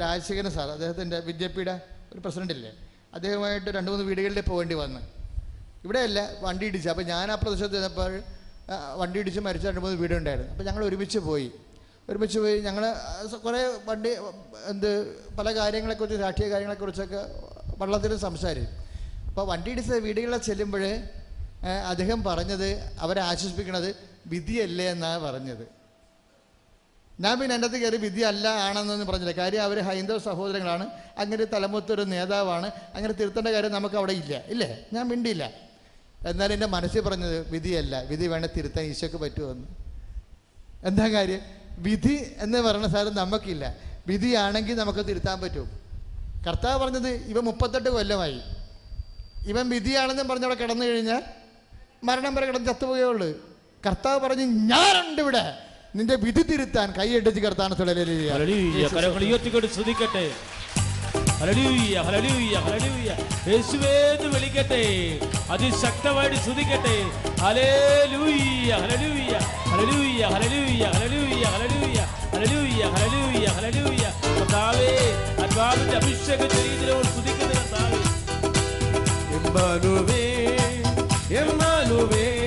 [0.03, 1.71] രാജശേഖരൻ സാർ അദ്ദേഹത്തിന്റെ വിദ്യാപീഠ
[2.13, 2.71] ഒരു പ്രസിഡന്റ് ഇല്ലേ?
[3.15, 5.01] അദ്ദേഹമായിട്ട് രണ്ട് മൂന്ന് വീടുകളിൽ പോകേണ്ടി വന്ന്.
[5.85, 6.89] ഇവിടെയല്ല വണ്ടി ഇടിച്ച്.
[6.93, 8.13] അപ്പോൾ ഞാൻ ആ പ്രദേശത്ത് ചെന്നപ്പോൾ
[9.01, 10.51] വണ്ടി ഇടിച്ച് മരിച്ച രണ്ട് മൂന്ന് വീടുണ്ടായിരുന്നു.
[10.55, 11.49] അപ്പോൾ ഞങ്ങൾ ഒരുമിച്ച് പോയി.
[12.11, 12.85] ഒരുമിച്ച് പോയി ഞങ്ങൾ
[13.47, 14.11] കുറേ വണ്ടി
[14.73, 14.91] എന്ത്
[15.39, 17.21] പല കാര്യങ്ങളെക്കുറിച്ച് രാഷ്ട്രീയ കാര്യങ്ങളെക്കുറിച്ചൊക്കെ
[17.81, 18.77] വള്ളത്തിൽ സംസാരിക്കും
[19.29, 20.85] അപ്പോൾ വണ്ടി ഇടിച്ച വീടുകളിൽ ചെല്ലുമ്പോൾ
[21.93, 22.69] അദ്ദേഹം പറഞ്ഞത്
[23.05, 23.89] അവരെ ആശ്വസിപ്പിക്കണത്
[24.33, 25.65] വിധിയല്ലേ എന്നാണ് പറഞ്ഞത്.
[27.23, 29.35] ഞാൻ പിന്നെ എന്റെ അകത്ത് കയറി വിധി അല്ല ആണെന്നൊന്നും പറഞ്ഞില്ല.
[29.41, 30.85] കാര്യം അവർ ഹൈന്ദവ സഹോദരങ്ങളാണ്.
[31.23, 32.69] അങ്ങനെ തലമുത്തൊരു നേതാവാണ്.
[32.97, 34.35] അങ്ങനെ തിരുത്തേണ്ട കാര്യം നമുക്ക് അവിടെ ഇല്ല.
[34.53, 34.71] ഇല്ലേ?
[34.95, 35.45] ഞാൻ മിണ്ടിയില്ല.
[36.27, 38.03] എന്നാൽ എന്റെ മനസ്സിൽ പറഞ്ഞത് വിധിയല്ല.
[38.03, 39.67] വിധി വേണേ തിരുത്താൻ ഈശോക്ക് പറ്റുമെന്ന്.
[40.85, 41.41] എന്താ കാര്യം?
[41.79, 43.77] വിധി എന്ന് പറയുന്ന സാധനം നമുക്കില്ല.
[44.07, 45.81] വിധിയാണെങ്കിൽ നമുക്ക് തിരുത്താൻ പറ്റും.
[46.47, 48.41] കർത്താവ് പറഞ്ഞത് ഇവ മുപ്പത്തെട്ട് കൊല്ലമായി.
[49.47, 51.23] ഇവൻ വിധിയാണെന്നും പറഞ്ഞവിടെ കിടന്നു കഴിഞ്ഞാൽ
[52.05, 53.29] മരണം വരെ കിടന്ന് ചത്തുപോയുള്ളൂ
[53.87, 55.59] കർത്താവ് പറഞ്ഞ് ഞാനുണ്ട് ഇവിടെ.
[55.97, 58.31] നിന്റെ വിധി തിരുത്താൻ കൈയടിച്ച് കർത്താൻ ഹല്ലേലൂയ.
[61.41, 63.15] Hallelujah hallelujah hallelujah.
[63.47, 65.19] യേശുവേ വിളിക്കട്ടെ.
[65.51, 67.11] അതിശക്തമായിട്ട് സ്തുതിക്കട്ടെ.
[76.27, 77.97] ശരീരത്തിലോട് സ്തുതിക്കുന്ന കർത്താവേ.
[79.37, 80.57] എമ്മാനുവേ
[81.39, 82.40] എമ്മാനുവേ.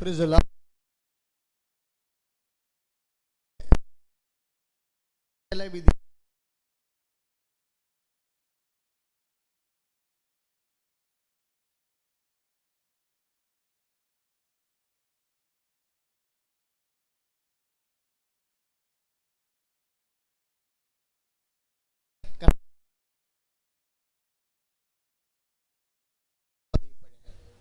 [0.00, 0.24] बाकी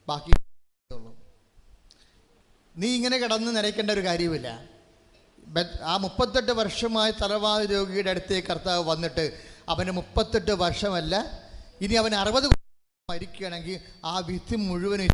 [0.08, 0.34] बाकी
[2.76, 4.50] നീ ഇങ്ങനെ കിടന്ന് നിരയ്ക്കേണ്ട ഒരു കാര്യമില്ല
[5.84, 9.26] ആ മുപ്പത്തെട്ട് വർഷമായി തലവാദ രോഗിയുടെ അടുത്തേക്ക് കർത്താവ് വന്നിട്ട്
[9.70, 11.16] അവന് മുപ്പത്തെട്ട് വർഷമല്ല
[11.82, 12.48] ഇനി അവൻ അറുപത്
[13.10, 15.10] മരിക്കുകയാണെങ്കിൽ ആ വിധി മുഴുവനും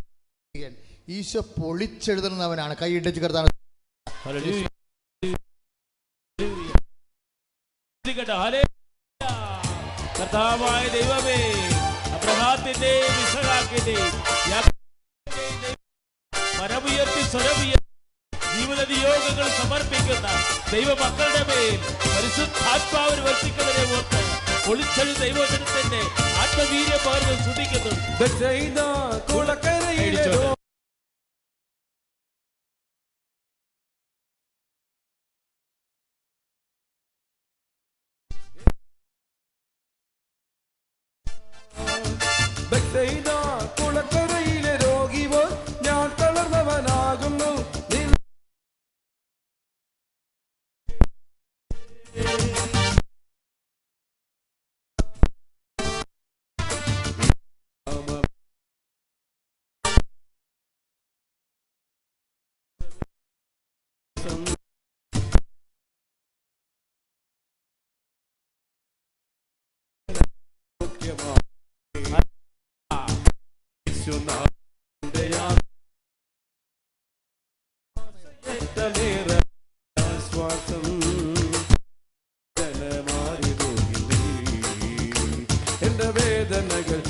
[0.56, 0.74] ചെയ്യാൻ
[1.10, 3.50] ഈശോ പൊളിച്ചെഴുതുന്നവനാണ് കൈയിട്ട് കർത്താവ്.
[10.18, 11.40] കർത്താവായ ദൈവമേ
[12.16, 14.14] അബ്രഹാത്തിന്റെയും ഇസഹാക്കിന്റെയും
[16.58, 17.84] പരമുയർത്തി സ്വരമുയർത്തി
[18.56, 20.28] ജീവിത നിയോഗങ്ങൾ സമർപ്പിക്കുന്ന
[20.72, 21.74] ദൈവമക്കളുടെ മേൽ
[22.06, 24.22] പരിശുദ്ധാത്മാവിന് വർത്തിക്കുന്നതിനെ ഓർത്ത്
[24.72, 26.02] ഒളിച്ചത് ദൈവജനത്തിന്റെ
[26.44, 27.94] ആത്മവീര്യം പകർന്ന് സ്തുതിക്കുന്നു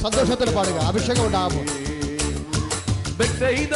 [0.04, 0.78] സന്തോഷത്തിൽ പാടുക.
[0.90, 1.68] അഭിഷേകം ഉണ്ടാകുമ്പോൾ
[3.20, 3.74] ബെത്സയിദ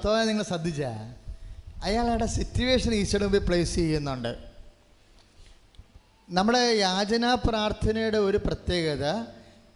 [0.00, 0.82] വർത്തമാനം നിങ്ങൾ ശ്രദ്ധിച്ച.
[1.82, 4.38] അയാളുടെ സിറ്റുവേഷൻ ഈശോയുടെ മുമ്പിൽ പ്ലേസ് ചെയ്യുന്നുണ്ട്.
[6.30, 9.24] നമ്മുടെ യാചനാ പ്രാർത്ഥനയുടെ ഒരു പ്രത്യേകത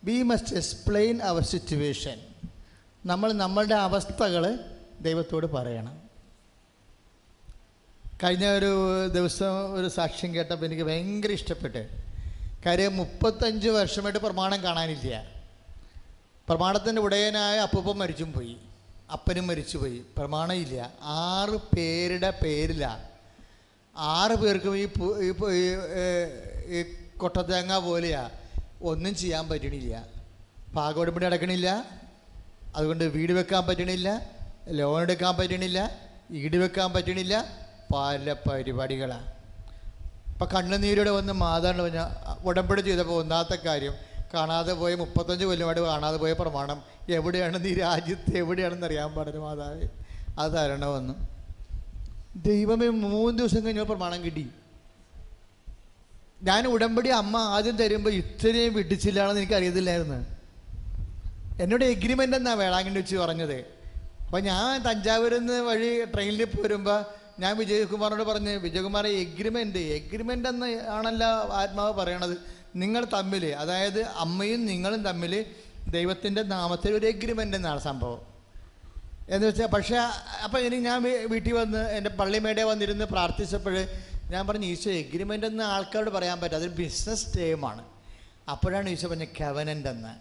[0.05, 2.19] we must explain our situation
[3.07, 4.61] നമ്മൾ നമ്മളുടെ അവസ്ഥകൾ
[5.01, 6.01] ദൈവത്തോട് പറയണം.
[8.25, 11.89] കഴിഞ്ഞ ഒരു ദിവസം ഒരു സാക്ഷ്യം കേട്ടപ്പോൾ എനിക്ക് ഭയങ്കര ഇഷ്ടപ്പെട്ട്.
[12.67, 15.25] കാര്യം മുപ്പത്തഞ്ച് വർഷമായിട്ട് പ്രമാണം കാണാനില്ല.
[16.49, 18.57] പ്രമാണത്തിന്റെ ഉടയനായ അപ്പൂപ്പം മരിച്ചും പോയി.
[19.13, 20.05] അപ്പനും മരിച്ചുപോയി.
[20.17, 20.93] പ്രമാണമില്ല.
[21.03, 23.05] ആറ് പേരുടെ പേരിലാണ്
[23.97, 24.87] ആറ് പേർക്കും ഈ
[26.77, 26.85] ഈ
[27.17, 28.31] കൊട്ടത്തേങ്ങ പോലെയാ.
[28.83, 30.07] ഒന്നും ചെയ്യാൻ പറ്റണില്ല.
[30.77, 31.69] പാകോടുപടി അടക്കണില്ല
[32.77, 34.09] അതുകൊണ്ട് വീട് വെക്കാൻ പറ്റണില്ല.
[34.69, 35.79] ലോൺ എടുക്കാൻ പറ്റണില്ല.
[36.31, 37.35] ഈട് വെക്കാൻ പറ്റണില്ല.
[37.95, 39.35] പല പരിപാടികളാണ്
[40.33, 42.09] ഇപ്പം കണ്ണുനീരോടെ വന്ന് മാതാണ്ട് പറഞ്ഞാൽ
[42.47, 43.95] ഉടമ്പടി ചെയ്തപ്പോൾ ഒന്നാമത്തെ കാര്യം
[44.39, 46.79] കാണാതെ പോയ മുപ്പത്തഞ്ച് കൊല്ലമായിട്ട് കാണാതെ പോയ പ്രമാണം
[47.19, 49.87] എവിടെയാണ് നീ രാജ്യത്ത് എവിടെയാണെന്ന് അറിയാൻ പാടില്ല മാതാവ്.
[50.41, 51.15] അത് തരണമെന്ന്
[52.49, 54.45] ദൈവമേ മൂന്ന് ദിവസം കഴിഞ്ഞപ്പോൾ പ്രമാണം കിട്ടി.
[56.49, 60.19] ഞാൻ ഉടമ്പടി അമ്മ ആദ്യം തരുമ്പോൾ ഇത്രയും വിട്ടിച്ചില്ലാണെന്ന് എനിക്ക് അറിയത്തില്ലായിരുന്നു.
[61.63, 63.59] എന്നോട് എഗ്രിമെന്റ് എന്നാണ് വേളാങ്കണ്ണി വെച്ച് പറഞ്ഞത്?
[64.27, 66.99] അപ്പോൾ ഞാൻ തഞ്ചാവൂരിൽ നിന്ന് വഴി ട്രെയിനിൽ പോരുമ്പോൾ
[67.43, 71.31] ഞാൻ വിജയകുമാറിനോട് പറഞ്ഞ് വിജയകുമാറെ എഗ്രിമെന്റ് എഗ്രിമെന്റ് എന്ന് ആണല്ലോ
[71.61, 72.37] ആത്മാവ് പറയണത്.
[72.77, 75.47] നിങ്ങൾ തമ്മിൽ അതായത് അമ്മയും നിങ്ങളും തമ്മിൽ
[75.89, 78.21] ദൈവത്തിന്റെ നാമത്തിൽ ഒരു എഗ്രിമെന്റ് എന്നാണ് സംഭവം.
[79.29, 79.97] എന്ന് വെച്ചാൽ പക്ഷേ
[80.45, 83.87] അപ്പം ഇനി ഞാൻ വീട്ടിൽ വന്ന് എന്റെ പള്ളിമേടെ വന്നിരുന്ന് പ്രാർത്ഥിച്ചപ്പോൾ
[84.31, 87.85] ഞാൻ പറഞ്ഞു ഈശോ എഗ്രിമെന്റ് എന്ന് ആൾക്കാരോട് പറയാൻ പറ്റും അതൊരു ബിസിനസ് ടേമാണ്
[88.49, 90.13] അപ്പോഴാണ് ഈശോ പറഞ്ഞ കവനന്റ് എന്ന്.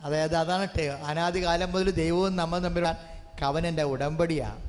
[0.00, 2.92] അതായത് അതാണ് ടേ അനാദി കാലം മുതൽ ദൈവവും നമ്മൾ തമ്മിലുള്ള
[3.42, 4.62] കവനന്റെ ഉടമ്പടിയാണ്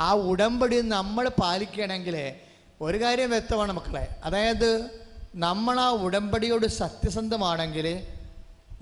[0.00, 2.34] ആ ഉടമ്പടി നമ്മൾ പാലിക്കണമെങ്കിൽ
[2.80, 4.08] ഒരു കാര്യം വ്യക്തമാണ് മക്കളെ.
[4.24, 4.99] അതായത്
[5.34, 8.06] നമ്മൾ ആ ഉടമ്പടിയോട് സത്യസന്ധമാണെങ്കിൽ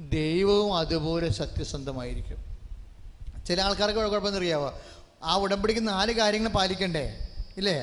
[0.01, 2.44] ദൈവവും അതുപോലെ സത്യസന്ധമായിരിക്കും.
[3.46, 4.78] ചില ആൾക്കാർക്ക് കുഴപ്പമെന്ന് അറിയാവോ?
[5.24, 7.28] ആ ഉടമ്പടിക്ക് നാല് കാര്യങ്ങൾ പാലിക്കണ്ടേ?
[7.57, 7.82] ഇല്ലേ?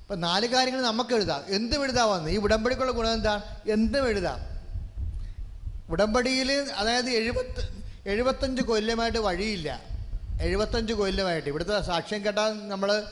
[0.00, 1.44] ഇപ്പം നാല് കാര്യങ്ങൾ നമുക്ക് എഴുതാം.
[1.48, 3.60] എന്തും എഴുതാമെന്ന് ഈ ഉടമ്പടിക്കുള്ള ഗുണം എന്താ?
[3.70, 4.38] എന്തും എഴുതാം.
[5.90, 9.80] ഉടമ്പടിയിൽ അതായത് എഴുപത്ത് എഴുപത്തഞ്ച് കൊല്ലമായിട്ട് വഴിയില്ല.
[10.42, 11.48] എഴുപത്തഞ്ച് കൊല്ലമായിട്ട്.
[11.48, 13.02] ഇവിടുത്തെ സാക്ഷ്യം കേട്ടാൽ നമ്മൾ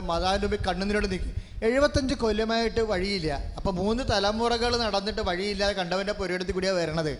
[0.00, 3.32] മതാനുപി കണ്ണുനീരോട് നിൽക്കും എഴുപത്തഞ്ച് കൊല്ലമായിട്ട് വഴിയില്ല.
[3.56, 7.18] അപ്പം മൂന്ന് തലമുറകൾ നടന്നിട്ട് വഴിയില്ലാതെ കണ്ടവന്റെ പുരയിടത്തിൽ കൂടിയാണ് വരണത്.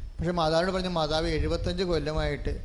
[0.00, 2.62] പക്ഷെ മാതാവിനോട് പറഞ്ഞു മാതാവ് എഴുപത്തഞ്ച് കൊല്ലമായിട്ട്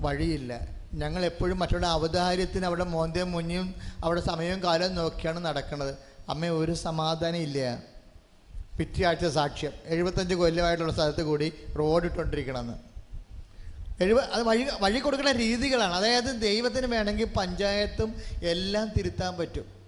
[0.00, 0.68] വഴിയില്ല.
[0.94, 3.74] ഞങ്ങൾ എപ്പോഴും മറ്റുള്ള അവതാര്യത്തിന് അവിടെ മോന്തയും മുഞ്ഞും
[4.04, 5.94] അവിടെ സമയവും കാലവും നോക്കിയാണ് നടക്കുന്നത്
[6.28, 7.82] അമ്മ ഒരു സമാധാനം ഇല്ല.
[8.78, 9.72] പിറ്റേ ആഴ്ച സാക്ഷ്യം.
[9.86, 12.74] എഴുപത്തഞ്ച് കൊല്ലമായിട്ടുള്ള സ്ഥലത്ത് കൂടി റോഡ് ഇട്ടുകൊണ്ടിരിക്കണമെന്ന്
[14.02, 15.92] എഴുപ അത് വഴി വഴി കൊടുക്കുന്ന രീതികളാണ്.
[15.92, 19.83] അതായത് ദൈവത്തിന് വേണമെങ്കിൽ പഞ്ചായത്തും എല്ലാം തിരുത്താൻ പറ്റും.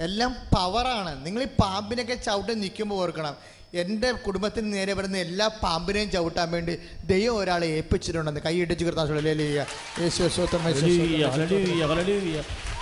[0.00, 3.36] എല്ലാം പവറാണ് നിങ്ങൾ ഈ പാമ്പിനൊക്കെ ചവിട്ടി നിൽക്കുമ്പോൾ ഓർക്കണം.
[3.74, 8.40] എന്റെ കുടുംബത്തിന് നേരെ വരുന്ന എല്ലാ പാമ്പിനെയും ചവിട്ടാൻ വേണ്ടി ദൈവം ഒരാളെ ഏൽപ്പിച്ചിട്ടുണ്ടെന്ന്.
[8.40, 9.64] കൈയിട്ടിച്ച് ഹല്ലേലൂയ.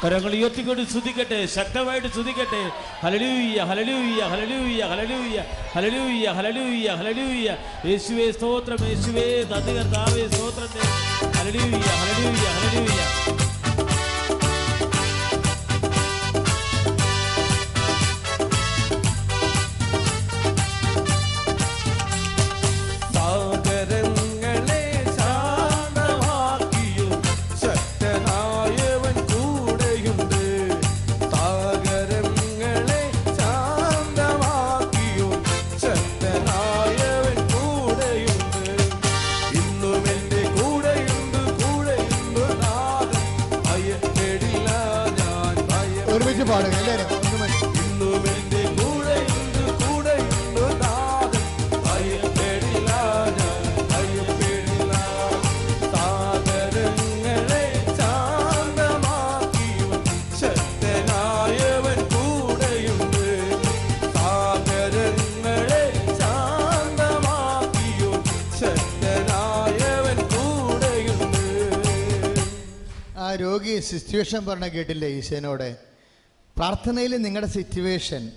[0.05, 2.63] കരങ്ങൾ ഉയർത്തിക്കൊണ്ട് ശ്രദ്ധിക്കട്ടെ ശക്തമായിട്ട് ശ്രദ്ധിക്കട്ടെ
[3.03, 5.45] hallelujah hallelujah hallelujah hallelujah
[5.75, 7.57] hallelujah hallelujah hallelujah
[7.91, 9.27] യേശുവേ സ്തോത്രം യേശുവേ.
[9.53, 10.83] നന്ദി കർത്താവേ സ്തോത്രത്തെ.
[11.39, 13.46] ഹലലൂയ്യ ഹലലൂയ്യ ഹലലൂയ
[73.57, 75.77] രോഗി സിറ്റുവേഷൻ പറഞ്ഞ കേട്ടില്ലേ ഈശോനോട്?
[76.57, 78.33] പ്രാർത്ഥനയിൽ നിങ്ങളുടെ സിറ്റുവേഷൻ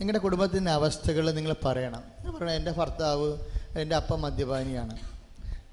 [0.00, 2.02] നിങ്ങളുടെ കുടുംബത്തിന്റെ അവസ്ഥകൾ നിങ്ങൾ പറയണം.
[2.32, 3.38] പറയണം എന്റെ ഭർത്താവ്
[3.78, 4.98] എന്റെ അപ്പ മദ്യപാനിയാണ്.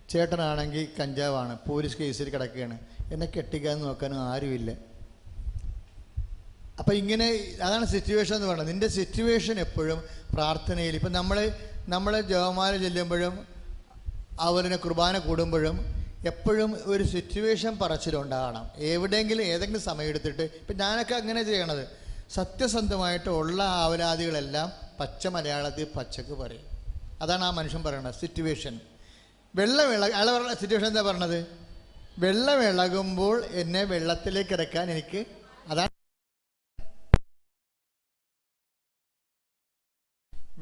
[0.09, 2.79] ചേട്ടനാണെങ്കിൽ കഞ്ചാവാണ് പോലീസ് കേസിൽ കിടക്കുകയാണ്.
[3.13, 4.71] എന്നെ കെട്ടിക്കാൻ നോക്കാനും ആരുമില്ല.
[6.79, 8.69] അപ്പം ഇങ്ങനെ അതാണ് സിറ്റുവേഷൻ എന്ന് പറയുന്നത്.
[8.69, 10.01] നിന്റെ സിറ്റുവേഷൻ എപ്പോഴും
[10.33, 10.95] പ്രാർത്ഥനയിൽ.
[10.95, 11.51] ഇപ്പം നമ്മൾ
[11.87, 13.47] നമ്മൾ ജവമാല ചെല്ലുമ്പോഴും
[14.39, 15.96] അതുപോലെ കുർബാന കൂടുമ്പോഴും
[16.31, 18.65] എപ്പോഴും ഒരു സിറ്റുവേഷൻ പറച്ചിലുണ്ടാകണം.
[18.93, 21.83] എവിടെയെങ്കിലും ഏതെങ്കിലും സമയം എടുത്തിട്ട് ഇപ്പം ഞാനൊക്കെ അങ്ങനെ ചെയ്യണത്.
[22.37, 24.67] സത്യസന്ധമായിട്ട് ഉള്ള ആവലാദികളെല്ലാം
[24.99, 26.65] പച്ച മലയാളത്തിൽ പച്ചക്ക് പറയും.
[27.23, 28.75] അതാണ് ആ മനുഷ്യൻ പറയണത് സിറ്റുവേഷൻ
[29.55, 31.39] വെള്ളം ഇള അയാൾ പറഞ്ഞ സിറ്റുവേഷൻ എന്താ പറഞ്ഞത്?
[32.19, 35.21] വെള്ളം ഇളകുമ്പോൾ എന്നെ വെള്ളത്തിലേക്ക് ഇറക്കാൻ എനിക്ക്
[35.71, 35.93] അതാണ്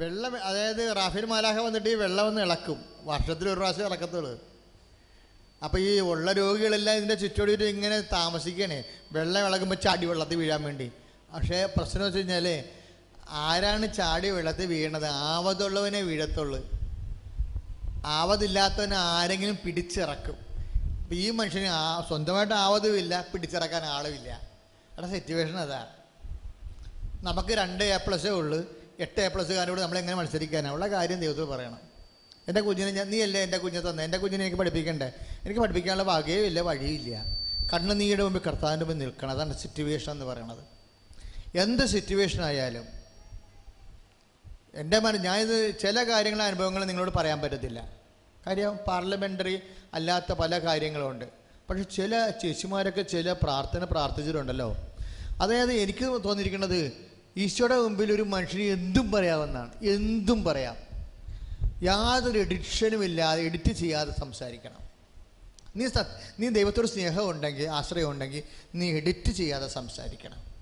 [0.02, 2.80] വെള്ളം അതായത് റാഫേൽ മാലാഹ വന്നിട്ട് ഈ വെള്ളം ഒന്ന് ഇളക്കും.
[3.10, 4.34] വർഷത്തിൽ ഒരു പ്രാവശ്യം ഇളക്കത്തുള്ളൂ.
[5.64, 8.84] അപ്പോൾ ഈ ഉള്ള രോഗികളെല്ലാം ഇതിന്റെ ചുറ്റോടി ഇങ്ങനെ താമസിക്കണേ.
[9.12, 10.92] വെള്ളം ഇളകുമ്പോൾ ചാടി വെള്ളത്തിൽ വീഴാൻ വേണ്ടി.
[11.34, 12.64] പക്ഷേ പ്രശ്നം വെച്ച് കഴിഞ്ഞാൽ
[13.30, 15.06] ആരാണ് ചാടി വെള്ളത്തിൽ വീണത്?
[15.06, 16.60] ആവതുള്ളവനെ വീഴത്തുള്ളൂ.
[18.06, 20.38] ആവതില്ലാത്തവനെ ആരെങ്കിലും പിടിച്ചിറക്കും.
[21.02, 24.30] ഇപ്പം ഈ മനുഷ്യന് ആ സ്വന്തമായിട്ട് ആവതുമില്ല പിടിച്ചിറക്കാൻ ആളുമില്ല.
[24.94, 25.92] അവിടെ സിറ്റുവേഷൻ അതാണ്
[27.26, 28.60] നമുക്ക് രണ്ട് എ പ്ലസ് ഉള്ളൂ.
[29.00, 31.85] എട്ട് എ പ്ലസ്സുകാരോട് നമ്മളെങ്ങനെ മത്സരിക്കാനാണ് ഉള്ള കാര്യം ദൈവത്തോട് പറയണം.
[32.48, 34.04] എന്റെ കുഞ്ഞിനെ ഞാൻ നീ അല്ലേ എന്റെ കുഞ്ഞിനെ തന്നെ?
[34.04, 35.12] എന്റെ കുഞ്ഞിനെ എനിക്ക് പഠിപ്പിക്കണ്ടേ?
[35.46, 37.26] എനിക്ക് പഠിപ്പിക്കാനുള്ള ഭാഗ്യവും ഇല്ല വഴിയില്ല.
[37.74, 39.30] കണ്ണ് നീയുടെ മുമ്പിൽ കർത്താവിന്റെ മുമ്പിൽ നിൽക്കണം.
[39.30, 40.76] അതാണ് സിറ്റുവേഷൻ എന്ന് പറയണത്.
[41.58, 42.86] എന്ത് സിറ്റുവേഷൻ ആയാലും
[44.76, 47.96] എന്റെ മന ഞാനിത് ചില കാര്യങ്ങൾ അനുഭവങ്ങൾ നിങ്ങളോട് പറയാൻ പറ്റത്തില്ല.
[48.48, 49.60] കാര്യം പാർലമെന്ററി
[49.94, 51.26] അല്ലാത്ത പല കാര്യങ്ങളുമുണ്ട്
[51.70, 54.78] പക്ഷെ ചില ചേച്ചിമാരൊക്കെ ചില പ്രാർത്ഥന പ്രാർത്ഥിച്ചിട്ടുണ്ടല്ലോ.
[55.42, 56.92] അതായത് എനിക്ക് തോന്നിയിരിക്കുന്നത്
[57.38, 59.84] ഈശോയുടെ മുമ്പിൽ ഒരു മനുഷ്യന് എന്തും പറയാമെന്നാണ്.
[59.84, 60.85] എന്തും പറയാം.
[61.84, 64.86] യാതൊരു എഡിക്ഷനും ഇല്ലാതെ എഡിറ്റ് ചെയ്യാതെ സംസാരിക്കണം.
[65.76, 66.06] നീ സത്
[66.40, 68.44] നീ ദൈവത്തോട് സ്നേഹം ഉണ്ടെങ്കിൽ ആശ്രയം ഉണ്ടെങ്കിൽ
[68.76, 70.56] നീ എഡിറ്റ് ചെയ്യാതെ സംസാരിക്കണം.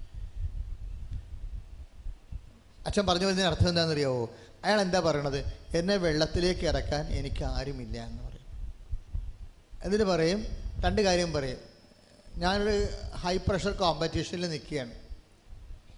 [2.85, 4.29] അച്ഛൻ പറഞ്ഞു വരുന്നതിന് അർത്ഥം എന്താണെന്നറിയാവോ?
[4.63, 5.45] അയാൾ എന്താ പറയണത്?
[5.77, 8.73] എന്നെ വെള്ളത്തിലേക്ക് ഇറക്കാൻ എനിക്ക് ആരുമില്ല എന്ന് പറയും.
[9.83, 10.45] എന്നിട്ട് പറയും
[10.85, 11.57] രണ്ട് കാര്യം പറയും.
[12.37, 15.02] ഞാനൊരു ഹൈ പ്രഷർ കോമ്പറ്റീഷനിൽ നിൽക്കുകയാണ്.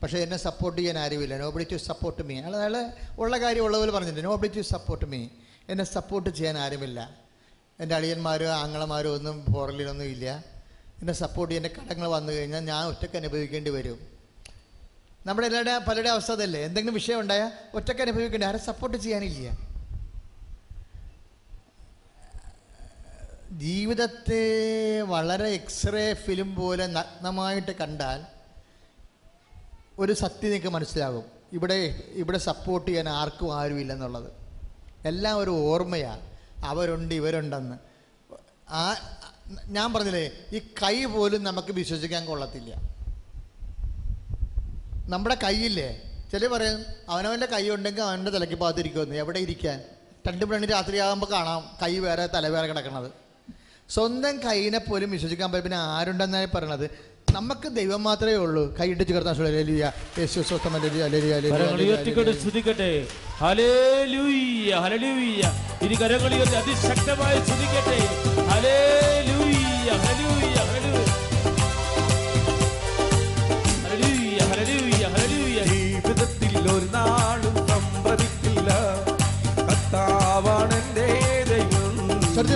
[0.05, 1.37] പക്ഷേ എന്നെ സപ്പോർട്ട് ചെയ്യാൻ ആരുമില്ല.
[1.37, 4.27] നോബഡി ടു സപ്പോർട്ട് മീ അയാൾ അയാൾ ഉള്ള കാര്യം ഉള്ള പോലെ പറഞ്ഞിട്ടുണ്ട്.
[4.27, 5.27] നോബഡി ടു സപ്പോർട്ട് മീ
[5.69, 7.15] എന്നെ സപ്പോർട്ട് ചെയ്യാൻ ആരുമില്ല.
[7.79, 10.43] എന്റെ അളിയന്മാരോ ആങ്ങളമാരോ ഒന്നും ഫോറലിലൊന്നും ഇല്ല.
[10.99, 13.99] എന്നെ സപ്പോർട്ട് ചെയ്യാൻ കടങ്ങൾ വന്നു കഴിഞ്ഞാൽ ഞാൻ ഒറ്റയ്ക്ക് അനുഭവിക്കേണ്ടി വരും.
[15.25, 16.61] നമ്മുടെ എല്ലാവരുടെ പലരുടെ അവസ്ഥ അതല്ലേ?
[16.61, 19.57] എന്തെങ്കിലും വിഷയം ഉണ്ടായാൽ ഒറ്റയ്ക്ക് അനുഭവിക്കേണ്ടി ആരെ സപ്പോർട്ട് ചെയ്യാനില്ല.
[23.51, 28.34] ജീവിതത്തെ വളരെ എക്സ്റേ ഫിലിം പോലെ നഗ്നമായിട്ട് കണ്ടാൽ
[29.99, 31.25] ഒരു സത്യം നിങ്ങൾക്ക് മനസ്സിലാകും.
[31.53, 34.31] ഇവിടെ ഇവിടെ സപ്പോർട്ട് ചെയ്യാൻ ആർക്കും ആരും ഇല്ലെന്നുള്ളത്
[35.05, 36.21] എല്ലാം ഒരു ഓർമ്മയാണ്
[36.65, 37.75] അവരുണ്ട് ഇവരുണ്ടെന്ന്.
[38.69, 38.95] ആ
[39.67, 42.75] ഞാൻ പറഞ്ഞില്ലേ ഈ കൈ പോലും നമുക്ക് വിശ്വസിക്കാൻ കൊള്ളത്തില്ല.
[45.09, 46.01] നമ്മുടെ കൈയില്ലേ?
[46.31, 49.81] ചില പറയും അവനവന്റെ കൈ ഉണ്ടെങ്കിൽ അവന്റെ തലയ്ക്ക് ഭാഗത്തിരിക്കുമെന്ന് എവിടെ ഇരിക്കാൻ?
[50.27, 53.11] രണ്ട് മണി രാത്രിയാകുമ്പോൾ കാണാം കൈ വേറെ തല വേറെ കിടക്കണത്.
[53.89, 57.14] സ്വന്തം കൈയിനെ പോലും വിശ്വസിക്കാൻ പറ്റും പിന്നെ ആരുണ്ടെന്നാണ് പറയണത്?
[57.35, 58.63] നമുക്ക് ദൈവം മാത്രമേ ഉള്ളൂ.
[58.79, 59.35] കൈയിട്ട് ചേർത്താൻ
[60.19, 62.43] യേശു സ്വസ്ഥം ഹല്ലേലൂയ, ഹല്ലേലൂയ, ഹല്ലേലൂയ, കരങ്ങൾ ഹല്ലേലൂയ, ഉയർത്തിക്കൊണ്ട് ഹല്ലേലൂയ.
[62.43, 62.89] സ്തുതിക്കട്ടെ.
[63.43, 65.43] ഹല്ലേലൂയ്യ ഹല്ലേലൂയ്യ
[65.85, 67.97] ഇനി കരങ്ങൾ ഉയർത്തി അതിശക്തമായി സ്തുതിക്കട്ടെ.
[68.51, 71.07] Hallelujah hallelujah hallelujah.
[74.51, 78.69] Hallelujah hallelujah ജീവിതത്തിൽ ഒരു നാളും സംഭവിക്കില്ല.
[79.69, 81.09] കർത്താവാണെന്റെ
[81.51, 81.95] ദൈവം.
[82.35, 82.55] ശ്രദ്ധ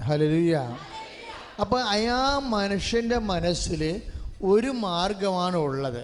[0.00, 0.54] ഹലലുയ
[1.60, 3.82] അപ്പം അയാ മനുഷ്യന്റെ മനസ്സിൽ
[4.42, 6.02] ഒരു മാർഗമാണ് ഉള്ളത്.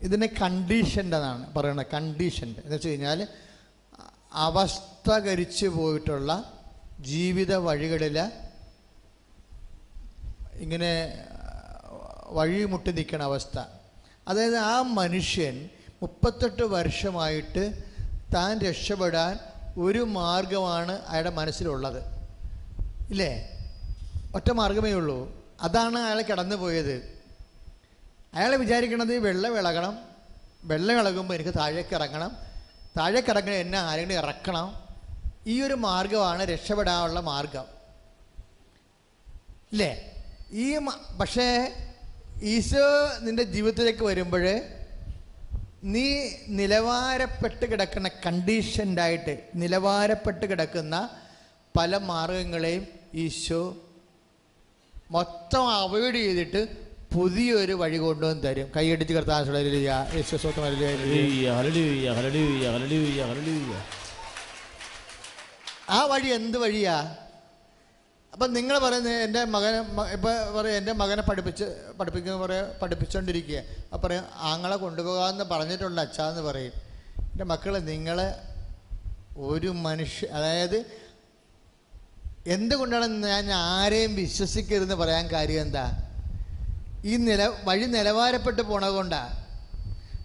[0.00, 3.20] ഇതിനെ കണ്ടീഷന്റെ എന്നാണ് പറയുന്നത് കണ്ടീഷന്റെ എന്ന് വെച്ച് കഴിഞ്ഞാൽ
[4.46, 6.30] അവസ്ഥകരിച്ച് പോയിട്ടുള്ള
[7.00, 8.16] ജീവിത വഴികളിൽ
[10.60, 10.92] ഇങ്ങനെ
[12.30, 13.56] വഴിമുട്ടി നിൽക്കുന്ന അവസ്ഥ.
[14.28, 15.56] അതായത് ആ മനുഷ്യൻ
[16.02, 17.64] മുപ്പത്തെട്ട് വർഷമായിട്ട്
[18.34, 19.34] താൻ രക്ഷപ്പെടാൻ
[19.78, 22.02] ഒരു മാർഗമാണ് അയാളുടെ മനസ്സിലുള്ളത്.
[23.10, 23.58] ഇല്ലേ?
[24.34, 25.44] ഒറ്റ മാർഗമേ ഉള്ളൂ.
[25.60, 27.22] അതാണ് അയാൾ കടന്നു പോയത്
[28.34, 29.98] അയാൾ വിചാരിക്കണത് ഈ വെള്ളം ഇളകണം
[30.64, 32.36] വെള്ളം ഇളകുമ്പോൾ എനിക്ക് താഴേക്ക് ഇറങ്ങണം.
[32.98, 34.86] താഴേക്ക് ഇറങ്ങണം എന്നെ ആരെങ്കിലും ഇറക്കണം.
[35.46, 37.64] ഈ ഒരു മാർഗമാണ് രക്ഷപ്പെടാനുള്ള മാർഗം.
[39.72, 40.12] ഇല്ലേ?
[40.52, 40.78] ഈ
[41.20, 41.72] പക്ഷേ
[42.42, 44.60] ഈശോ നിന്റെ ജീവിതത്തിലേക്ക് വരുമ്പോൾ
[45.86, 51.08] നീ നിലവാരപ്പെട്ട് കിടക്കുന്ന കണ്ടീഷൻഡായിട്ട് നിലവാരപ്പെട്ട് കിടക്കുന്ന
[51.76, 53.76] പല മാർഗങ്ങളെയും ഈശോ
[55.10, 56.68] മൊത്തം അവോയ്ഡ് ചെയ്തിട്ട്
[57.14, 58.72] പുതിയൊരു വഴി കൊണ്ടുവന്ന് തരും.
[58.76, 59.44] കൈയടിച്ച് കർത്താൻ.
[65.90, 67.16] ആ വഴി എന്ത് വഴിയാ?
[68.36, 71.66] അപ്പം നിങ്ങൾ പറയുന്നത് എന്റെ മകനെ ഇപ്പോൾ ഇപ്പം പറയും എന്റെ മകനെ പഠിപ്പിച്ച്
[71.98, 76.74] പഠിപ്പിക്കുന്ന പറയാം പഠിപ്പിച്ചുകൊണ്ടിരിക്കുക അപ്പം പറയും ആങ്ങളെ കൊണ്ടുപോകാമെന്ന് പറഞ്ഞിട്ടുണ്ട് അച്ഛാന്ന് പറയും.
[77.26, 78.18] എന്റെ മക്കളെ നിങ്ങൾ
[79.46, 80.76] ഒരു മനുഷ്യ അതായത്
[82.46, 85.86] എന്തുകൊണ്ടാണ് ഞാൻ ആരെയും വിശ്വസിക്കരുതെന്ന് പറയാൻ കാര്യം എന്താ?
[87.04, 89.18] ഈ നില വഴി നിലവാരപ്പെട്ട് പോണത്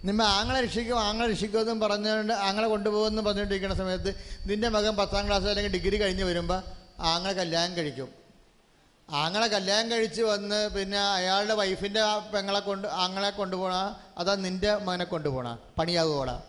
[0.03, 4.11] നിമ്മ ആങ്ങളെ രക്ഷിക്കും ആങ്ങളെ രക്ഷിക്കുമെന്നും പറഞ്ഞുകൊണ്ട് ആങ്ങളെ കൊണ്ടുപോകുമെന്ന് പറഞ്ഞുകൊണ്ടിരിക്കുന്ന സമയത്ത്
[4.45, 6.61] നിന്റെ മകൻ പത്താം ക്ലാസ് അല്ലെങ്കിൽ ഡിഗ്രി കഴിഞ്ഞ് വരുമ്പോൾ
[7.01, 8.21] ആങ്ങളെ കല്യാണം കഴിക്കും.
[9.09, 11.99] ആങ്ങളെ കല്യാണം കഴിച്ച് വന്ന് പിന്നെ അയാളുടെ വൈഫിന്റെ
[12.33, 16.41] പെങ്ങളെ കൊണ്ട് ആങ്ങളെ കൊണ്ടുപോണ അതാ നിന്റെ മകനെ കൊണ്ടുപോണ പണിയാകുകോടാ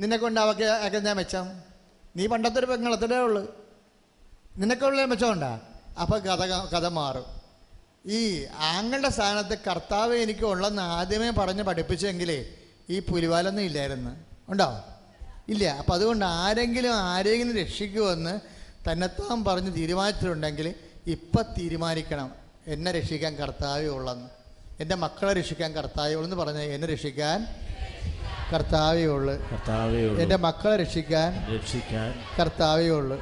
[0.00, 1.62] നിന്നെ കൊണ്ട് അവക്ക് ഒക്കെ ഞാൻ മെച്ചം?
[2.16, 3.56] നീ പണ്ടത്തെ ഒരു പെങ്ങളത്തിന്റെ ഉള്ളു
[4.56, 5.60] നിനക്കുള്ള മെച്ചമുണ്ടാ
[6.00, 7.40] അപ്പോൾ കഥ കഥ മാറും.
[8.06, 12.54] ഈ ആങ്ങളുടെ സ്ഥാനത്ത് കർത്താവ് എനിക്ക് ഉള്ളെന്ന് ആദ്യമേ പറഞ്ഞ് പഠിപ്പിച്ചെങ്കിലേ
[12.90, 14.24] ഈ പുലിവാലൊന്നും ഇല്ലായിരുന്നു.
[14.48, 14.84] ഉണ്ടോ?
[15.48, 15.64] ഇല്ല.
[15.64, 18.40] അപ്പം അതുകൊണ്ട് ആരെങ്കിലും ആരെങ്കിലും രക്ഷിക്കുമെന്ന്
[18.88, 20.74] തന്നെത്താൻ പറഞ്ഞ് തീരുമാനിച്ചിട്ടുണ്ടെങ്കിൽ
[21.06, 22.34] ഇപ്പം തീരുമാനിക്കണം.
[22.66, 24.28] എന്നെ രക്ഷിക്കാൻ കർത്താവേ ഉള്ളെന്ന്.
[24.80, 27.46] എന്റെ മക്കളെ രക്ഷിക്കാൻ കർത്താവേ ഉള്ളെന്ന് പറഞ്ഞ് എന്നെ രക്ഷിക്കാൻ
[28.54, 29.32] കർത്താവേ ഉള്ളു.
[30.22, 33.16] എന്റെ മക്കളെ രക്ഷിക്കാൻ രക്ഷിക്കാൻ കർത്താവേ ഉള്ളു.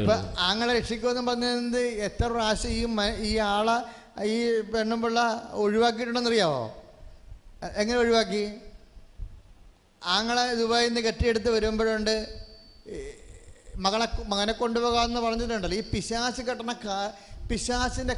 [0.00, 0.38] ഇപ്പം.
[0.38, 2.86] ആങ്ങളെ രക്ഷിക്കുമെന്ന് പറഞ്ഞത് എത്ര പ്രാവശ്യം ഈ
[3.22, 3.78] ഈ ആളെ
[4.24, 6.74] ഈ പെണ്ണും പിള്ള ഒഴിവാക്കിയിട്ടുണ്ടെന്നറിയാവോ?
[7.76, 8.50] എങ്ങനെ ഒഴിവാക്കി?
[10.04, 12.46] ആങ്ങളെ ദുബായിൽ നിന്ന് കെട്ടിയെടുത്ത് വരുമ്പോഴുണ്ട്
[13.76, 15.78] മകളെ മകനെ കൊണ്ടുപോകാമെന്ന് പറഞ്ഞിട്ടുണ്ടല്ലോ.
[15.78, 17.12] ഈ പിശാസ് കെട്ടണ കാ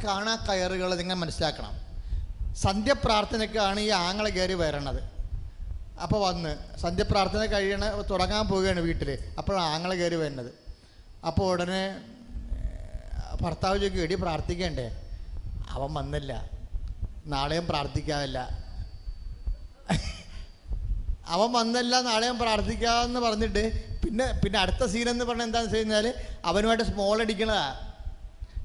[0.05, 1.89] കാണാ കയറുകൾ നിങ്ങൾ മനസ്സിലാക്കണം.
[2.55, 5.01] സന്ധ്യപ്രാർത്ഥനയ്ക്കാണ് ഈ ആങ്ങളെ കയറി വരണത്.
[6.03, 10.51] അപ്പോൾ വന്ന് സന്ധ്യപ്രാർത്ഥന കഴിയണ തുടങ്ങാൻ പോവുകയാണ് വീട്ടിൽ അപ്പോഴാണ് ആങ്ങളെ കയറി വരുന്നത്.
[11.27, 11.99] അപ്പോൾ ഉടനെ
[13.41, 14.87] ഭർത്താവ് ചോദിക്കും എടി പ്രാർത്ഥിക്കണ്ടേ?
[15.69, 16.49] അവൻ വന്നില്ല.
[17.25, 18.39] നാളെയും പ്രാർത്ഥിക്കാമല്ല
[21.33, 23.63] അവൻ വന്നല്ല നാളെ ഞാൻ പ്രാർത്ഥിക്കാമെന്ന് പറഞ്ഞിട്ട്
[24.03, 26.05] പിന്നെ പിന്നെ അടുത്ത സീൻ എന്ന് പറഞ്ഞാൽ എന്താണെന്ന് വെച്ച് കഴിഞ്ഞാൽ
[26.49, 27.65] അവനുമായിട്ട് സ്മോൾ അടിക്കണതാ.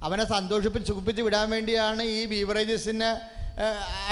[0.06, 3.10] അവനെ സന്തോഷിപ്പിച്ച് സുഖിപ്പിച്ച് വിടാൻ വേണ്ടിയാണ് ഈ ബീവറേജസിനെ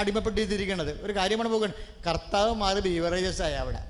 [0.01, 0.91] അടിമപ്പെട്ടിരിക്കുന്നത്.
[1.05, 3.81] ഒരു കാര്യമാണ് പോകുന്നത് കർത്താവ് മാറി ബീവറേജസ് ആയ അവിടെ.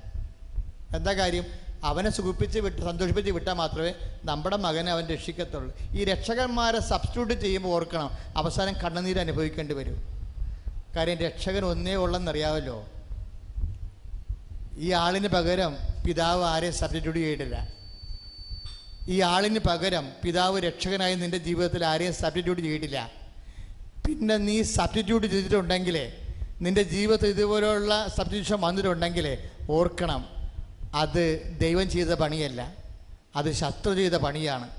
[0.98, 1.46] എന്താ കാര്യം?
[1.90, 3.92] അവനെ സുഖിപ്പിച്ച് വിട്ട് സന്തോഷിപ്പിച്ച് വിട്ടാൽ മാത്രമേ
[4.30, 5.70] നമ്മുടെ മകനെ അവൻ രക്ഷിക്കത്തുള്ളൂ.
[5.98, 8.10] ഈ രക്ഷകന്മാരെ സബ്സ്റ്റിറ്റ്യൂട്ട് ചെയ്യുമ്പോൾ ഓർക്കണം
[8.40, 9.98] അവസാനം കണ്ണുനീര് അനുഭവിക്കേണ്ടി വരും.
[10.96, 12.78] കാര്യം രക്ഷകൻ ഒന്നേ ഉള്ളെന്നറിയാമല്ലോ
[14.78, 15.76] ഈ ആളിന് പകരം
[16.06, 17.56] പിതാവ് ആരെ സബ്സ്റ്റിറ്റ്യൂട്ട് ചെയ്തിട്ടില്ല.
[19.08, 23.10] ഈ ആളിന് പകരം പിതാവ് രക്ഷകനായി നിന്റെ ജീവിതത്തിൽ ആരെയും സബ്സ്റ്റിറ്റ്യൂട്ട് ചെയ്തിട്ടില്ല.
[24.06, 26.12] പിന്നെ നീ സബ്സ്റ്റിറ്റ്യൂട്ട് ചെയ്തിട്ടുണ്ടെങ്കിൽ
[26.60, 29.38] നിന്റെ ജീവിതത്തിൽ ഇതുപോലെയുള്ള സബ്സ്റ്റിറ്റ്യൂഷൻ വന്നിട്ടുണ്ടെങ്കിൽ
[29.70, 30.28] ഓർക്കണം
[30.94, 32.72] അത് ദൈവം ചെയ്ത പണിയല്ല.
[33.36, 34.70] അത് ശത്രു ചെയ്ത പണിയാണ്.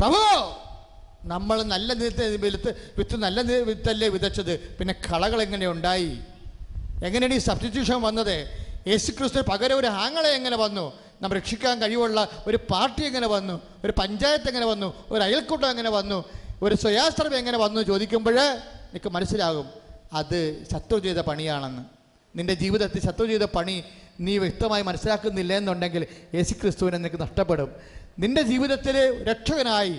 [0.00, 0.22] പ്രഭോ
[1.24, 2.24] നമ്മൾ നല്ല വിത്ത്
[2.98, 4.76] വിത്ത് നല്ല വിത്തല്ലേ വിതച്ചത്?
[4.78, 6.18] പിന്നെ കളകൾ എങ്ങനെ ഉണ്ടായി?
[7.06, 8.36] എങ്ങനെയാണ് ഈ സബ്സ്റ്റിറ്റ്യൂഷൻ വന്നത്?
[8.86, 10.92] യേശു ക്രിസ്തു പകരം ഒരു ആങ്ങളെ എങ്ങനെ വന്നു?
[11.22, 13.60] നമ്മൾ രക്ഷിക്കാൻ കഴിവുള്ള ഒരു പാർട്ടി എങ്ങനെ വന്നു?
[13.84, 14.94] ഒരു പഞ്ചായത്ത് എങ്ങനെ വന്നു?
[15.10, 16.24] ഒരു അയൽക്കൂട്ടം എങ്ങനെ വന്നു?
[16.62, 19.70] ഒരു സ്വയാശ്രമം എങ്ങനെ വന്നു ചോദിക്കുമ്പോൾ നിനക്ക് മനസ്സിലാകും
[20.12, 21.82] അത് ശത്രു ചെയ്ത പണിയാണെന്ന്.
[22.38, 23.84] നിന്റെ ജീവിതത്തിൽ ശത്രു ചെയ്ത പണി
[24.20, 27.72] നീ വ്യക്തമായി മനസ്സിലാക്കുന്നില്ല എന്നുണ്ടെങ്കിൽ യേശു ക്രിസ്തുവിനെ നിനക്ക് നഷ്ടപ്പെടും.
[28.18, 29.96] നിന്റെ ജീവിതത്തിൽ രക്ഷകനായി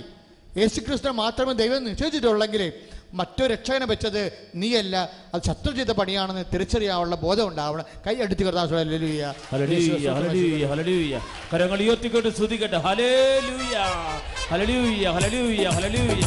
[0.57, 2.73] യേശുക്രിസ്തു മാത്രമേ ദൈവം നിശ്ചയിച്ചിട്ടുള്ളെങ്കിൽ
[3.15, 4.21] മറ്റൊരു രക്ഷകനെ വെച്ചത്
[4.55, 4.95] നീയല്ല.
[5.33, 8.63] അത് ശത്രു ചെയ്ത പണിയാണെന്ന് തിരിച്ചറിയാനുള്ള ബോധം ഉണ്ടാവണം കൈ അടുത്ത് കിടന്നു
[9.51, 11.21] Hallelujah!
[11.53, 12.29] കരങ്ങൾ ഉയർത്തിക്കൊണ്ട്
[12.87, 13.75] ഹല്ലേലൂയ
[14.51, 15.65] ഹല്ലേലൂയ.
[15.75, 16.23] ഹല്ലേലൂയ.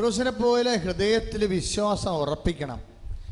[0.00, 2.80] പത്രോസിനെ പോലെ ഹൃദയത്തിൽ വിശ്വാസം ഉറപ്പിക്കണം.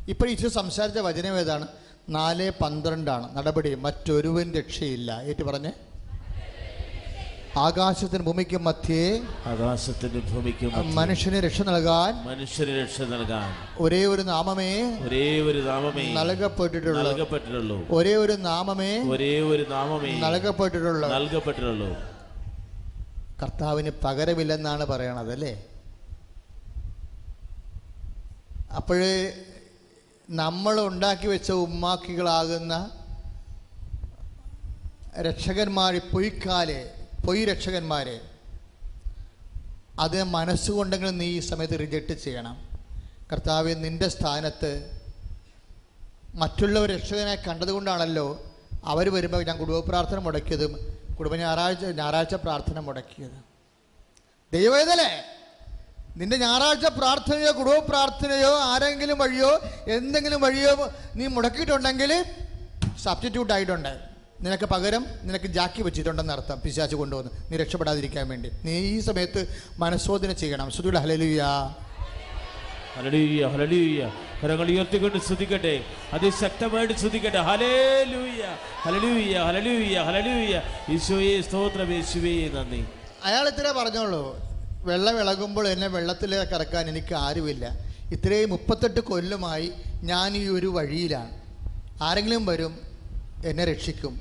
[0.09, 1.67] ഇപ്പോൾ ഈശോ സംസാരിച്ച വചനം ഏതാണ്?
[2.09, 3.37] നാല് പന്ത്രണ്ടാണ്.
[3.37, 3.75] നടപടി.
[3.75, 5.21] മറ്റൊരുവൻ രക്ഷയില്ല.
[5.23, 5.73] ഏറ്റു പറഞ്ഞേ?
[7.59, 15.41] ആകാശത്തിന് ഭൂമിക്കും മധ്യേ ആകാശത്തിന്റെ ഭൂമിക്കും മനുഷ്യന് രക്ഷ നൽകാൻ മനുഷ്യന് രക്ഷ നൽകാൻ ഒരേ ഒരു നാമമേ ഒരേ
[15.41, 17.03] ഒരു നാമമേ നൽകപ്പെട്ടിട്ടുള്ളൂ.
[17.03, 17.87] നൽകപ്പെട്ടിട്ടുള്ളൂ.
[17.91, 21.09] ഒരേ ഒരു നാമമേ ഒരേ ഒരു നാമമേ നൽകപ്പെട്ടിട്ടുള്ളൂ.
[21.09, 21.89] നൽകപ്പെട്ടിട്ടുള്ളൂ.
[23.43, 25.65] കർത്താവിന് പകരമില്ലെന്നാണ് പറയണത് അല്ലേ?
[28.77, 29.33] അപ്പോഴ്
[30.31, 32.91] നമ്മൾ ഉണ്ടാക്കി വെച്ച ഉമ്മാക്കികളാകുന്ന
[35.21, 36.95] രക്ഷകന്മാർ പൊയ്ക്കാലെ
[37.27, 38.21] പൊയ് രക്ഷകന്മാരെ.
[40.01, 42.69] അത് മനസ്സുകൊണ്ടെങ്കിലും നീ ഈ സമയത്ത് റിജക്റ്റ് ചെയ്യണം.
[43.33, 45.01] കർത്താവ് നിന്റെ സ്ഥാനത്ത്
[46.35, 48.45] മറ്റുള്ളവർ രക്ഷകനെ കണ്ടതുകൊണ്ടാണല്ലോ
[48.85, 53.45] അവർ വരുമ്പോൾ ഞാൻ കുടുംബ പ്രാർത്ഥന മുടക്കിയതും കുടുംബ ഞായറാഴ്ച ഞായറാഴ്ച പ്രാർത്ഥന മുടക്കിയതും.
[54.53, 55.38] ദൈവവേദലേ
[56.19, 59.51] നിന്റെ ഞായറാഴ്ച പ്രാർത്ഥനയോ കുടുംബ പ്രാർത്ഥനയോ ആരെങ്കിലും വഴിയോ
[59.97, 60.73] എന്തെങ്കിലും വഴിയോ
[61.17, 62.13] നീ മുടക്കിയിട്ടുണ്ടെങ്കിൽ
[63.05, 63.93] സബ്സ്റ്റിറ്റ്യൂട്ട് ആയിട്ടുണ്ട്.
[64.45, 68.51] നിനക്ക് പകരം നിനക്ക് ജാക്കി വെച്ചിട്ടുണ്ടെന്ന് അർത്ഥം പിശാച്ച് കൊണ്ടുവന്ന് നീ രക്ഷപ്പെടാതിരിക്കാൻ വേണ്ടി.
[68.65, 69.41] നീ ഈ സമയത്ത്
[69.79, 70.71] മനസ്സോധന ചെയ്യണം.
[70.71, 71.51] ശ്രുതിയുടെ ഹലലുയാ
[72.97, 74.03] ഹല്ലേലൂയ ഹല്ലേലൂയ.
[74.43, 75.75] കരങ്ങൾ ഉയർത്തിക്കൊണ്ട് സ്തുതിക്കട്ടെ
[76.17, 78.43] അതിശക്തമായിട്ട് ഹല്ലേലൂയ
[78.85, 80.55] ഹല്ലേലൂയ ഹല്ലേലൂയ.
[80.97, 82.83] ഈശോയെ സ്തോത്രം യേശുവേ നന്ദി.
[83.25, 84.25] അയാൾ ഇത്രേ പറഞ്ഞോളൂ.
[84.85, 87.79] വെള്ളം ഇളകുമ്പോൾ എന്നെ വെള്ളത്തിലേക്ക് ഇറക്കാൻ എനിക്ക് ആരുമില്ല.
[88.13, 89.73] ഇത്രയും മുപ്പത്തെട്ട് കൊല്ലമായി
[90.03, 91.41] ഞാൻ ഈ ഒരു വഴിയിലാണ്.
[92.03, 92.81] ആരെങ്കിലും വരും
[93.45, 94.21] എന്നെ രക്ഷിക്കും.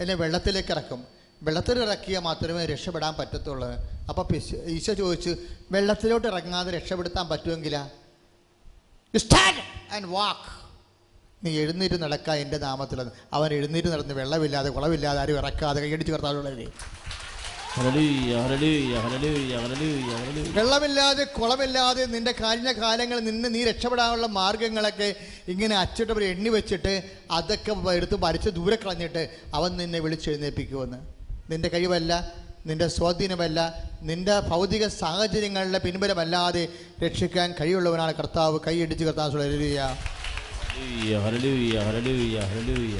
[0.00, 1.04] എന്നെ വെള്ളത്തിലേക്ക് ഇറക്കും.
[1.42, 3.68] വെള്ളത്തിൽ ഇറക്കിയാൽ മാത്രമേ രക്ഷപ്പെടാൻ പറ്റത്തുള്ളൂ.
[4.08, 4.36] അപ്പോൾ
[4.66, 5.36] ഈശോ ചോദിച്ചു
[5.70, 7.88] വെള്ളത്തിലോട്ട് ഇറങ്ങാതെ രക്ഷപ്പെടുത്താൻ പറ്റുമെങ്കിലാ?
[9.14, 10.66] സ്റ്റാൻഡ് ആൻഡ് വാക്ക്
[11.44, 16.72] നീ എഴുന്നേറ്റ് നടക്കുക എന്റെ നാമത്തിൽ അവൻ എഴുന്നേറ്റ് നടന്ന് വെള്ളമില്ലാതെ കുളമില്ലാതെ ആരും ഇറക്കാതെ കൈയടിച്ച് കർത്താവുള്ളത്
[20.56, 25.08] വെള്ളമില്ലാതെ കുളമില്ലാതെ നിന്റെ കഴിഞ്ഞ കാലങ്ങളിൽ നിന്ന് നീ രക്ഷപ്പെടാനുള്ള മാർഗങ്ങളൊക്കെ
[25.48, 26.94] ഇങ്ങനെ അച്ചിട്ടവർ എണ്ണി വെച്ചിട്ട്
[27.30, 29.22] അതൊക്കെ എടുത്ത് വരച്ച് ദൂരെ കളഞ്ഞിട്ട്
[29.54, 30.98] അവൻ നിന്നെ വിളിച്ചെഴുന്നേൽപ്പിക്കുമെന്ന്.
[31.50, 32.12] നിന്റെ കഴിവല്ല
[32.66, 33.58] നിന്റെ സ്വാധീനമല്ല
[34.02, 36.64] നിന്റെ ഭൗതിക സാഹചര്യങ്ങളുടെ പിൻബലമല്ലാതെ
[37.04, 38.56] രക്ഷിക്കാൻ കഴിവുള്ളവനാണ് കർത്താവ്.
[38.66, 39.32] കൈയടിച്ച് കർത്താവ്.
[39.36, 39.78] ഹല്ലേലൂയ.
[41.26, 42.98] ഹല്ലേലൂയ ഹല്ലേലൂയ ഹല്ലേലൂയ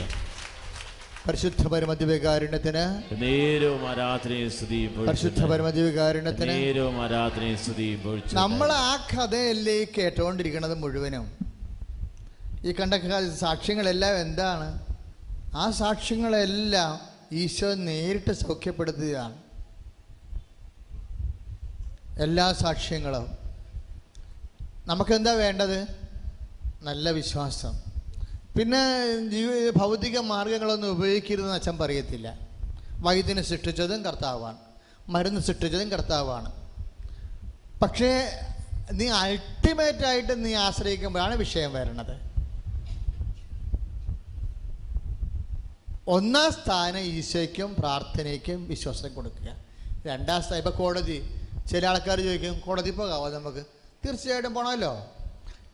[1.27, 2.83] പരിശുദ്ധ പരമദിവ്യകാരുണ്യത്തിന്
[3.23, 11.25] നേരവും ആരാധനയും സ്തുതിയും പരിശുദ്ധ പരമദിവ്യകാരുണ്യത്തിന് നേരവും ആരാധനയും സ്തുതിയും നമ്മൾ ആ കഥയല്ലേ കേട്ടോണ്ടിരിക്കണത് കേട്ടുകൊണ്ടിരിക്കുന്നത് മുഴുവനും?
[12.65, 12.95] ഈ കണ്ട
[13.35, 14.69] സാക്ഷ്യങ്ങളെല്ലാം എന്താണ്?
[15.57, 17.01] ആ സാക്ഷ്യങ്ങളെല്ലാം
[17.33, 19.37] ഈശോ നേരിട്ട് സൗഖ്യപ്പെടുത്തുകയാണ്.
[22.23, 23.27] എല്ലാ സാക്ഷ്യങ്ങളും.
[24.87, 25.79] നമുക്കെന്താ വേണ്ടത്?
[26.83, 27.86] നല്ല വിശ്വാസം.
[28.57, 28.83] പിന്നെ
[29.77, 32.39] ഭൗതിക മാർഗങ്ങളൊന്നും ഉപയോഗിക്കരുതെന്ന് അച്ഛൻ പറയത്തില്ല.
[32.99, 34.59] വൈദ്യനെ സൃഷ്ടിച്ചതും കർത്താവാണ്.
[35.09, 36.53] മരുന്ന് സൃഷ്ടിച്ചതും കർത്താവാണ്.
[37.83, 38.31] പക്ഷേ
[38.93, 42.15] നീ അൾട്ടിമേറ്റായിട്ട് നീ ആശ്രയിക്കുമ്പോഴാണ് വിഷയം വരുന്നത്.
[46.09, 49.49] ഒന്നാം സ്ഥാനം ഈശോയ്ക്കും പ്രാർത്ഥനയ്ക്കും വിശ്വാസം കൊടുക്കുക.
[50.07, 51.19] രണ്ടാം സ്ഥാനം ഇപ്പം കോടതി
[51.71, 53.63] ചില ആൾക്കാർ ചോദിക്കും കോടതി പോകാമോ നമുക്ക്?
[54.05, 54.93] തീർച്ചയായിട്ടും പോകണമല്ലോ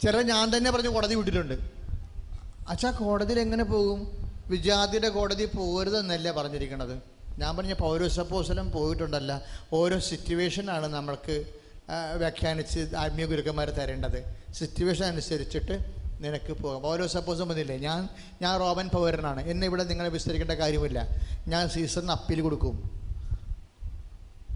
[0.02, 1.81] ചില ഞാൻ തന്നെ പറഞ്ഞു കോടതി വിട്ടിട്ടുണ്ട്.
[2.68, 4.00] അച്ഛാ കോടതിയിൽ എങ്ങനെ പോകും?
[4.48, 7.02] വിജാതിയുടെ കോടതി പോകരുതെന്നല്ലേ പറഞ്ഞിരിക്കണത്.
[7.38, 9.42] ഞാൻ പറഞ്ഞ പൗരസപ്പോസലം പോയിട്ടുണ്ടല്ല.
[9.72, 11.44] ഓരോ സിറ്റുവേഷനാണ് നമ്മൾക്ക്
[12.16, 14.34] വ്യാഖ്യാനിച്ച് ആത്മീയ ഗുരുക്കന്മാർ തരേണ്ടത്.
[14.54, 16.86] സിറ്റുവേഷൻ അനുസരിച്ചിട്ട് നിനക്ക് പോകാം.
[16.86, 17.76] ഓരോ സപ്പോസും വന്നില്ലേ?
[17.76, 18.08] ഞാൻ
[18.42, 19.40] ഞാൻ റോബൻ പൗരനാണ്.
[19.40, 21.08] എന്നെ ഇവിടെ നിങ്ങളെ വിസ്തരിക്കേണ്ട കാര്യമില്ല.
[21.48, 23.02] ഞാൻ സീസറിന് അപ്പീൽ കൊടുക്കും.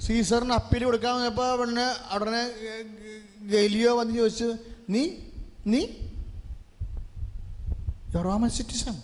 [0.07, 2.51] സീസറിന് അപ്പീൽ കൊടുക്കാൻ വന്നപ്പോൾ ഉടനെ ഉടനെ
[3.47, 4.55] ഗലിയോ വന്ന് ചോദിച്ചു
[4.89, 5.11] നീ
[5.67, 5.87] നീ
[8.15, 8.97] യു റോമൻ സിറ്റിസൺ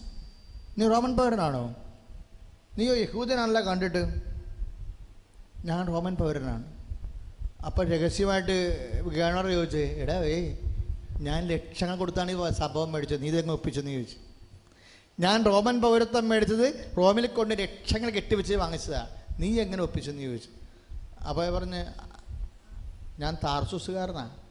[0.78, 1.74] നീ റോമൻ പൗരനാണോ?
[2.78, 4.02] നീയോ യഹൂദനാണല്ല കണ്ടിട്ട്?
[5.64, 6.64] ഞാൻ റോമൻ പൗരനാണ്.
[7.66, 8.56] അപ്പം രഹസ്യമായിട്ട്
[9.16, 10.56] ഗവർണർ ചോദിച്ചു എടാ വേ
[11.26, 13.22] ഞാൻ ലക്ഷങ്ങൾ കൊടുത്താണ് ഈ സംഭവം മേടിച്ചത്.
[13.22, 14.16] നീ ഇതെങ്ങ് ഒപ്പിച്ചെന്ന് ചോദിച്ചു.
[15.20, 19.10] ഞാൻ റോമൻ പൗരത്വം മേടിച്ചത് റോമിൽ കൊണ്ട് ലക്ഷങ്ങൾ കെട്ടിവെച്ച് വാങ്ങിച്ചതാണ്
[19.42, 20.50] നീ എങ്ങനെ ഒപ്പിച്ചെന്ന് ചോദിച്ചു?
[21.28, 21.82] അപ്പോൾ പറഞ്ഞ്
[23.22, 24.41] ഞാൻ താർസൂസുകാരനാണ്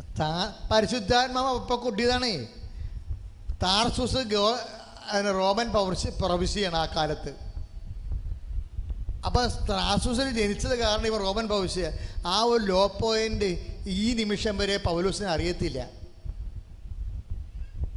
[0.00, 2.36] താ പരിശുദ്ധാത്മാവ് അപ്പൊ കൊട്ടിയതാണേ.
[3.62, 4.58] താർസൂസ് ഗോ
[5.32, 7.34] റോമൻ പൗർസി പ്രവിശ്യാണ് ആ കാലത്ത്.
[9.26, 11.92] അപ്പോൾ താർസൂസിൽ ജനിച്ചത് കാരണം ഇവർ റോമൻ പൗർസ്യ
[12.26, 15.88] ആ ഒരു ലോ പോയിന്റ് ഈ നിമിഷം വരെ പൗലൂസിനെ അറിയത്തില്ല.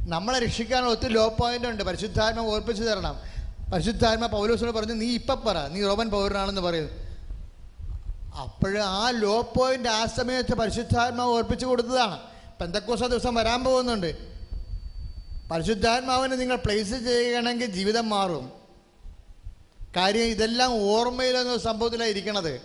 [0.08, 1.82] നമ്മളെ രക്ഷിക്കാൻ ഒത്തിരി ലോ പോയിന്റ് ഉണ്ട്.
[1.82, 3.16] പരിശുദ്ധാത്മ ഓർപ്പിച്ചു തരണം.
[3.72, 5.68] പരിശുദ്ധാത്മ പൗലോസിനോട് പറഞ്ഞു നീ ഇപ്പം പറ.
[5.68, 7.09] നീ റോമൻ പൗരനാണെന്ന് പറയുന്നു
[8.38, 12.20] അപ്പോഴ് ആ ലോ പോയിന്റ് ആ സമയത്ത് പരിശുദ്ധാത്മാവ് ഓർപ്പിച്ചു കൊടുത്തതാണ്.
[12.60, 14.30] പെന്തക്കോസ ദിവസം വരാൻ പോകുന്നുണ്ട്.
[15.50, 18.52] പരിശുദ്ധാത്മാവിനെ നിങ്ങൾ പ്ലേസ് ചെയ്യണമെങ്കിൽ ജീവിതം മാറും.
[19.96, 22.62] കാര്യം ഇതെല്ലാം ഓർമ്മയിലൊന്നും സംഭവത്തിലായിരിക്കണത്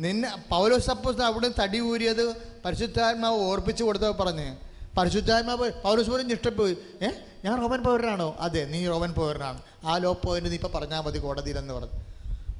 [0.00, 4.56] നിന്നെ പൗലോസ് സപ്പോസ് അവിടെ തടി ഊരിയത് പരിശുദ്ധാത്മാവ് ഓർപ്പിച്ചു കൊടുത്തവ പറഞ്ഞ്
[4.98, 7.08] പരിശുദ്ധാത്മാവ് പൗലോസ് പോലും ഇഷ്ടപ്പോയി ഏ?
[7.44, 8.36] ഞാൻ റോമൻ പൗരനാണോ?
[8.40, 9.62] അതെ നീ റോമൻ പൗരനാണ്.
[9.84, 12.00] ആ ലോ പോയിന്റ് നീ ഇപ്പം പറഞ്ഞാൽ മതി കോടതിയിലെന്ന് പറഞ്ഞു.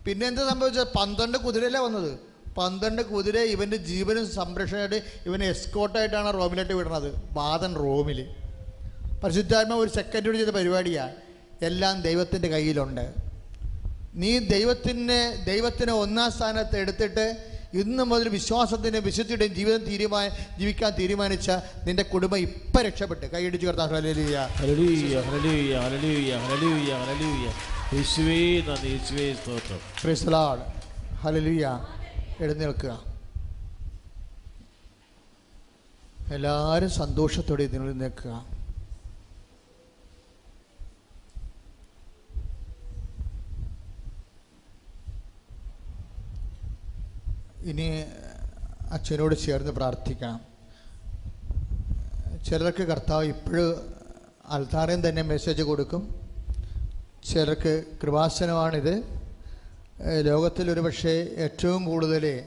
[0.06, 0.88] പിന്നെ എന്താ സംഭവിച്ചത്?
[0.88, 2.29] പന്ത്രണ്ട് കുതിരയിലാണ് വന്നത്?
[2.58, 7.14] പന്ത്രണ്ട് കുതിര ഇവന്റെ ജീവനും സംരക്ഷണമായിട്ട് ഇവനെ എസ്കോട്ടായിട്ടാണ് റോമിലോട്ട് വിടുന്നത്.
[7.32, 8.26] ബാധൻ റോമിൽ
[9.24, 11.12] പരിശുദ്ധാത്മ ഒരു സെക്കൻഡ് ചെയ്ത പരിപാടിയാണ്
[11.62, 13.14] എല്ലാം ദൈവത്തിന്റെ കയ്യിലുണ്ട്.
[14.14, 21.50] നീ ദൈവത്തിനെ ദൈവത്തിനെ ഒന്നാം സ്ഥാനത്ത് എടുത്തിട്ട് ഇന്ന് മുതൽ വിശ്വാസത്തിന്റെ വിശുദ്ധിയുടെയും ജീവിതം തീരുമാന ജീവിക്കാൻ തീരുമാനിച്ച
[21.86, 23.26] നിന്റെ കുടുംബം ഇപ്പം രക്ഷപ്പെട്ട്.
[23.26, 24.38] കൈയടിച്ച് കർത്താൻ ഹല്ലേലൂയ.
[32.44, 32.92] എഴുന്നേൽക്കുക.
[36.36, 38.34] എല്ലാവരും സന്തോഷത്തോടെ ഇതിനുള്ളിൽ നിൽക്കുക.
[47.70, 47.88] ഇനി
[48.96, 50.40] അച്ഛനോട് ചേർന്ന് പ്രാർത്ഥിക്കണം
[52.46, 53.68] ചിലർക്ക് കർത്താവ് ഇപ്പോഴും
[54.54, 56.02] അൽത്താറയും തന്നെ മെസ്സേജ് കൊടുക്കും.
[57.30, 59.19] ചിലർക്ക് കൃപാസനമാണിത്.
[60.00, 62.44] ലോകത്തിൽ ഒരുപക്ഷെ ഏറ്റവും കൂടുതൽ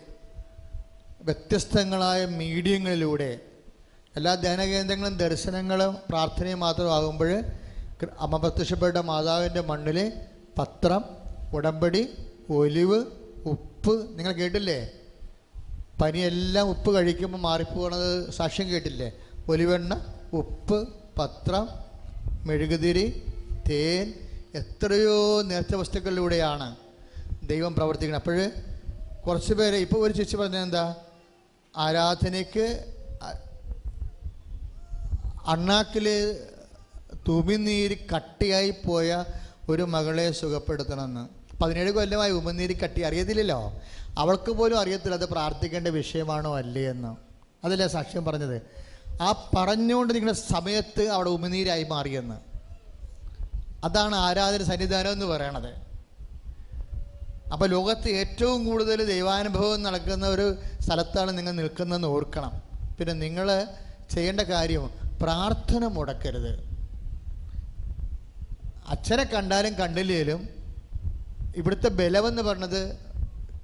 [1.23, 3.39] വ്യത്യസ്തങ്ങളായ മീഡിയങ്ങളിലൂടെ
[4.15, 7.43] എല്ലാ ധ്യാനകേന്ദ്രങ്ങളും ദർശനങ്ങളും പ്രാർത്ഥനയും മാത്രമാകുമ്പോൾ
[8.19, 10.11] അമപ്രത്യക്ഷപ്പെട്ട മാതാവിന്റെ മണ്ണിൽ
[10.59, 11.05] പത്രം
[11.53, 12.09] ഉടമ്പടി
[12.49, 13.05] ഒലിവ്
[13.45, 14.91] ഉപ്പ് നിങ്ങൾ കേട്ടില്ലേ?
[16.01, 19.11] പനിയെല്ലാം ഉപ്പ് കഴിക്കുമ്പോൾ മാറിപ്പോകണത് സാക്ഷ്യം കേട്ടില്ലേ?
[19.49, 20.88] ഒലിവെണ്ണ ഉപ്പ്
[21.19, 21.69] പത്രം
[22.47, 23.23] മെഴുകുതിരി
[23.69, 24.13] തേൻ
[24.55, 26.82] എത്രയോ നേർച്ച വസ്തുക്കളിലൂടെയാണ്.
[27.48, 28.15] ദൈവം പ്രവർത്തിക്കണം.
[28.15, 28.52] അപ്പോൾ
[29.28, 30.95] കുറച്ച് പേര് ഇപ്പോൾ ഒരു ചേച്ചി പറഞ്ഞത് എന്താ?
[31.78, 32.86] ആരാധനയ്ക്ക്
[35.48, 36.40] അണ്ണാക്കിൽ
[37.28, 39.26] തുമിനീര് കട്ടിയായി പോയ
[39.70, 41.28] ഒരു മകളെ സുഖപ്പെടുത്തണമെന്ന്.
[41.64, 43.02] പതിനേഴ് കൊല്ലമായി ഉമിനീര് കട്ടി.
[43.02, 43.82] അറിയത്തില്ലല്ലോ?
[44.18, 47.15] അവൾക്ക് പോലും അറിയത്തില്ല അത് പ്രാർത്ഥിക്കേണ്ട വിഷയമാണോ അല്ലേ എന്ന്.
[47.65, 48.61] അതല്ലേ സാക്ഷ്യം പറഞ്ഞത്.
[49.22, 52.36] ആ പറഞ്ഞുകൊണ്ട് നിങ്ങളുടെ സമയത്ത് അവിടെ ഉമിനീരായി മാറിയെന്ന്.
[53.84, 55.93] അതാണ് ആരാധന സന്നിധാനം എന്ന് പറയണത്.
[57.53, 60.47] അപ്പോൾ ലോകത്ത് ഏറ്റവും കൂടുതൽ ദൈവാനുഭവം നടക്കുന്ന ഒരു
[60.85, 62.53] സ്ഥലത്താണ് നിങ്ങൾ നിൽക്കുന്നതെന്ന് ഓർക്കണം.
[62.97, 63.47] പിന്നെ നിങ്ങൾ
[64.13, 64.85] ചെയ്യേണ്ട കാര്യം
[65.23, 66.53] പ്രാർത്ഥന മുടക്കരുത്.
[68.93, 70.41] അച്ഛനെ കണ്ടാലും കണ്ടില്ലേലും
[71.59, 72.81] ഇവിടുത്തെ ബലമെന്ന് പറഞ്ഞത്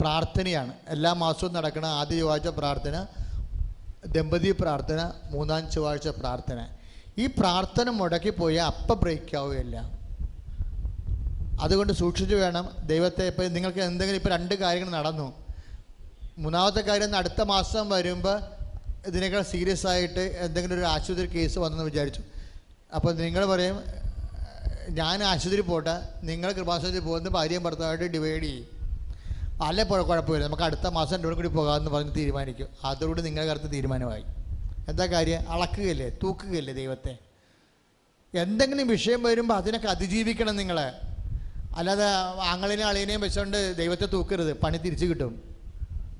[0.02, 0.74] പ്രാർത്ഥനയാണ്.
[0.96, 2.96] എല്ലാ മാസവും നടക്കുന്ന ആദ്യ ചൊവ്വാഴ്ച പ്രാർത്ഥന
[4.16, 5.00] ദമ്പതി പ്രാർത്ഥന
[5.32, 6.60] മൂന്നാം ചൊവ്വാഴ്ച പ്രാർത്ഥന.
[7.24, 9.78] ഈ പ്രാർത്ഥന മുടക്കിപ്പോയാൽ അപ്പം ബ്രേക്ക് ആവുകയില്ല.
[11.60, 12.70] അതുകൊണ്ട് സൂക്ഷിച്ചു വേണം.
[12.86, 15.34] ദൈവത്തെ ഇപ്പം നിങ്ങൾക്ക് എന്തെങ്കിലും ഇപ്പം രണ്ട് കാര്യങ്ങൾ നടന്നു.
[16.38, 18.42] മൂന്നാമത്തെ കാര്യം അടുത്ത മാസം വരുമ്പോൾ
[19.08, 22.22] ഇതിനേക്കാൾ സീരിയസ് ആയിട്ട് എന്തെങ്കിലും ഒരു ആശുപത്രി കേസ് വന്നെന്ന് വിചാരിച്ചു.
[22.96, 23.84] അപ്പോൾ നിങ്ങൾ പറയും
[24.90, 26.02] ഞാൻ ആശുപത്രി പോട്ടെ.
[26.24, 28.66] നിങ്ങൾ കൃപാശുപത്രി പോകുന്ന ഭാര്യയും ഭർത്താവായിട്ട് ഡിവൈഡ് ചെയ്യും.
[29.64, 30.46] അല്ല കുഴ- കുഴപ്പമില്ല.
[30.46, 32.68] നമുക്ക് അടുത്ത മാസം രണ്ടു കൂടി പോകാമെന്ന് പറഞ്ഞ് തീരുമാനിക്കും.
[32.86, 34.24] അതോടുകൂടി നിങ്ങളുടെ കറുത്ത് തീരുമാനമായി.
[34.90, 35.52] എന്താ കാര്യം?
[35.52, 36.10] അളക്കുകയല്ലേ?
[36.10, 37.18] തൂക്കുകയല്ലേ ദൈവത്തെ?
[38.34, 40.92] എന്തെങ്കിലും വിഷയം വരുമ്പോൾ അതിനൊക്കെ അതിജീവിക്കണം നിങ്ങൾ
[41.80, 42.06] അല്ലാതെ
[42.44, 44.54] ആങ്ങളിനെ അളിയനെയും വെച്ചുകൊണ്ട് ദൈവത്തെ തൂക്കരുത്.
[44.54, 45.56] പണി തിരിച്ചു കിട്ടും.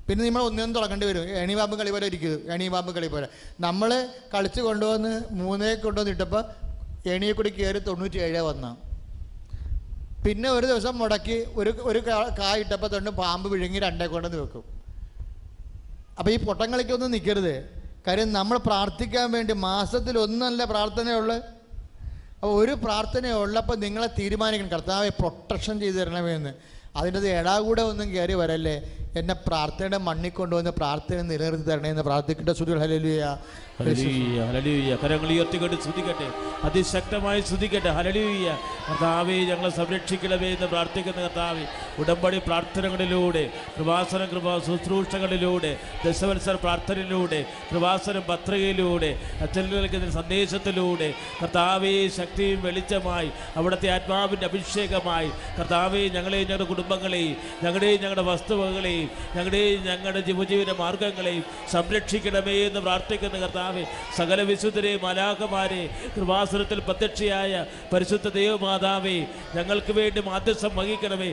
[0.08, 1.22] പിന്നെ നമ്മൾ ഒന്നും തുടങ്ങേണ്ടി വരും.
[1.22, 2.52] എണിപാമ്പ് കളി പോലെ ഇരിക്കും.
[2.52, 3.28] എണിപാമ്പ് കളി പോലെ.
[3.60, 6.44] നമ്മൾ കളിച്ച് കൊണ്ടുവന്ന് മൂന്നേ കൊണ്ടുവന്ന് ഇട്ടപ്പോൾ
[7.08, 8.76] എണിയെ കൂടി കയറി തൊണ്ണൂറ്റി ഏഴ് വന്ന.
[10.26, 14.64] പിന്നെ ഒരു ദിവസം മുടക്കി ഒരു ഒരു കാ- കാ ഇട്ടപ്പോൾ തൊണ്ട് പാമ്പ് വിഴുങ്ങി രണ്ടേ കൊണ്ടുവന്ന് വെക്കും.
[16.18, 17.64] അപ്പോൾ ഈ പൊട്ടം കളിക്കൊന്നും നിൽക്കരുത്
[18.06, 21.59] കാര്യം നമ്മൾ പ്രാർത്ഥിക്കാൻ വേണ്ടി മാസത്തിൽ ഒന്നല്ല പ്രാർത്ഥനയുള്ളു.
[22.42, 24.70] അപ്പോൾ ഒരു പ്രാർത്ഥന ഉള്ളപ്പോൾ നിങ്ങളെ തീരുമാനിക്കണം.
[24.70, 26.52] കർത്താവെ പ്രൊട്ടക്ഷൻ ചെയ്ത് തരണമെന്ന്
[26.96, 28.76] അതിന്റെ ഏടാകൂടെ ഒന്നും കയറി വരല്ലേ?
[29.18, 33.22] എന്നെ പ്രാർത്ഥനയുടെ മണ്ണിൽ കൊണ്ടുവന്ന് പ്രാർത്ഥന നിലനിർത്തി തരണേന്ന് പ്രാർത്ഥിക്കേണ്ട ശ്രുതികൾ ഹലലുയ
[33.78, 34.90] ഹല്ലേലൂയ, ഹല്ലേലൂയ.
[35.02, 36.26] കരങ്ങൾ ഉയർത്തിക്കൊണ്ട് സ്തുതിക്കട്ടെ.
[36.66, 38.48] അതിശക്തമായി ശ്രുതിക്കട്ടെ ഹലലൂയ
[38.88, 41.64] കർത്താവെ ഞങ്ങളെ സംരക്ഷിക്കണമേ എന്ന് പ്രാർത്ഥിക്കുന്ന കർത്താവെ
[42.00, 43.44] ഉടമ്പടി പ്രാർത്ഥനകളിലൂടെ
[43.76, 45.72] കൃപാസന കൃപ ശുശ്രൂഷകളിലൂടെ
[46.04, 49.10] ദശവത്സര പ്രാർത്ഥനയിലൂടെ കൃപാസന പത്രികയിലൂടെ
[49.42, 51.08] അച്ഛൻ നൽകുന്ന സന്ദേശത്തിലൂടെ
[51.40, 57.34] കർത്താവെ ശക്തിയും വെളിച്ചമായി അവിടുത്തെ ആത്മാവിന്റെ അഭിഷേകമായി കർത്താവെ ഞങ്ങളെയും ഞങ്ങളുടെ കുടുംബങ്ങളെയും
[57.64, 58.99] ഞങ്ങളുടെയും ഞങ്ങളുടെ വസ്തുവകളെയും
[59.34, 63.84] ഞങ്ങളുടെയും ഞങ്ങളുടെ ജീവജീവന മാർഗങ്ങളെയും സംരക്ഷിക്കണമേ എന്ന് പ്രാർത്ഥിക്കുന്ന കർത്താവെ
[64.16, 65.82] സകല വിശുദ്ധരെ മലാകമാരെ
[66.14, 67.52] കൃപാസനത്തിൽ പ്രത്യക്ഷയായ
[67.92, 69.16] പരിശുദ്ധ ദേവമാതാവേ
[69.56, 71.30] ഞങ്ങൾക്ക് വേണ്ടി മാധ്യസ്ഥം വഹിക്കണമേ.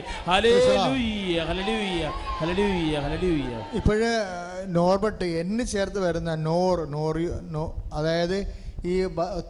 [3.78, 4.12] ഇപ്പോഴേ
[4.76, 7.24] നോർബട്ട് എന്ന് ചേർത്ത് വരുന്ന നോർ നോറി
[7.54, 8.38] നോ അതായത്
[8.84, 8.94] ഈ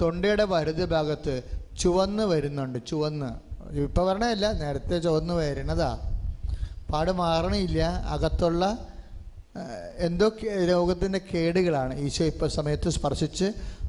[0.02, 1.34] തൊണ്ടയുടെ വലുത് ഭാഗത്ത്
[1.80, 3.30] ചുവന്ന് വരുന്നുണ്ട് ചുവന്ന്.
[3.84, 5.90] ഇപ്പം വരണമല്ല നേരത്തെ ചുവന്ന് വരുന്നതാ
[6.92, 7.80] പാട് മാറണില്ല.
[8.14, 8.62] അകത്തുള്ള
[10.06, 10.26] എന്തോ
[10.70, 11.92] രോഗത്തിന്റെ കേടുകളാണ്.
[12.06, 13.46] ഈശോ ഇപ്പോൾ സമയത്ത് സ്പർശിച്ച്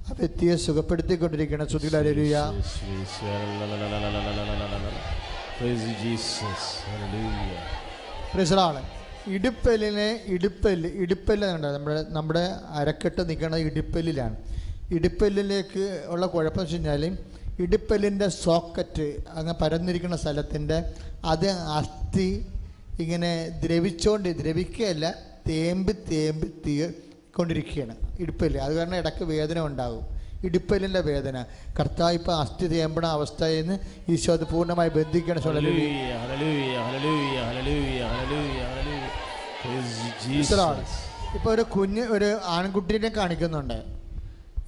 [0.08, 2.36] ആ വ്യക്തിയെ സുഖപ്പെടുത്തിക്കൊണ്ടിരിക്കണം ശ്രുതിയിലരുയ
[5.62, 6.62] ഇടുപ്പലിനെ ഇടുപ്പൽ Jesus.
[6.88, 7.62] Hallelujah.
[8.34, 8.82] പ്രശ്നമാണ്
[9.36, 12.44] ഇടുപ്പല്ലിനെ ഇടുപ്പല്ല് ഇടുപ്പല്ല് ഉണ്ട് നമ്മുടെ നമ്മുടെ
[12.80, 14.36] അരക്കെട്ട് നിൽക്കുന്ന ഇടുപ്പല്ലിലാണ്
[14.98, 17.04] ഇടുപ്പല്ലിലേക്ക് ഉള്ള കുഴപ്പം വെച്ച് കഴിഞ്ഞാൽ
[17.66, 19.08] ഇടുപ്പല്ലിന്റെ സോക്കറ്റ്
[19.40, 20.78] അങ്ങ് പരന്നിരിക്കുന്ന സ്ഥലത്തിന്റെ
[21.34, 21.48] അത്
[21.78, 22.30] അസ്ഥി
[23.00, 25.16] ഇങ്ങനെ ദ്രവിച്ചുകൊണ്ട് ദ്രവിക്കുകയല്ല
[25.50, 26.88] തേമ്പി തേമ്പി തീ
[27.36, 28.60] കൊണ്ടിരിക്കുകയാണ് ഇടുപ്പല്ല്.
[28.60, 30.20] അത് കാരണം ഇടയ്ക്ക് വേദന ഉണ്ടാകും.
[30.44, 31.46] ഇടുപ്പല്ലിന്റെ വേദന.
[31.80, 35.40] കർത്താവ് ഇപ്പോൾ അസ്ഥി തേമ്പണ അവസ്ഥയിൽ നിന്ന് ഈശോ അത് പൂർണമായി ബന്ധിക്കണം.
[41.36, 43.84] ഇപ്പോൾ ഒരു കുഞ്ഞ് ഒരു ആൺകുട്ടീനെ കാണിക്കുന്നുണ്ട്.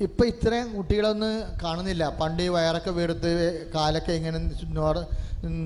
[0.02, 2.10] ഇപ്പം ഇത്രയും കുട്ടികളൊന്നും കാണുന്നില്ല.
[2.22, 3.32] പണ്ട് ഈ വയറൊക്കെ വീടുത്ത്
[3.76, 4.38] കാലൊക്കെ ഇങ്ങനെ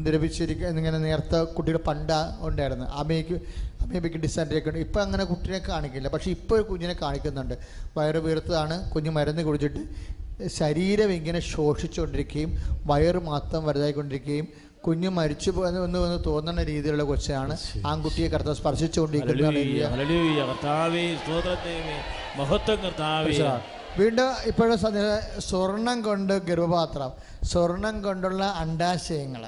[0.04, 2.86] ദ്രവിച്ചിരിക്കുക ഇങ്ങനെ നേരത്തെ കുട്ടികൾ പണ്ട ഉണ്ടായിരുന്നു.
[2.86, 3.34] അമ്മയ്ക്ക്
[3.82, 4.80] അമ്മയ്ക്ക് ഡിസെൻട്രി ഒക്കെ ഉണ്ട്.
[4.80, 6.08] ഇപ്പം അങ്ങനെ കുട്ടിനെ കാണിക്കില്ല.
[6.08, 7.54] പക്ഷേ ഇപ്പോൾ ഒരു കുഞ്ഞിനെ കാണിക്കുന്നുണ്ട്.
[7.98, 8.90] വയറ് വീർത്തതാണ്.
[8.90, 10.16] കുഞ്ഞ് മരുന്ന് കുടിച്ചിട്ട്
[10.48, 14.48] ശരീരം ഇങ്ങനെ ശോഷിച്ചുകൊണ്ടിരിക്കുകയും വയറ് മാത്രം വലുതായിക്കൊണ്ടിരിക്കുകയും
[14.88, 17.58] കുഞ്ഞ് മരിച്ചു പോകുന്നു എന്ന് ഒന്ന് തോന്നുന്ന രീതിയിലുള്ള കൊച്ചാണ്
[17.88, 19.78] ആൺകുട്ടിയെ സ്പർശിച്ചുകൊണ്ടിരിക്കുന്നത്.
[20.48, 21.16] കർത്താവേ
[22.76, 23.60] കർത്താവേ.
[23.98, 24.80] വീണ്ടും ഇപ്പോഴും
[25.40, 27.12] സ്വർണം കൊണ്ട് ഗർഭപാത്രം.
[27.44, 29.46] സ്വർണം കൊണ്ടുള്ള അണ്ടാശയങ്ങൾ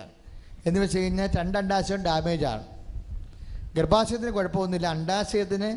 [0.68, 2.64] എന്ന് വെച്ച് കഴിഞ്ഞാൽ രണ്ട് അണ്ടാശയം ഡാമേജാണ്.
[3.76, 5.70] ഗർഭാശയത്തിന് കുഴപ്പമൊന്നുമില്ല അണ്ടാശയത്തിന്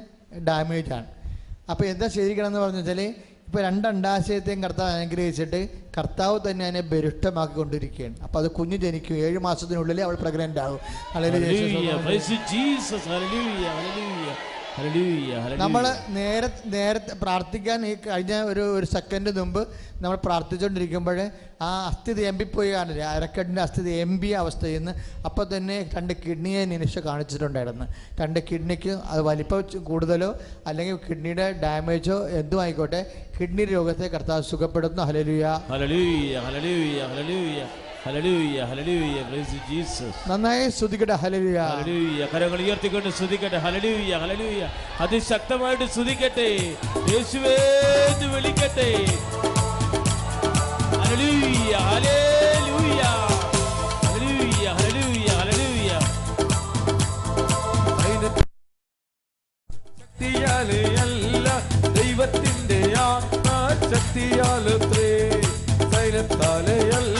[0.48, 1.06] ഡാമേജാണ്.
[1.70, 3.00] അപ്പോൾ എന്താ ചെയ്തിരിക്കണം എന്ന് പറഞ്ഞു വെച്ചാൽ
[3.46, 5.60] ഇപ്പോൾ രണ്ട് അണ്ടാശയത്തെയും കർത്താവ് അനുഗ്രഹിച്ചിട്ട്
[5.96, 10.80] കർത്താവ് തന്നെ അതിനെ ബരുഷ്ടമാക്കിക്കൊണ്ടിരിക്കുകയാണ് അപ്പോൾ അത് കുഞ്ഞ് ജനിക്കും ഏഴ് മാസത്തിനുള്ളിൽ അവൾ പ്രഗ്നന്റ് ആകും
[15.62, 15.84] നമ്മൾ
[16.16, 19.60] നേരെ നേരത്തെ പ്രാർത്ഥിക്കാൻ ഈ കഴിഞ്ഞ ഒരു ഒരു സെക്കൻഡ് മുമ്പ്
[20.02, 21.18] നമ്മൾ പ്രാർത്ഥിച്ചുകൊണ്ടിരിക്കുമ്പോൾ
[21.66, 24.94] ആ അസ്ഥി എമ്പിപ്പോയി കാണില്ല അരക്കെട്ടിന്റെ അസ്ഥി എമ്പിയ അവസ്ഥയിൽ നിന്ന്
[25.28, 27.86] അപ്പോൾ തന്നെ രണ്ട് കിഡ്നിയെ നിനിഷ കാണിച്ചിട്ടുണ്ടായിരുന്നു.
[28.20, 30.30] രണ്ട് കിഡ്നിക്ക് അത് വലിപ്പം കൂടുതലോ
[30.66, 33.02] അല്ലെങ്കിൽ കിഡ്നിയുടെ ഡാമേജോ എന്തും ആയിക്കോട്ടെ
[33.38, 35.06] കിഡ്നി രോഗത്തെ കർത്താവ് സുഖപ്പെടുത്തുന്നു.
[35.10, 37.89] ഹലലുയ ഹലലുയാ ഹലലുയാ hallelujah,
[40.28, 40.70] നന്നായി
[41.70, 43.58] ഹലലുയ കരങ്ങൾ ഉയർത്തിക്കൊണ്ട് സ്തുതിക്കട്ടെ
[45.00, 45.86] അതിശക്തമായിട്ട്
[47.10, 47.56] യേശുവേ
[48.06, 48.88] എന്ന് വിളിക്കട്ടെ.
[59.92, 61.46] ശക്തിയാലേ അല്ല
[61.96, 65.08] ദൈവത്തിന്റെ ആത്മാശക്തിയാലത്രേ
[65.92, 67.19] സൈന്യത്താലേ അല്ല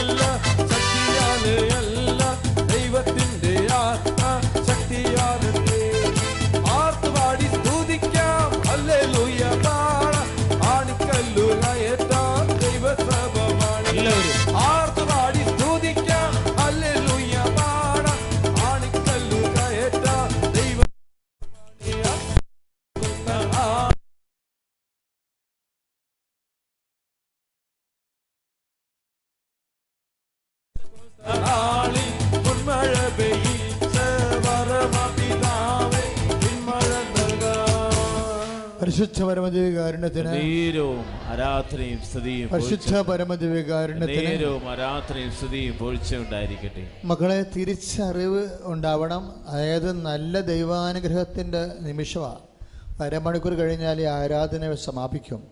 [38.80, 49.34] പരിശുദ്ധ പരമദിവികാരുണ്യത്തിന് നേരവും ആരാധനയും സ്തുതിയും പരിശുദ്ധ പരമദിവികാരുണ്യത്തിന് നേരവും ആരാധനയും സ്തുതിയും പൊഴിച്ചുണ്ടായിരിക്കട്ടെ മക്കളെ തിരിച്ചറിവ് ഉണ്ടാവണം.
[49.46, 55.42] അതായത് നല്ല ദൈവാനുഗ്രഹത്തിന്റെ നിമിഷമാണ് അരമണിക്കൂർ കഴിഞ്ഞാൽ ഈ ആരാധന സമാപിക്കും.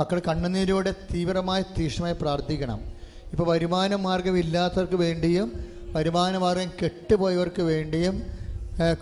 [0.00, 2.97] മക്കൾ കണ്ണുനീരോടെ തീവ്രമായി തീക്ഷ്ണമായി പ്രാർത്ഥിക്കണം.
[3.30, 5.48] ഇപ്പോൾ വരുമാന മാർഗമില്ലാത്തവർക്ക് വേണ്ടിയും
[5.92, 8.16] വരുമാന മാർഗം കെട്ടുപോയവർക്ക് വേണ്ടിയും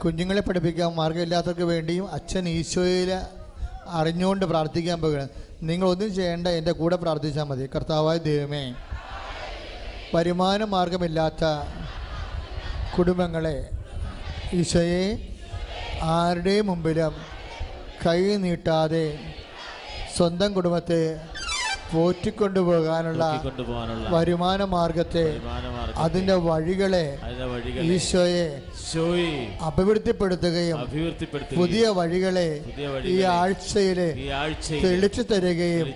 [0.02, 3.10] കുഞ്ഞുങ്ങളെ പഠിപ്പിക്കാൻ മാർഗമില്ലാത്തവർക്ക് വേണ്ടിയും അച്ഛൻ ഈശോയിൽ
[3.90, 5.28] അറിഞ്ഞുകൊണ്ട് പ്രാർത്ഥിക്കാൻ പോകുകയാണ്
[5.62, 7.66] നിങ്ങളൊന്നും ചെയ്യേണ്ട എന്റെ കൂടെ പ്രാർത്ഥിച്ചാൽ മതി.
[7.74, 8.62] കർത്താവായ ദൈവമേ
[10.14, 11.44] വരുമാന മാർഗമില്ലാത്ത
[12.96, 13.56] കുടുംബങ്ങളെ
[14.54, 15.04] ഈശോയെ
[16.10, 17.14] ആരുടെയും മുമ്പിലും
[18.06, 19.06] കൈ നീട്ടാതെ
[20.16, 21.00] സ്വന്തം കുടുംബത്തെ
[21.92, 23.24] പോറ്റിക്കൊണ്ടുപോകാനുള്ള
[24.14, 27.04] വരുമാന മാർഗത്തെ വരുമാനമാർഗത്തെ, അതിന്റെ വഴികളെ
[27.96, 28.46] ഈശോയെ
[29.68, 32.48] അഭിവൃദ്ധിപ്പെടുത്തുകയും അഭിവൃദ്ധിപ്പെടുത്തുകയും പുതിയ വഴികളെ
[33.12, 34.00] ഈ ആഴ്ചയിൽ
[34.84, 35.86] തെളിച്ചു തരികയും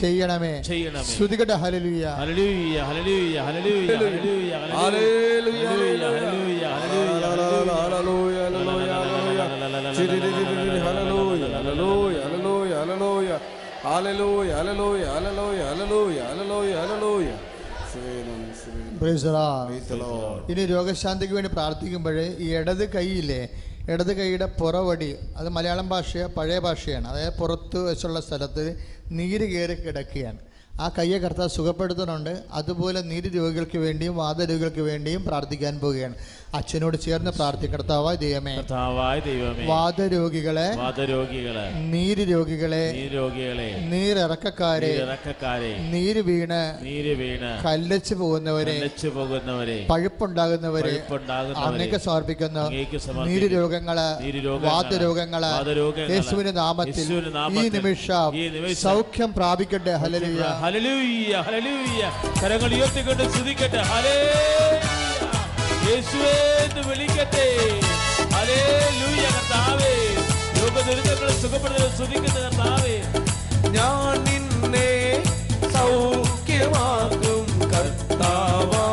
[0.00, 0.54] ചെയ്യണമേ.
[1.12, 6.62] ശ്രുതികട hallelujah hallelujah hallelujah hallelujah hallelujah hallelujah hallelujah hallelujah.
[9.96, 10.10] Praise
[12.86, 13.40] the Lord.
[20.50, 23.42] ഇനി രോഗശാന്തിക്ക് വേണ്ടി പ്രാർത്ഥിക്കുമ്പോഴേ ഈ ഇടത് കൈയില്ലേ
[23.92, 27.06] ഇടത് കൈയുടെ പുറവടി അത് മലയാളം ഭാഷ പഴയ ഭാഷയാണ്.
[27.08, 28.64] അതായത് പുറത്ത് വെച്ചുള്ള സ്ഥലത്ത്
[29.18, 30.38] നീര് കയറി കിടക്കുകയാണ്.
[30.80, 32.32] ആ കയ്യെ കർത്താവ് സുഖപ്പെടുത്തുന്നുണ്ട്.
[32.52, 36.14] അതുപോലെ നീര് രോഗികൾക്ക് വേണ്ടിയും വാദരോഗികൾക്ക് വേണ്ടിയും പ്രാർത്ഥിക്കാൻ പോവുകയാണ്.
[36.54, 38.52] അച്ഛനോട് ചേർന്ന് പ്രാർത്ഥിക്കർത്താവായ ദൈവമേ.
[38.56, 39.64] കർത്താവായ ദൈവമേ.
[39.66, 49.78] വാദരോഗികളെ വാദരോഗികളെ നീര് രോഗികളെ രോഗികളെ നീരിറക്കക്കാരെ ഇറക്കക്കാരെ നീര് വീണ് നീര് വീണ് കല്ലച്ച് പോകുന്നവരെ കല്ലച്ചു പോകുന്നവരെ
[49.90, 50.94] പഴുപ്പുണ്ടാകുന്നവരെ
[51.64, 52.64] അങ്ങേക്ക് സമർപ്പിക്കുന്നു.
[53.28, 53.98] നീര് രോഗങ്ങൾ
[54.68, 55.44] വാദരോഗങ്ങൾ
[56.12, 57.06] യേശുവിന്റെ നാമത്തിൽ
[57.60, 58.30] ഈ നിമിഷം
[58.84, 59.94] സൗഖ്യം പ്രാപിക്കട്ടെ.
[60.02, 60.42] ഹല്ലേലൂയ.
[60.64, 62.02] Hallelujah hallelujah.
[62.42, 63.82] കരങ്ങൾ ഉയർത്തിക്കൊണ്ട് സ്തുതിക്കട്ടെ.
[63.92, 65.23] ഹല്ലേലൂയ.
[65.86, 66.34] യേശുവേ
[66.64, 66.82] എന്ന്
[68.36, 68.60] അതേ
[69.00, 69.92] ലൂയ കർത്താവേ.
[70.56, 72.96] ലോക ദുരിതങ്ങളെ സുഖപ്പെടുന്ന ശ്രദ്ധിക്കുന്ന കർത്താവേ.
[73.70, 74.90] ഞാൻ നിന്നെ
[75.74, 77.42] സൗഖ്യമാക്കും
[77.72, 78.83] കർത്താവാണെന്ന്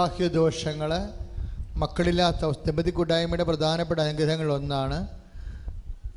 [0.00, 0.90] വൈവാഹിക ദോഷങ്ങൾ
[1.76, 4.00] മക്കളില്ലാത്ത ദമ്പതി കൂട്ടായ്മയുടെ പ്രധാനപ്പെട്ട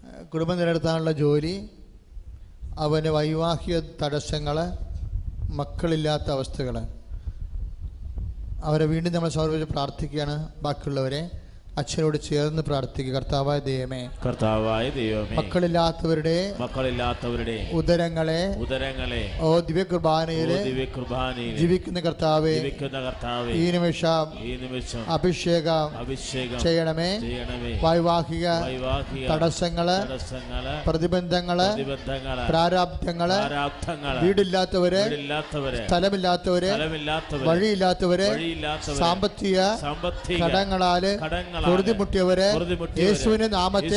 [0.07, 1.51] ഏഹ് കുടുംബം നിലനിർത്താനുള്ള ജോലി
[2.79, 4.57] അവന് വൈവാഹിക തടസ്സങ്ങൾ
[5.59, 6.77] മക്കളില്ലാത്ത അവസ്ഥകൾ
[8.69, 10.37] അവരെ വീണ്ടും നമ്മൾ സമർപ്പിച്ച് പ്രാർത്ഥിക്കുകയാണ്.
[10.61, 11.21] ബാക്കിയുള്ളവരെ
[11.73, 13.13] അച്ഛനോട് ചേർന്ന് പ്രാർത്ഥിക്കുക.
[13.15, 22.53] കർത്താവായ ദൈവമേ കർത്താവായ ദൈവമേ മക്കളില്ലാത്തവരുടെ മക്കളില്ലാത്തവരുടെ ഉദരങ്ങളെ ഉദരങ്ങളെ ഓ ദിവ്യ കുർബാനയിൽ ദിവ്യ കുർബാനയിൽ ജീവിക്കുന്ന കർത്താവെ
[22.57, 27.09] ജീവിക്കുന്ന കർത്താവേ ഈ നിമിഷം ഈ നിമിഷം അഭിഷേകം അഭിഷേകം ചെയ്യണമേ.
[27.23, 27.71] ചെയ്യണമേ.
[27.85, 39.57] വൈവാഹിക വൈവാഹിക തടസ്സങ്ങൾ തടസ്സങ്ങൾ പ്രതിബന്ധങ്ങൾ പ്രതിബന്ധങ്ങൾ പ്രാരാബ്ധങ്ങൾ പ്രാരാബ്ധങ്ങൾ വീടില്ലാത്തവര് വീടില്ലാത്തവര് സ്ഥലമില്ലാത്തവര് സ്ഥലമില്ലാത്തവര് വഴിയില്ലാത്തവര് വഴിയില്ലാത്തവര് സാമ്പത്തിക
[39.83, 42.47] സാമ്പത്തിക കടങ്ങളാൽ കടങ്ങളാൽ പൊറുതിമുട്ടിയവര്
[43.03, 43.93] യേശുവിന്റെ നാമത്തിൽ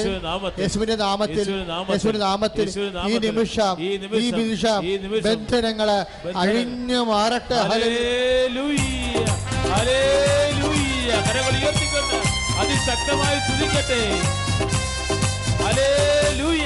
[0.63, 5.89] യേശുവിന്റെ നാമത്തിൽ യേശുവിന്റെ നാമത്തിൽ ഈ നിമിഷം ഈ നിമിഷം ബന്ധനങ്ങൾ
[6.37, 7.55] അഴിഞ്ഞു മാറട്ടെ.
[12.61, 14.01] അതിശക്തമായി സ്തുതിക്കട്ടെ.
[15.65, 16.65] ഹല്ലേലൂയ.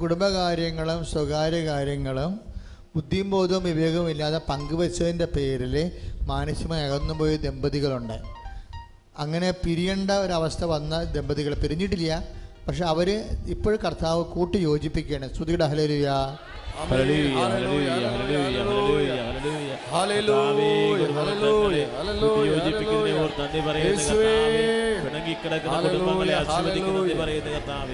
[0.00, 2.40] കുടുംബകാര്യങ്ങളും സ്വകാര്യ കാര്യങ്ങളും
[2.94, 5.92] ബുദ്ധിയും ബോധവും വിവേകവും ഇല്ലാതെ പങ്കുവച്ചതിന്റെ പേരിൽ
[6.22, 8.22] മാനസികമായി അകന്നുപോയ ദമ്പതികളുണ്ട്.
[9.18, 12.24] അങ്ങനെ പിരിയേണ്ട ഒരവസ്ഥ വന്ന ദമ്പതികൾ പിരിഞ്ഞിട്ടില്ല.
[12.68, 15.34] പക്ഷെ അവർ ഇപ്പോഴും കർത്താവ് കൂട്ടി യോജിപ്പിക്കുകയാണ്.
[15.34, 16.08] ശ്രുതിയുടെ hallelujah
[16.76, 19.10] hallelujah, hallelujah, hallelujah,
[19.92, 20.70] hallelujah,
[21.14, 21.80] hallelujah.
[22.62, 24.16] കർത്താവേ, നന്ദി പറയുന്നു.
[25.04, 26.34] പിണങ്ങിക്കിടക്കുന്ന കുടുംബങ്ങളെ.
[27.20, 27.92] പറയുന്നു.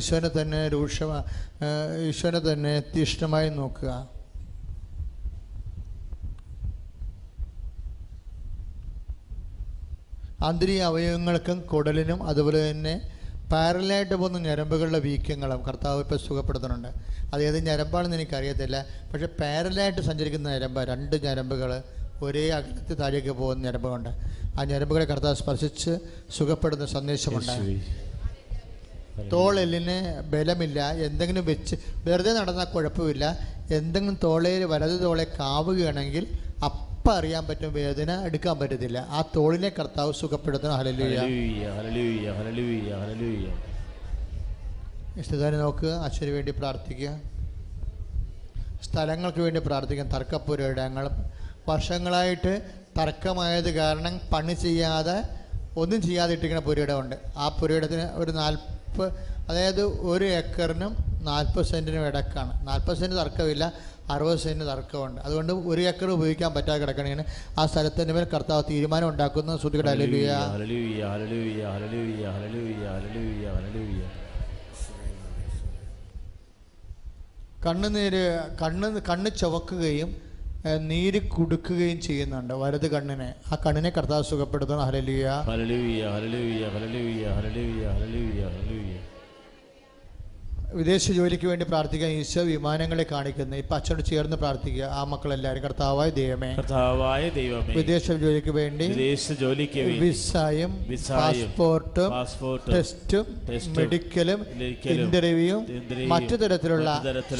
[0.00, 0.98] ഈശോനെ തന്നെ രൂക്ഷ
[2.08, 3.90] ഈശോനെ തന്നെ തീഷ്ണമായി നോക്കുക
[10.44, 12.94] ആന്തരിക അവയവങ്ങൾക്കും കുടലിനും അതുപോലെ തന്നെ
[13.52, 16.88] പാരലായിട്ട് പോകുന്ന ഞരമ്പുകളുടെ വീക്കങ്ങളും കർത്താവ് ഇപ്പോൾ സുഖപ്പെടുത്തുന്നുണ്ട്.
[17.34, 18.86] അത് ഏത് ഞരമ്പാണെന്ന് എനിക്കറിയത്തില്ല.
[19.12, 21.82] പക്ഷേ പാരലായിട്ട് സഞ്ചരിക്കുന്ന ഞരമ്പ് രണ്ട് ഞരമ്പുകൾ
[22.22, 24.08] ഒരേ അകലത്തിൽ താഴേക്ക് പോകുന്ന ഞരമ്പുകളുണ്ട്.
[24.60, 25.98] ആ ഞരമ്പുകളെ കർത്താവ് സ്പർശിച്ച്
[26.38, 27.56] സുഖപ്പെടുന്ന സന്ദേശമുണ്ട്.
[29.32, 30.92] തോളെല്ലിന് ബലമില്ല.
[30.92, 33.38] എന്തെങ്കിലും വെച്ച് വെറുതെ നടന്നാൽ കുഴപ്പമില്ല.
[33.70, 36.26] എന്തെങ്കിലും തോളയിൽ വലത് തോളെ കാവുകയാണെങ്കിൽ
[36.64, 38.98] അപ്പം അറിയാൻ പറ്റും വേദന എടുക്കാൻ പറ്റത്തില്ല.
[38.98, 40.76] ആ തോളിനെ കർത്താവ് സുഖപ്പെടുത്തണം.
[40.76, 43.48] Hallelujah hallelujah, hallelujah, hallelujah, hallelujah.
[45.20, 47.20] ഇഷ്ടതാനെ നോക്കുക അച്ഛന് വേണ്ടി പ്രാർത്ഥിക്കുക.
[48.82, 51.08] സ്ഥലങ്ങൾക്ക് വേണ്ടി പ്രാർത്ഥിക്കാം തർക്കപ്പുരയിടങ്ങൾ
[51.68, 52.52] വർഷങ്ങളായിട്ട്
[52.98, 55.22] തർക്കമായത് കാരണം പണി ചെയ്യാതെ
[55.76, 59.12] ഒന്നും ചെയ്യാതെ ഇട്ടിരിക്കുന്ന പുരയിടമുണ്ട് ആ പുരയിടത്തിന് ഒരു നാൽപ്പത്
[59.48, 62.66] അതായത് ഒരു ഏക്കറിനും നാൽപ്പത് സെന്റിനും ഇടക്കാണ്.
[62.66, 63.72] നാൽപ്പത് സെന്റ് തർക്കമില്ല.
[64.14, 65.20] അറുപത് സെന്റ് തർക്കമുണ്ട്.
[65.26, 67.24] അതുകൊണ്ട് ഒരു ഏക്കർ ഉപയോഗിക്കാൻ പറ്റാതെ കിടക്കണേന്
[67.58, 69.58] ആ സ്ഥലത്തിന്റെ മേൽ കർത്താവ് തീരുമാനം ഉണ്ടാക്കുന്ന
[69.94, 71.02] അലലുയ ഹല്ലേലൂയ.
[77.66, 78.24] കണ്ണുനീര്
[78.60, 80.10] കണ്ണ് കണ്ണ് ചുവക്കുകയും
[80.90, 83.28] നീര് കുടുക്കുകയും ചെയ്യുന്നുണ്ട് വലത് കണ്ണിനെ.
[83.52, 84.82] ആ കണ്ണിനെ കർത്താവ് സുഖപ്പെടുത്തണം.
[84.88, 88.89] Hallelujah hallelujah, hallelujah, hallelujah, hallelujah, hallelujah.
[90.78, 93.56] വിദേശ ജോലിക്ക് വേണ്ടി പ്രാർത്ഥിക്കാൻ ഈശോ വിമാനങ്ങളെ കാണിക്കുന്നു.
[93.56, 94.84] ഇപ്പൊ അച്ഛനോട് ചേർന്ന് പ്രാർത്ഥിക്കുക.
[94.98, 95.62] ആ മക്കളെല്ലാവരും.
[95.62, 96.50] കർത്താവായ ദൈവമേ.
[96.54, 97.74] കർത്താവായ ദൈവമേ.
[97.74, 102.10] വിദേശ ജോലിക്ക് വേണ്ടി വിദേശ ജോലിക്ക് വിസായും പാസ്പോർട്ടും
[102.72, 103.26] ടെസ്റ്റും
[103.76, 104.40] മെഡിക്കലും
[104.96, 105.64] ഇന്റർവ്യൂവും
[106.08, 106.88] മറ്റു തരത്തിലുള്ള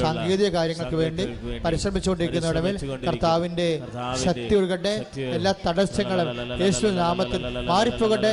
[0.01, 1.27] സാങ്കേതിക കാര്യങ്ങൾക്ക് വേണ്ടി
[1.65, 3.69] പരിശ്രമിച്ചുകൊണ്ടിരിക്കുന്ന കർത്താവിന്റെ കർത്താവിന്റെ
[4.25, 4.95] ശക്തി ഒഴുകട്ടെ
[5.39, 6.29] എല്ലാ തടസ്സങ്ങളും
[6.63, 7.41] യേശു നാമത്തിൽ
[7.71, 8.33] മാറിപ്പോകട്ടെ.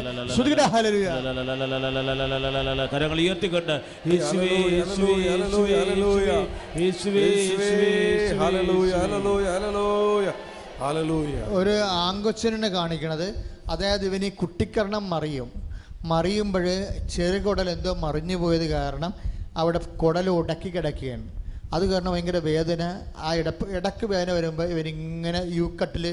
[2.93, 3.75] കരങ്ങൾ ഉയർത്തിക്കൊണ്ട്.
[4.13, 4.51] യേശുവേ
[4.87, 6.33] യേശുവേ യേശുവേ യേശുവേ
[6.81, 10.27] യേശുവേ യേശുവേ ഹല്ലേലൂയ, ഹല്ലേലൂയ, ഹല്ലേലൂയ,
[10.79, 11.35] ഹല്ലേലൂയ.
[11.49, 13.27] ഒരു ആങ്കൊച്ചനെ കാണിക്കണത്.
[13.69, 15.49] അതായത് ഇവന് ഈ കുട്ടിക്കരണം മറിയും.
[16.03, 16.65] മറിയുമ്പോൾ
[17.15, 19.13] ചെറുകുടൽ എന്തോ മറിഞ്ഞു പോയത് കാരണം
[19.57, 21.27] അവിടെ കുടൽ ഉടക്കി കിടക്കുകയാണ്.
[21.73, 23.01] അത് കാരണം ഭയങ്കര വേദന.
[23.17, 26.05] ആ ഇടപ്പ് ഇടയ്ക്ക് വേദന വരുമ്പോൾ ഇവനിങ്ങനെ യൂക്കട്ടിൽ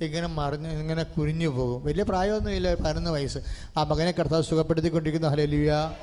[0.00, 1.84] ഇങ്ങനെ മറിഞ്ഞ് ഇങ്ങനെ കുരിഞ്ഞു പോകും.
[1.84, 3.38] വലിയ പ്രായമൊന്നുമില്ല പതിനൊന്ന് വയസ്സ്.
[3.76, 5.28] ആ മകനെ കർത്താവ് സുഖപ്പെടുത്തിക്കൊണ്ടിരിക്കുന്നു.
[5.28, 5.96] ഹലലിയ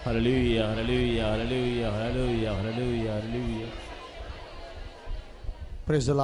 [5.88, 6.20] പ്രിസല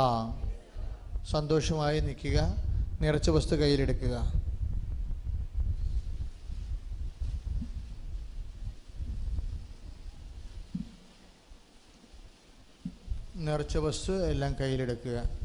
[1.31, 2.55] സന്തോഷമായി നിൽക്കുക.
[3.01, 4.41] നിറച്ച വസ്തു കയ്യിലെടുക്കുക.
[13.35, 15.40] നിറച്ച വസ്തു എല്ലാം കയ്യിലെടുക്കുക.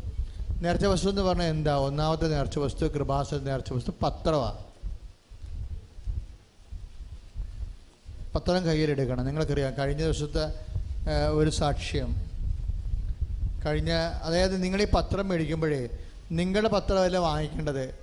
[0.63, 1.75] നേർച്ച വസ്തു എന്ന് പറഞ്ഞാൽ എന്താ?
[1.77, 4.67] ഒന്നാമത്തെ നേർച്ച വസ്തു കൃപാസന നേർച്ച വസ്തു പത്രമാണ്
[8.35, 9.27] പത്രം കയ്യിലെടുക്കണം.
[9.27, 10.47] നിങ്ങൾക്കറിയാം കഴിഞ്ഞ ദിവസത്തെ
[11.29, 12.11] ഒരു സാക്ഷ്യം.
[13.67, 13.93] കഴിഞ്ഞ
[14.23, 15.89] അതായത് നിങ്ങൾ ഈ പത്രം മേടിക്കുമ്പോഴേ
[16.33, 17.95] നിങ്ങളുടെ പത്രമല്ല വാങ്ങിക്കേണ്ടത്.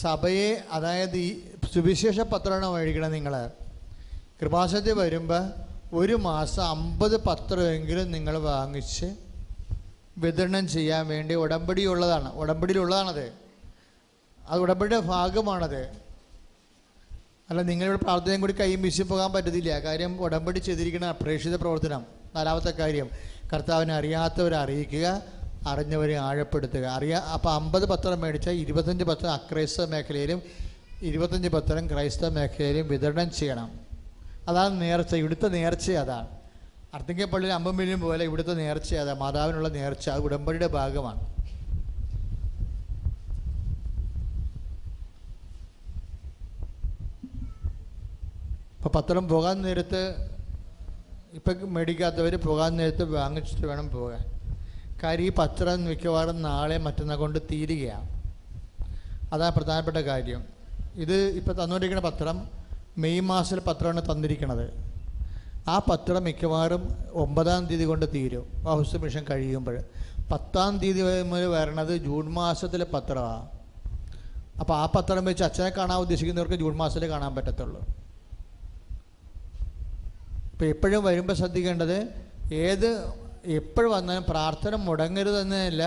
[0.00, 1.40] സഭയെ അതായത് ഈ
[1.74, 3.50] സുവിശേഷ പത്രമാണ് മേടിക്കണം നിങ്ങൾ
[4.42, 5.50] കൃപാസനത്തിൽ വരുമ്പോൾ
[5.92, 9.27] ഒരു മാസം അമ്പത് പത്രമെങ്കിലും നിങ്ങൾ വാങ്ങിച്ച്
[10.18, 12.32] വിതരണം ചെയ്യാൻ വേണ്ടി ഉടമ്പടിയുള്ളതാണ്.
[12.32, 13.32] ഉടമ്പടിയിലുള്ളതാണത്.
[14.48, 16.08] അത് ഉടമ്പടിയുടെ ഭാഗമാണത്.
[17.50, 19.78] അല്ല നിങ്ങളിവിടെ പ്രാർത്ഥനയും കൂടി കൈയും വീശി പോകാൻ പറ്റത്തില്ല.
[19.78, 22.06] കാര്യം ഉടമ്പടി ചെയ്തിരിക്കുന്ന അപ്രേക്ഷിത പ്രവർത്തനം.
[22.34, 23.10] നാലാമത്തെ കാര്യം
[23.52, 25.22] കർത്താവിനെ അറിയാത്തവരെ അറിയിക്കുക
[25.66, 26.84] അറിഞ്ഞവരെ ആഴപ്പെടുത്തുക.
[26.84, 30.42] അറിയാ അപ്പോൾ അമ്പത് പത്രം മേടിച്ചാൽ ഇരുപത്തഞ്ച് പത്രം അക്രൈസ്തവ മേഖലയിലും
[31.02, 33.80] ഇരുപത്തഞ്ച് പത്രം ക്രൈസ്തവ മേഖലയിലും വിതരണം ചെയ്യണം.
[34.48, 36.37] അതാണ് നേർച്ച ഇവിടുത്തെ നേർച്ച അതാണ്.
[36.94, 41.20] അർത്തിങ്കപ്പള്ളിയിൽ അമ്പം മില്യൺ പോലെ ഇവിടുത്തെ നേർച്ച അത് മാതാവിനുള്ള നേർച്ച അത് ഉടമ്പടിയുടെ ഭാഗമാണ്.
[48.76, 50.30] അപ്പോൾ പത്രം പോകാൻ നേരത്ത്
[51.32, 54.40] ഇപ്പം മേടിക്കാത്തവർ പോകാൻ നേരത്ത് വാങ്ങിച്ചിട്ട് വേണം പോകാൻ.
[55.02, 58.22] കാര്യം ഈ പത്രം മിക്കവാറും നാളെ മറ്റന്നാൾ കൊണ്ട് തീരുകയാണ്.
[59.32, 60.44] അതാണ് പ്രധാനപ്പെട്ട കാര്യം.
[60.94, 62.48] ഇത് ഇപ്പോൾ തന്നുകൊണ്ടിരിക്കുന്ന പത്രം
[62.98, 64.87] മെയ് മാസത്തിൽ പത്രമാണ് തന്നിരിക്കുന്നത്
[65.72, 66.82] ആ പത്രം മിക്കവാറും
[67.22, 68.44] ഒമ്പതാം തീയതി കൊണ്ട് തീരും.
[68.68, 69.76] ഹൗസ് മിഷൻ കഴിയുമ്പോൾ.
[70.32, 73.46] പത്താം തീയതി മുതൽ വരണത് ജൂൺ മാസത്തിലെ പത്രമാണ്
[74.60, 77.80] അപ്പോൾ ആ പത്രം വെച്ച് അച്ഛനെ കാണാൻ ഉദ്ദേശിക്കുന്നവർക്ക് ജൂൺ മാസത്തിൽ കാണാൻ പറ്റത്തുള്ളൂ.
[80.52, 81.98] ഇപ്പോൾ എപ്പോഴും വരുമ്പോൾ ശ്രദ്ധിക്കേണ്ടത്
[82.66, 82.88] ഏത്
[83.58, 85.82] എപ്പോഴും വന്നാലും പ്രാർത്ഥന മുടങ്ങരുത് മുടങ്ങരുതെന്നല്ല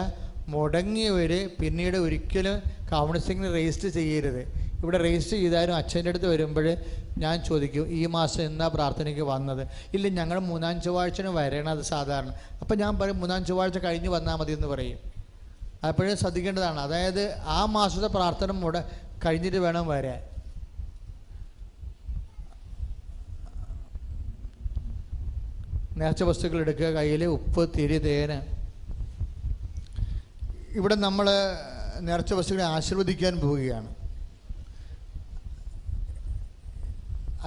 [0.54, 2.56] മുടങ്ങിയവർ പിന്നീട് ഒരിക്കലും
[2.92, 4.42] കൗൺസിലിംഗ് രജിസ്റ്റർ ചെയ്യരുത്.
[4.82, 6.78] ഇവിടെ രജിസ്റ്റർ ചെയ്താലും അച്ഛന്റെ അടുത്ത് വരുമ്പോൾ
[7.18, 9.68] ഞാൻ ചോദിക്കും ഈ മാസം എന്നാ പ്രാർത്ഥനയ്ക്ക് വന്നത്?
[9.94, 12.34] ഇല്ല ഞങ്ങൾ മൂന്നാം ചൊവ്വാഴ്ചന് വരണത് സാധാരണ.
[12.62, 15.00] അപ്പം ഞാൻ പറയും മൂന്നാം ചൊവ്വാഴ്ച കഴിഞ്ഞ് വന്നാൽ മതി എന്ന് പറയും.
[15.88, 16.80] അപ്പോഴും ശ്രദ്ധിക്കേണ്ടതാണ്.
[16.80, 18.80] അതായത് ആ മാസത്തെ പ്രാർത്ഥന മുട
[19.26, 20.22] കഴിഞ്ഞിട്ട് വേണം വരാൻ.
[26.00, 28.62] നേർച്ച വസ്തുക്കൾ എടുക്കുക കയ്യിൽ ഉപ്പ് തിരി തേന്.
[30.78, 31.30] ഇവിടെ നമ്മൾ
[32.00, 34.01] നേർച്ച വസ്തുക്കളെ ആശീർവദിക്കാൻ പോവുകയാണ്.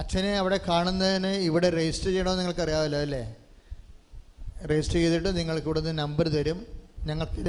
[0.01, 3.23] അച്ഛനെ അവിടെ കാണുന്നതിന് ഇവിടെ രജിസ്റ്റർ ചെയ്യണമെന്ന് നിങ്ങൾക്കറിയാമല്ലോ അല്ലേ?
[4.71, 6.59] രജിസ്റ്റർ ചെയ്തിട്ട് നിങ്ങൾക്ക് ഇവിടുന്ന് നമ്പർ തരും.
[7.09, 7.41] ഞങ്ങൾക്ക്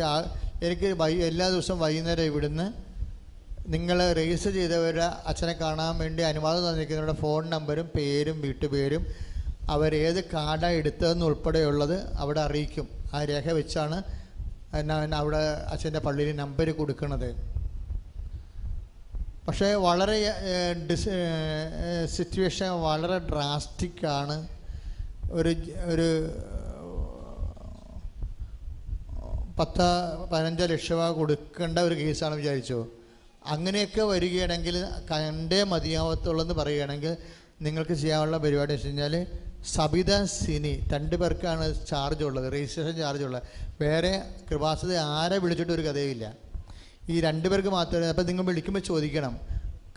[0.67, 2.67] എനിക്ക് വൈ എല്ലാ ദിവസവും വൈകുന്നേരം ഇവിടുന്ന്
[3.75, 9.03] നിങ്ങൾ രജിസ്റ്റർ ചെയ്തവരെ അച്ഛനെ കാണാൻ വേണ്ടി അനുവാദം തന്നിരിക്കുന്നവരുടെ ഫോൺ നമ്പരും പേരും വീട്ടുപേരും
[9.75, 12.87] അവരേത് കാർഡാണ് എടുത്തതെന്ന് ഉൾപ്പെടെയുള്ളത് അവിടെ അറിയിക്കും.
[13.15, 13.99] ആ രേഖ വെച്ചാണ്
[15.21, 15.43] അവിടെ
[15.75, 17.29] അച്ഛന്റെ പള്ളിയിൽ നമ്പർ കൊടുക്കുന്നത്
[19.47, 20.17] പക്ഷേ വളരെ
[20.89, 21.17] ഡിസ്
[22.17, 24.37] സിറ്റുവേഷൻ വളരെ ഡ്രാസ്റ്റിക്കാണ്
[25.39, 25.53] ഒരു
[25.93, 26.09] ഒരു
[29.59, 29.87] പത്ത്
[30.33, 32.81] പതിനഞ്ച് ലക്ഷം രൂപ കൊടുക്കേണ്ട ഒരു കേസാണ് വിചാരിച്ചോ?
[33.55, 34.77] അങ്ങനെയൊക്കെ വരികയാണെങ്കിൽ
[35.11, 37.13] കണ്ടേ മതിയാവത്തുള്ളെന്ന് പറയുകയാണെങ്കിൽ
[37.67, 39.15] നിങ്ങൾക്ക് ചെയ്യാനുള്ള പരിപാടി വെച്ച് കഴിഞ്ഞാൽ
[39.75, 43.47] സബിത സിനി രണ്ട് പേർക്കാണ് ചാർജ് ഉള്ളത് രജിസ്ട്രേഷൻ ചാർജ് ഉള്ളത്.
[43.81, 44.13] വേറെ
[44.51, 46.27] കൃപാസത ആരെ വിളിച്ചിട്ട് ഒരു കഥയുമില്ല.
[47.09, 49.39] ഈ രണ്ട് പേർക്ക് മാത്രമേ അപ്പം നിങ്ങൾ വിളിക്കുമ്പോൾ ചോദിക്കണം.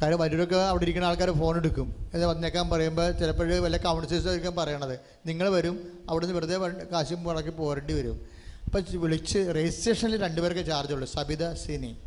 [0.02, 2.10] കാര്യം വരൂരൊക്കെ അവിടെ ഇരിക്കുന്ന ആൾക്കാർ ഫോൺ എടുക്കും.
[2.14, 5.00] എന്ന് വന്നേക്കാൻ പറയുമ്പോൾ ചിലപ്പോൾ വല്ല കൗൺസിലേഴ്സായിരിക്കും പറയണത്.
[5.26, 8.22] നിങ്ങൾ വരും അവിടെ നിന്ന് വെറുതെ കാശും മുടക്കി പോരേണ്ടി വരും.
[8.66, 11.98] അപ്പം ചി- വിളിച്ച് രജിസ്ട്രേഷനിൽ രണ്ടുപേർക്ക് ചാർജ് ഉള്ളൂ സബിത സിനി.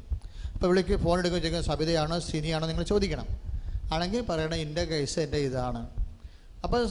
[0.54, 3.26] അപ്പോൾ വിളിക്ക് ഫോൺ എടുക്കുമ്പോൾ ചോദിക്കുന്നത് സബിതയാണോ സിനിയാണോ നിങ്ങൾ ചോദിക്കണം.
[3.94, 6.01] ആണെങ്കിൽ പറയണം എന്റെ കേസ് എന്റെ ഇതാണ്.
[6.66, 6.82] അപ്പോൾ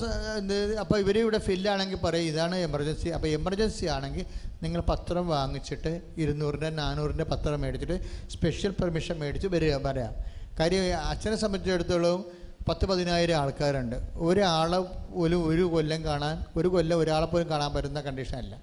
[0.83, 4.25] അപ്പോൾ ഇവർ ഇവിടെ ഫില്ലാണെങ്കിൽ പറയും ഇതാണ് എമർജൻസി അപ്പോൾ എമർജൻസി ആണെങ്കിൽ
[4.63, 5.91] നിങ്ങൾ പത്രം വാങ്ങിച്ചിട്ട്
[6.21, 7.97] ഇരുന്നൂറിന്റെ നാനൂറിന്റെ പത്രം മേടിച്ചിട്ട്
[8.33, 10.13] സ്പെഷ്യൽ പെർമിഷൻ മേടിച്ച് വരിക പറയാം.
[10.59, 12.19] കാര്യം അച്ഛനെ സംബന്ധിച്ചിടത്തോളം
[12.67, 13.95] പത്ത് പതിനായിരം ആൾക്കാരുണ്ട്.
[14.27, 14.79] ഒരാളെ
[15.23, 18.53] ഒരു ഒരു കൊല്ലം കാണാൻ ഒരു കൊല്ലം ഒരാളെ പോലും കാണാൻ പറ്റുന്ന കണ്ടീഷനല്ല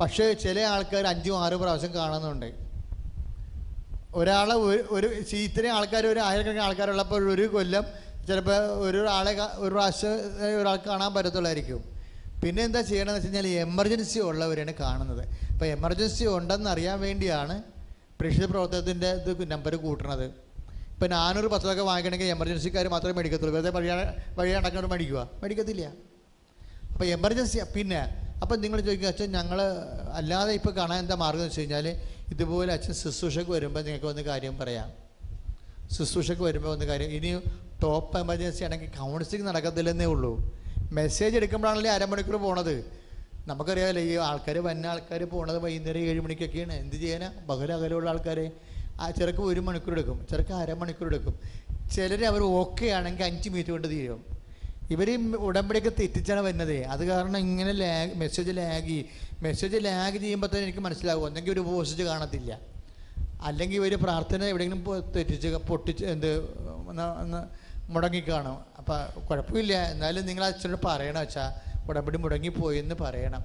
[0.00, 2.50] പക്ഷേ ചില ആൾക്കാർ അഞ്ചും ആറും പ്രാവശ്യം കാണുന്നുണ്ട്.
[4.20, 5.08] ഒരാളെ ഒരു ഒരു
[5.48, 7.84] ഇത്രയും ആൾക്കാർ ഒരു ആയിരക്കണക്കിന് ആൾക്കാരുള്ളപ്പോൾ ഒരു കൊല്ലം
[8.28, 10.10] ചിലപ്പോൾ ഒരു ആളെ കാ- ഒരു പ്രാവശ്യം
[10.60, 12.00] ഒരാൾക്ക് കാണാൻ പറ്റത്തുള്ളായിരിക്കും.
[12.44, 15.28] പിന്നെ എന്താ ചെയ്യണമെന്ന് വെച്ച് കഴിഞ്ഞാൽ എമർജൻസി ഉള്ളവരാണ് കാണുന്നത്.
[15.52, 17.62] അപ്പോൾ എമർജൻസി ഉണ്ടെന്ന് അറിയാൻ വേണ്ടിയാണ്
[18.20, 20.24] പ്രേക്ഷിത പ്രവർത്തനത്തിന്റെ ഇത് നമ്പർ കൂട്ടണത്.
[20.24, 23.54] ഇപ്പം നാനൂറ് പത്രമൊക്കെ വാങ്ങിക്കണമെങ്കിൽ എമർജൻസിക്കാർ മാത്രമേ മേടിക്കത്തുള്ളൂ.
[23.54, 25.86] വെറുതെ വഴിയാ വഴി നടക്കുന്നവർ മേടിക്കുക മേടിക്കത്തില്ല.
[26.92, 29.62] അപ്പോൾ എമർജൻസി പിന്നെ അപ്പം നിങ്ങൾ ചോദിക്കുക അച്ഛൻ ഞങ്ങൾ
[30.12, 31.88] അല്ലാതെ ഇപ്പോൾ കാണാൻ എന്താ മാർഗം എന്ന് വെച്ച് കഴിഞ്ഞാൽ
[32.30, 34.99] ഇതുപോലെ അച്ഛൻ ശുശ്രൂഷക്ക് വരുമ്പോൾ നിങ്ങൾക്ക് ഒന്ന് കാര്യം പറയാം.
[35.94, 37.30] ശുശ്രൂഷക്ക് വരുമ്പോൾ ഒന്ന് കാര്യം ഇനി
[37.82, 40.32] ടോപ്പ് എമർജൻസി ആണെങ്കിൽ കൗൺസിലിംഗ് നടക്കത്തില്ലെന്നേ ഉള്ളൂ.
[40.92, 42.74] മെസ്സേജ് എടുക്കുമ്പോഴാണല്ലേ അരമണിക്കൂർ പോണത്.
[43.46, 46.72] നമുക്കറിയാമല്ലോ ഈ ആൾക്കാർ വന്ന ആൾക്കാർ പോണത് വൈകുന്നേരം ഏഴ് മണിക്കൊക്കെയാണ്.
[46.72, 47.32] എന്ത് ചെയ്യാനാ?
[47.48, 48.46] ബഹുര അകലുള്ള ആൾക്കാരെ.
[49.00, 50.26] ആ ചെറുക്ക് ഒരു മണിക്കൂർ എടുക്കും.
[50.30, 51.34] ചെറുക്ക് അരമണിക്കൂർ എടുക്കും.
[51.94, 54.20] ചിലർ അവർ ഓക്കെ ആണെങ്കിൽ അഞ്ച് മിനിറ്റ് കൊണ്ട് തീരും.
[54.94, 55.08] ഇവർ
[55.48, 56.76] ഉടമ്പടിയൊക്കെ തെറ്റിച്ചാണ് വരുന്നത്.
[56.84, 59.04] അത് കാരണം ഇങ്ങനെ lag message lag
[59.42, 62.58] message lag ചെയ്യുമ്പോൾ തന്നെ എനിക്ക് മനസ്സിലാകും ഒന്നെങ്കിൽ ഒരു പോസ്റ്റ് കാണത്തില്ല.
[63.48, 66.30] അല്ലെങ്കിൽ ഒരു പ്രാർത്ഥന എവിടെയെങ്കിലും തെറ്റിച്ച് പൊട്ടിച്ച് എന്ത്
[67.94, 68.56] മുടങ്ങിക്കാണും.
[68.78, 69.72] അപ്പം കുഴപ്പമില്ല.
[69.92, 71.44] എന്നാലും നിങ്ങൾ അച്ഛനോട് പറയണം അച്ഛാ
[71.88, 73.44] ഉടമ്പടി മുടങ്ങിപ്പോയി എന്ന് പറയണം.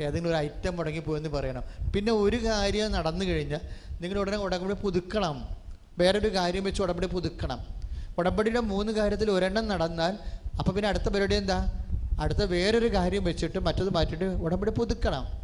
[0.00, 1.64] ഏതെങ്കിലും ഒരു ഐറ്റം മുടങ്ങിപ്പോയെന്ന് പറയണം.
[1.94, 3.60] പിന്നെ ഒരു കാര്യം നടന്നു കഴിഞ്ഞാൽ
[4.00, 5.36] നിങ്ങൾ ഉടനെ ഉടമ്പടി പുതുക്കണം.
[5.98, 7.60] വേറൊരു കാര്യം വെച്ച് ഉടമ്പടി പുതുക്കണം.
[8.18, 10.18] ഉടമ്പടിയുടെ മൂന്ന് കാര്യത്തിൽ ഒരെണ്ണം നടന്നാൽ
[10.58, 11.58] അപ്പോൾ പിന്നെ അടുത്ത പരിപാടി എന്താ?
[12.20, 15.43] അടുത്ത വേറൊരു കാര്യം വെച്ചിട്ട് മറ്റത് മാറ്റിയിട്ട് ഉടമ്പടി പുതുക്കണം.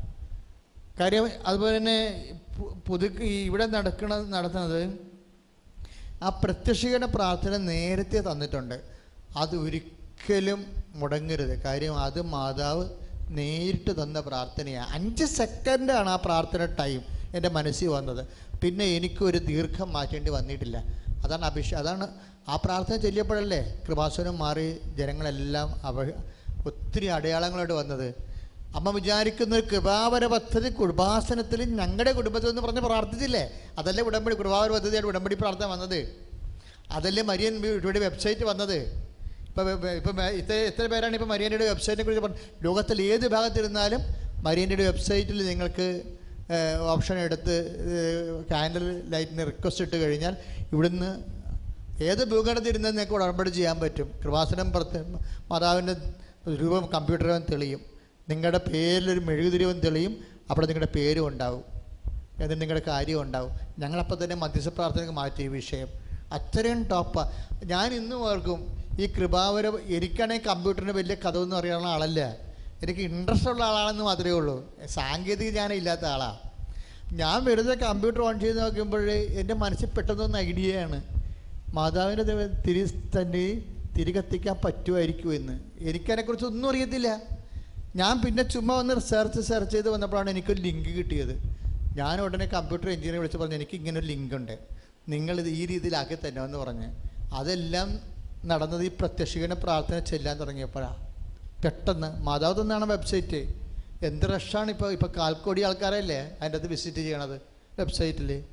[0.98, 1.98] കാര്യം അതുപോലെ തന്നെ
[2.88, 4.82] പുതുക്കി ഇവിടെ നടക്കണ നടത്തുന്നത്
[6.22, 8.76] ആ പ്രത്യക്ഷീകരണ പ്രാർത്ഥന നേരത്തെ തന്നിട്ടുണ്ട്.
[9.42, 10.60] അത് ഒരിക്കലും
[11.00, 11.54] മുടങ്ങരുത്.
[11.66, 12.84] കാര്യം അത് മാതാവ്
[13.38, 17.02] നേരിട്ട് തന്ന പ്രാർത്ഥനയാണ് അഞ്ച് സെക്കൻഡാണ് ആ പ്രാർത്ഥന ടൈം
[17.34, 18.22] എന്റെ മനസ്സിൽ വന്നത്.
[18.62, 20.76] പിന്നെ എനിക്കൊരു ദീർഘം മാറ്റേണ്ടി വന്നിട്ടില്ല.
[21.24, 22.06] അതാണ് അഭിഷേ അതാണ്
[22.48, 24.66] ആ പ്രാർത്ഥന ചൊല്ലിയപ്പോഴല്ലേ കൃപാസനം മാറി
[24.98, 25.96] ജനങ്ങളെല്ലാം അവ
[26.68, 28.08] ഒത്തിരി അടയാളങ്ങളോട് വന്നത്.
[28.78, 33.44] അമ്മ വിചാരിക്കുന്ന ഒരു കൃപാവര പദ്ധതി കുടുംബാസനത്തിൽ ഞങ്ങളുടെ കുടുംബത്തിൽ എന്ന് പറഞ്ഞ് പ്രാർത്ഥിച്ചില്ലേ?
[33.80, 36.00] അതല്ലേ ഉടമ്പടി കുടുംബാവര പദ്ധതിയാണ് ഉടമ്പടി പ്രാർത്ഥന വന്നത്.
[36.96, 38.78] അതല്ലേ മരിയൻ ഇവിടെ വെബ്സൈറ്റ് വന്നത്.
[39.50, 39.68] ഇപ്പം
[40.00, 44.02] ഇപ്പം ഇത്ര എത്ര പേരാണ് ഇപ്പം മരിയന്റെ വെബ്സൈറ്റിനെ കുറിച്ച് പറഞ്ഞത് ലോകത്തിൽ ഏത് ഭാഗത്തിരുന്നാലും
[44.46, 45.88] മരിയന്റെ വെബ്സൈറ്റിൽ നിങ്ങൾക്ക്
[46.92, 47.56] ഓപ്ഷൻ എടുത്ത്
[48.52, 50.34] കാൻഡൽ ലൈറ്റിന് റിക്വസ്റ്റ് ഇട്ട് കഴിഞ്ഞാൽ
[50.72, 51.10] ഇവിടുന്ന്
[52.10, 54.08] ഏത് ഭൂഖണ്ഡത്തിരുന്ന് നിങ്ങൾക്ക് ഉടമ്പടി ചെയ്യാൻ പറ്റും.
[54.22, 55.20] കൃപാസനം പ്രത്യേക
[55.50, 55.94] മാതാവിന്റെ
[56.60, 57.80] രൂപം കമ്പ്യൂട്ടറും തെളിയും.
[58.30, 61.64] നിങ്ങളുടെ പേരിലൊരു മെഴുകുതിരിവും തെളിയും അവിടെ നിങ്ങളുടെ പേരും ഉണ്ടാവും.
[62.34, 63.52] എന്നിട്ട് നിങ്ങളുടെ കാര്യം ഉണ്ടാവും.
[63.78, 65.88] ഞങ്ങളപ്പോൾ തന്നെ മധ്യസ്ഥ പ്രാർത്ഥനയ്ക്ക് മാറ്റി ഈ വിഷയം.
[66.32, 67.18] അത്രയും ടോപ്പ
[67.64, 68.60] ഞാൻ ഇന്നും ഓർക്കും
[69.00, 72.36] ഈ കൃപാവര എനിക്കാണെങ്കിൽ കമ്പ്യൂട്ടറിന് വലിയ കഥയൊന്നും അറിയാനുള്ള ആളല്ല.
[72.82, 74.74] എനിക്ക് ഇൻട്രസ്റ്റ് ഉള്ള ആളാണെന്ന് മാത്രമേ ഉള്ളൂ.
[74.86, 76.38] സാങ്കേതിക ജ്ഞാനം ഇല്ലാത്ത ആളാണ്
[77.12, 81.02] ഞാൻ വെറുതെ കമ്പ്യൂട്ടർ ഓൺ ചെയ്ത് നോക്കുമ്പോൾ എന്റെ മനസ്സിൽ പെട്ടെന്നൊന്ന് ഐഡിയയാണ്
[81.74, 83.62] മാതാവിന്റെ ദൈവം തിരി തന്നെ
[83.98, 87.39] തിരി കത്തിക്കാൻ പറ്റുമായിരിക്കും എന്ന് എനിക്കതിനെക്കുറിച്ച് ഒന്നും അറിയത്തില്ല.
[87.96, 91.42] ഞാൻ പിന്നെ ചുമ്മാ ഒന്ന് റിസർച്ച് സെർച്ച് ചെയ്ത് വന്നപ്പോഴാണ് എനിക്കൊരു ലിങ്ക് കിട്ടിയത്.
[91.96, 94.58] ഞാൻ ഉടനെ കമ്പ്യൂട്ടർ എഞ്ചിനീയറെ വിളിച്ച് പറഞ്ഞു എനിക്ക് ഇങ്ങനെ ഒരു ലിങ്ക് ഉണ്ട്.
[95.08, 96.88] നിങ്ങളിത് ഈ രീതിയിലാക്കി തന്നെ എന്ന് പറഞ്ഞ്.
[97.34, 98.00] അതെല്ലാം
[98.44, 101.08] നടന്നത് ഈ പ്രത്യക്ഷീകരണ പ്രാർത്ഥന ചെല്ലാൻ തുടങ്ങിയപ്പോഴാണ്
[101.64, 103.54] പെട്ടെന്ന് മാതാവ് തന്നാണ് വെബ്സൈറ്റ്
[104.02, 107.40] എന്ത് റഷാണ് ഇപ്പോൾ ഇപ്പോൾ കാൽക്കോടി ആൾക്കാരല്ലേ അതിന്റെ അത് വിസിറ്റ് ചെയ്യണത്
[107.78, 108.44] വെബ്സൈറ്റിൽ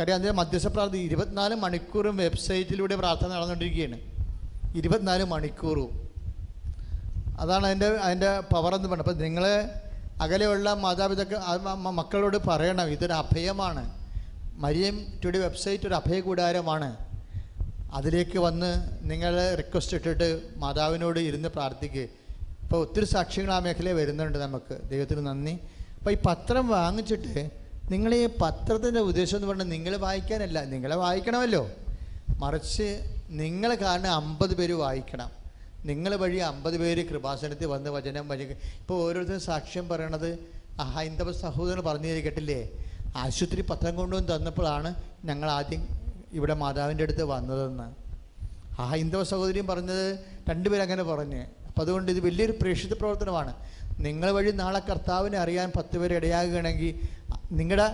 [0.00, 3.98] കാര്യം അതിന്റെ മധ്യസ്ഥ പ്രാർത്ഥന ഇരുപത്തിനാല് മണിക്കൂറും വെബ്സൈറ്റിലൂടെ പ്രാർത്ഥന നടന്നുകൊണ്ടിരിക്കുകയാണ്.
[4.76, 6.05] ഇരുപത്തിനാല് മണിക്കൂറും.
[7.36, 9.68] അതാണ് അതിന്റെ അതിന്റെ പവർ എന്ന് പറയുന്നത് അപ്പം നിങ്ങൾ
[10.22, 11.38] അകലെയുള്ള മാതാപിതാക്കൾ
[11.74, 14.06] മക്കളോട് പറയണം ഇതൊരു അഭയമാണ്.
[14.58, 16.96] മരിയം ടുഡേ വെബ്സൈറ്റ് ഒരു അഭയ കൂടാരമാണ്
[17.92, 18.70] അതിലേക്ക് വന്ന്
[19.02, 24.88] നിങ്ങൾ റിക്വസ്റ്റ് ഇട്ടിട്ട് മാതാവിനോട് ഇരുന്ന് പ്രാർത്ഥിക്കുക ഇപ്പോൾ ഒത്തിരി സാക്ഷ്യങ്ങൾ ആ മേഖലയിൽ വരുന്നുണ്ട് നമുക്ക്.
[24.90, 25.52] ദൈവത്തിന് നന്ദി.
[25.98, 27.50] അപ്പോൾ ഈ പത്രം വാങ്ങിച്ചിട്ട്
[27.90, 31.70] നിങ്ങൾ ഈ പത്രത്തിന്റെ ഉദ്ദേശം എന്ന് പറഞ്ഞാൽ നിങ്ങൾ വായിക്കാനല്ല നിങ്ങളെ വായിക്കണമല്ലോ.
[32.38, 35.45] മറിച്ച് നിങ്ങൾ കാരണം അമ്പത് പേര് വായിക്കണം.
[35.88, 38.44] നിങ്ങൾ വഴി അമ്പത് പേര് കൃപാസനത്തിൽ വന്ന് വചനം വഴി
[38.80, 40.30] ഇപ്പോൾ ഓരോരുത്തരും സാക്ഷ്യം പറയണത്
[40.94, 42.58] ഹൈന്ദവ സഹോദരൻ പറഞ്ഞു കേട്ടില്ലേ?
[43.16, 44.90] ആശുപത്രി പത്രം കൊണ്ടുവന്ന് തന്നപ്പോഴാണ്
[45.24, 45.82] ഞങ്ങൾ ആദ്യം
[46.32, 47.86] ഇവിടെ മാതാവിന്റെ അടുത്ത് വന്നതെന്ന്.
[48.80, 50.18] ആ ഹൈന്ദവ സഹോദരിയും പറഞ്ഞത്
[50.50, 51.40] രണ്ടുപേരങ്ങനെ പറഞ്ഞ്.
[51.68, 53.52] അപ്പം അതുകൊണ്ട് ഇത് വലിയൊരു പ്രേക്ഷിത പ്രവർത്തനമാണ്.
[53.98, 56.92] നിങ്ങൾ വഴി നാളെ കർത്താവിനെ അറിയാൻ പത്ത് പേര് ഇടയാകുകയാണെങ്കിൽ
[57.52, 57.86] നിങ്ങളുടെ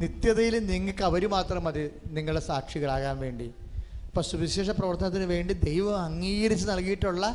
[0.00, 3.48] നിത്യതയിൽ നിങ്ങൾക്ക് അവർ മാത്രം മതി നിങ്ങളുടെ സാക്ഷികളാകാൻ വേണ്ടി.
[4.10, 7.26] ഇപ്പം സുവിശേഷ പ്രവർത്തനത്തിന് വേണ്ടി ദൈവം അംഗീകരിച്ച് നൽകിയിട്ടുള്ള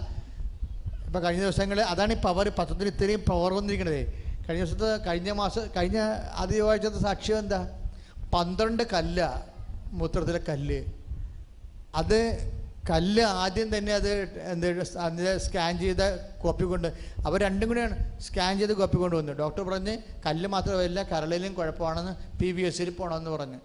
[1.05, 4.01] ഇപ്പം കഴിഞ്ഞ ദിവസങ്ങളിൽ അതാണ് ഈ പവർ പത്രത്തിന് ഇത്രയും പവർ വന്നിരിക്കുന്നത്
[4.45, 5.99] കഴിഞ്ഞ ദിവസത്തെ കഴിഞ്ഞ മാസം കഴിഞ്ഞ
[6.41, 7.59] ആദ്യ ആഴ്ചത്തെ സാക്ഷ്യം എന്താ?
[8.33, 9.19] പന്ത്രണ്ട് കല്ല
[9.99, 10.79] മൂത്രത്തിലെ കല്ല്.
[12.01, 12.19] അത്
[12.89, 14.09] കല്ല് ആദ്യം തന്നെ അത്
[14.53, 14.67] എന്ത്
[15.45, 16.03] സ്കാൻ ചെയ്ത
[16.43, 16.89] കോപ്പി കൊണ്ട്
[17.27, 17.95] അവർ രണ്ടും കൂടെയാണ്
[18.25, 19.95] സ്കാൻ ചെയ്ത് കോപ്പി കൊണ്ടുവന്നു ഡോക്ടർ പറഞ്ഞ്
[20.27, 23.61] കല്ല് മാത്രമല്ല കരളിലും കുഴപ്പമാണെന്ന് പി വി എസിൽ പോകണമെന്ന് പറഞ്ഞു.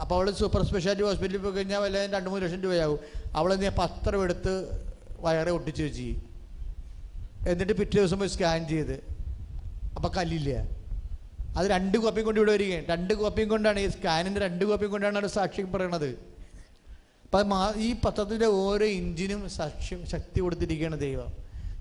[0.00, 2.98] അപ്പോൾ അവൾ സൂപ്പർ സ്പെഷ്യാലിറ്റി ഹോസ്പിറ്റലിൽ പോയി കഴിഞ്ഞാൽ വല്ല രണ്ട് മൂന്ന് ലക്ഷം രൂപയാവും.
[3.36, 4.84] അവൾ നീ പത്രം എടുത്ത്
[5.20, 6.14] വയറെ ഒട്ടിച്ച് വെച്ച്
[7.48, 9.04] എന്നിട്ട് പിറ്റേ ദിവസം പോയി സ്കാൻ ചെയ്ത്.
[9.96, 10.82] അപ്പോൾ കല്ലില്ല.
[11.56, 15.26] അത് രണ്ട് കോപ്പിയും കൊണ്ട് ഇവിടെ വരികയും രണ്ട് കോപ്പിയും കൊണ്ടാണ് ഈ സ്കാനിന്റെ രണ്ട് കോപ്പിയും കൊണ്ടാണ് അവിടെ
[15.26, 16.08] സാക്ഷ്യം പറയണത്.
[17.24, 21.26] അപ്പം ഈ പത്രത്തിന്റെ ഓരോ ഇഞ്ചിനും സാക്ഷ്യം ശക്തി കൊടുത്തിരിക്കുകയാണ് ദൈവം.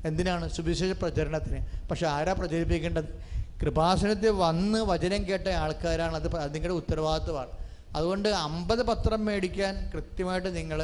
[0.05, 0.49] എന്തിനാണ്?
[0.49, 1.87] സുവിശേഷ പ്രചരണത്തിന്.
[1.87, 3.23] പക്ഷെ ആരാ പ്രചരിപ്പിക്കേണ്ടത്?
[3.61, 6.15] കൃപാസനത്തിൽ വന്ന് വചനം കേട്ട ആൾക്കാരാണ്.
[6.15, 7.60] അത് നിങ്ങളുടെ ഉത്തരവാദിത്വമാണ്.
[7.95, 10.79] അതുകൊണ്ട് അമ്പത് പത്രം മേടിക്കാൻ കൃത്യമായിട്ട് നിങ്ങൾ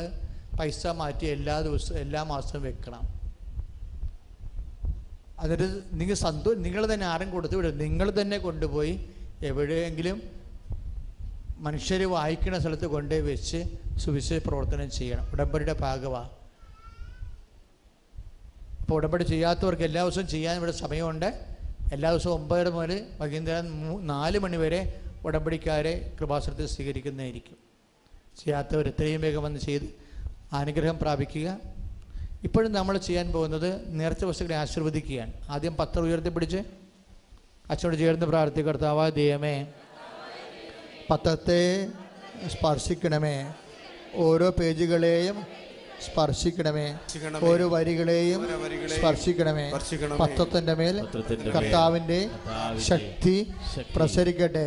[0.60, 3.04] പൈസ മാറ്റി എല്ലാ ദിവസവും എല്ലാ മാസവും വെക്കണം.
[5.44, 5.68] അതൊരു
[6.00, 8.94] നിങ്ങൾ സന്തോ നിങ്ങൾ തന്നെ ആരും കൊടുത്തു വിടും നിങ്ങൾ തന്നെ കൊണ്ടുപോയി
[9.50, 10.18] എവിടെയെങ്കിലും
[11.66, 13.60] മനുഷ്യർ വായിക്കുന്ന സ്ഥലത്ത് കൊണ്ടുപോയി വെച്ച്
[14.04, 15.26] സുവിശേഷ പ്രവർത്തനം ചെയ്യണം.
[15.34, 16.32] ഉടമ്പടിയുടെ ഭാഗമാണ്
[18.82, 21.30] അപ്പോൾ ഉടമ്പടി ചെയ്യാത്തവർക്ക് എല്ലാ ദിവസവും ചെയ്യാൻ ഇവിടെ സമയമുണ്ട്.
[21.96, 23.68] എല്ലാ ദിവസവും ഒമ്പതര മുതൽ വൈകുന്നേരം
[24.14, 24.82] നാല് മണി വരെ
[25.28, 27.58] ഉടമ്പടിക്കാരെ കൃപാസനത്തിൽ സ്വീകരിക്കുന്നതായിരിക്കും.
[28.44, 29.84] ചെയ്യാത്തവർ എത്രയും വേഗം വന്ന് ചെയ്ത്
[30.54, 31.60] അനുഗ്രഹം പ്രാപിക്കുക.
[32.44, 35.34] ഇപ്പോഴും നമ്മൾ ചെയ്യാൻ പോകുന്നത് നേർച്ച വസ്തുക്കളെ ആശീർവദിക്കുകയാണ്.
[35.50, 36.58] ആദ്യം പത്രം ഉയർത്തിപ്പിടിച്ച്
[37.72, 39.68] അച്ഛനോട് ചേർന്ന് പ്രാർത്ഥിക്കർത്താവ ദൈവമേ
[41.10, 41.88] പത്രത്തെ
[42.48, 43.54] സ്പർശിക്കണമേ.
[44.16, 45.44] ഓരോ പേജുകളെയും
[46.06, 46.96] സ്പർശിക്കണമേ.
[47.42, 48.42] ഓരോ വരികളെയും
[48.96, 49.66] സ്പർശിക്കണമേ
[50.20, 50.96] പത്രത്തിന്റെ മേൽ
[51.56, 52.20] കർത്താവിന്റെ
[52.88, 53.52] ശക്തി
[53.96, 54.66] പ്രസരിക്കട്ടെ.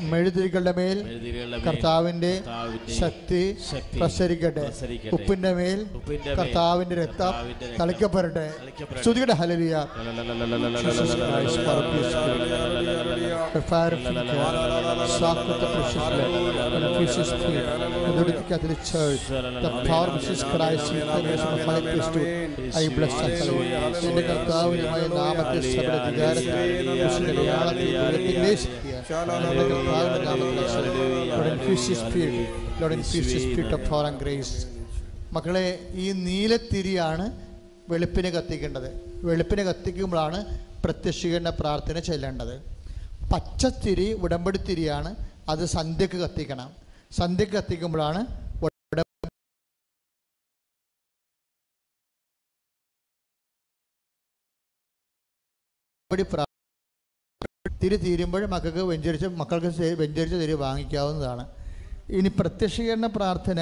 [0.00, 0.98] മെഴുതിരികളുടെ മേൽ
[1.66, 2.42] കർത്താവിന്റെ
[3.00, 3.42] ശക്തി
[4.00, 4.66] പ്രസരിക്കട്ടെ.
[5.12, 5.86] ഉപ്പിന്റെ മേൽ
[6.38, 7.32] കർത്താവിന്റെ രക്തം
[7.80, 9.34] തളിക്കപ്പെടട്ടെ തളിക്കപ്പെടട്ടെ.
[9.40, 9.86] ഹലരിയ
[16.98, 17.18] peace
[18.68, 19.24] The Church,
[19.88, 20.57] power of Jesus Christ,
[24.22, 25.02] കർത്താവിനുമായ
[25.60, 26.56] സകല അടയാളത്തിൽ.
[33.98, 34.66] നാമത്തിൽ grace.
[35.32, 37.32] മക്കളെ ഈ നീലത്തിരിയാണ്
[37.88, 39.00] വെളുപ്പിനെ കത്തിക്കേണ്ടത്.
[39.22, 42.60] വെളുപ്പിനെ കത്തിക്കുമ്പോഴാണ് പ്രത്യക്ഷീകരണ പ്രാർത്ഥന ചെല്ലേണ്ടത്.
[43.34, 45.16] പച്ചത്തിരി ഉടമ്പടി തിരിയാണ്
[45.48, 46.70] അത് സന്ധ്യക്ക് കത്തിക്കണം.
[47.18, 48.47] സന്ധ്യക്ക് കത്തിക്കുമ്പോഴാണ്
[56.12, 61.48] പ്രാ- തിരി തീരുമ്പോൾ മക്കൾക്ക് വെഞ്ചരിച്ച് മക്കൾക്ക് വെഞ്ചരിച്ച തിരി വാങ്ങിക്കാവുന്നതാണ്.
[62.08, 63.58] ഇനി പ്രത്യക്ഷീകരണ പ്രാർത്ഥന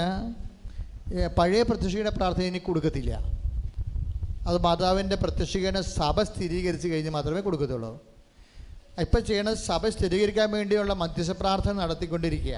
[1.39, 3.14] പഴയ പ്രത്യക്ഷീകരണ പ്രാർത്ഥന ഇനി കൊടുക്കത്തില്ല.
[4.48, 8.05] അത് മാതാവിന്റെ പ്രത്യക്ഷീകരണ സഭ സ്ഥിരീകരിച്ച് കഴിഞ്ഞ് മാത്രമേ കൊടുക്കത്തുള്ളൂ.
[9.01, 12.55] ഇപ്പം ചെയ്യണത് സഭ സ്ഥിരീകരിക്കാൻ വേണ്ടിയുള്ള മധ്യസ്ഥ പ്രാർത്ഥന നടത്തിക്കൊണ്ടിരിക്കുക.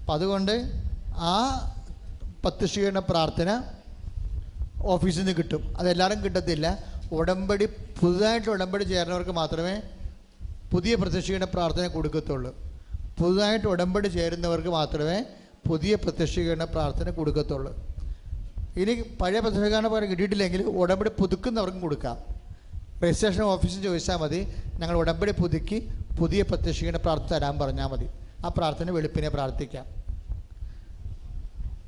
[0.00, 1.58] അപ്പം അതുകൊണ്ട് ആ
[2.42, 3.62] പ്രത്യക്ഷീകരണ പ്രാർത്ഥന
[4.82, 5.78] ഓഫീസിൽ നിന്ന് കിട്ടും.
[5.78, 6.92] അതെല്ലാവരും കിട്ടത്തില്ല.
[7.18, 7.66] ഉടമ്പടി
[8.00, 9.74] പുതുതായിട്ട് ഉടമ്പടി ചേരുന്നവർക്ക് മാത്രമേ
[10.72, 12.50] പുതിയ പ്രത്യക്ഷീകരണ പ്രാർത്ഥന കൊടുക്കത്തുള്ളൂ.
[13.18, 15.18] പുതുതായിട്ട് ഉടമ്പടി ചേരുന്നവർക്ക് മാത്രമേ
[15.68, 17.72] പുതിയ പ്രത്യക്ഷീകരണ പ്രാർത്ഥന കൊടുക്കത്തുള്ളൂ.
[18.82, 22.16] ഇനി പഴയ പ്രത്യക്ഷീകരണ പ്രാർത്ഥന കിട്ടിയിട്ടില്ലെങ്കിൽ ഉടമ്പടി പുതുക്കുന്നവർക്കും കൊടുക്കാം.
[23.04, 24.40] രജിസ്ട്രേഷൻ ഓഫീസിൽ ചോദിച്ചാൽ മതി
[24.80, 25.78] ഞങ്ങൾ ഉടമ്പടി പുതുക്കി
[26.20, 28.08] പുതിയ പ്രത്യക്ഷീകരണ പ്രാർത്ഥന തരാൻ പറഞ്ഞാൽ മതി.
[28.44, 29.86] ആ പ്രാർത്ഥന വെളുപ്പിനെ പ്രാർത്ഥിക്കാം.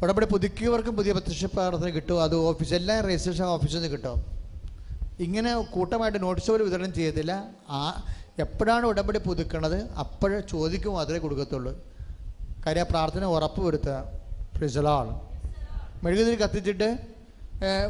[0.03, 2.23] ഉടമ്പടി പുതുക്കിയവർക്കും പുതിയ പ്രത്യക്ഷ പ്രാർത്ഥന കിട്ടും.
[2.23, 4.19] അത് ഓഫീസ് എല്ലാം രജിസ്ട്രേഷൻ ഓഫീസിൽ നിന്ന് കിട്ടും.
[5.25, 7.33] ഇങ്ങനെ കൂട്ടമായിട്ട് നോട്ടീസ് പോലും വിതരണം ചെയ്യത്തില്ല.
[7.71, 7.81] ആ
[8.45, 11.73] എപ്പോഴാണ് ഉടമ്പടി പുതുക്കണത് അപ്പോഴേ ചോദിക്കും മാത്രമേ കൊടുക്കത്തുള്ളൂ.
[12.67, 13.97] കാര്യം ആ പ്രാർത്ഥന ഉറപ്പ് വരുത്തുക
[14.57, 15.07] ഫ്രിസലാൾ
[16.05, 16.89] മെഴുകുതിരി കത്തിച്ചിട്ട്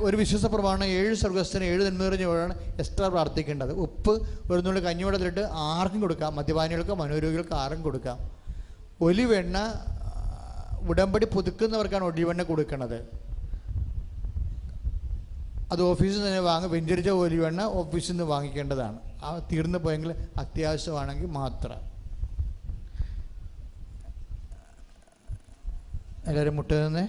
[0.06, 3.72] ഒരു വിശ്വാസ പ്രമാണം ഏഴ് സ്വർഗസ്ഥന് ഏഴ് നന്മറിഞ്ഞവരാണ് എക്സ്ട്രാ പ്രാർത്ഥിക്കേണ്ടത്.
[3.84, 4.12] ഉപ്പ്
[4.50, 6.30] ഒരു നുള്ളി കഞ്ഞിവെള്ളത്തിലിട്ട് ആർക്കും കൊടുക്കാം.
[6.38, 8.18] മദ്യപാനികൾക്കോ മനോരോഗികൾക്ക് ആർക്കും കൊടുക്കാം.
[9.06, 9.58] ഒലിവെണ്ണ
[10.90, 12.98] ഉടമ്പടി പുതുക്കുന്നവർക്കാണ് ഒലിവെണ്ണ കൊടുക്കുന്നത്
[15.74, 18.98] അത് ഓഫീസിൽ നിന്ന് തന്നെ വാങ്ങി വെഞ്ചരിച്ച ഒലിവെണ്ണ ഓഫീസിൽ നിന്ന് വാങ്ങിക്കേണ്ടതാണ്.
[19.24, 21.80] ആ തീർന്നു പോയെങ്കിൽ അത്യാവശ്യമാണെങ്കിൽ മാത്രം.
[26.28, 27.04] എല്ലാവരും മുട്ടുന്നേ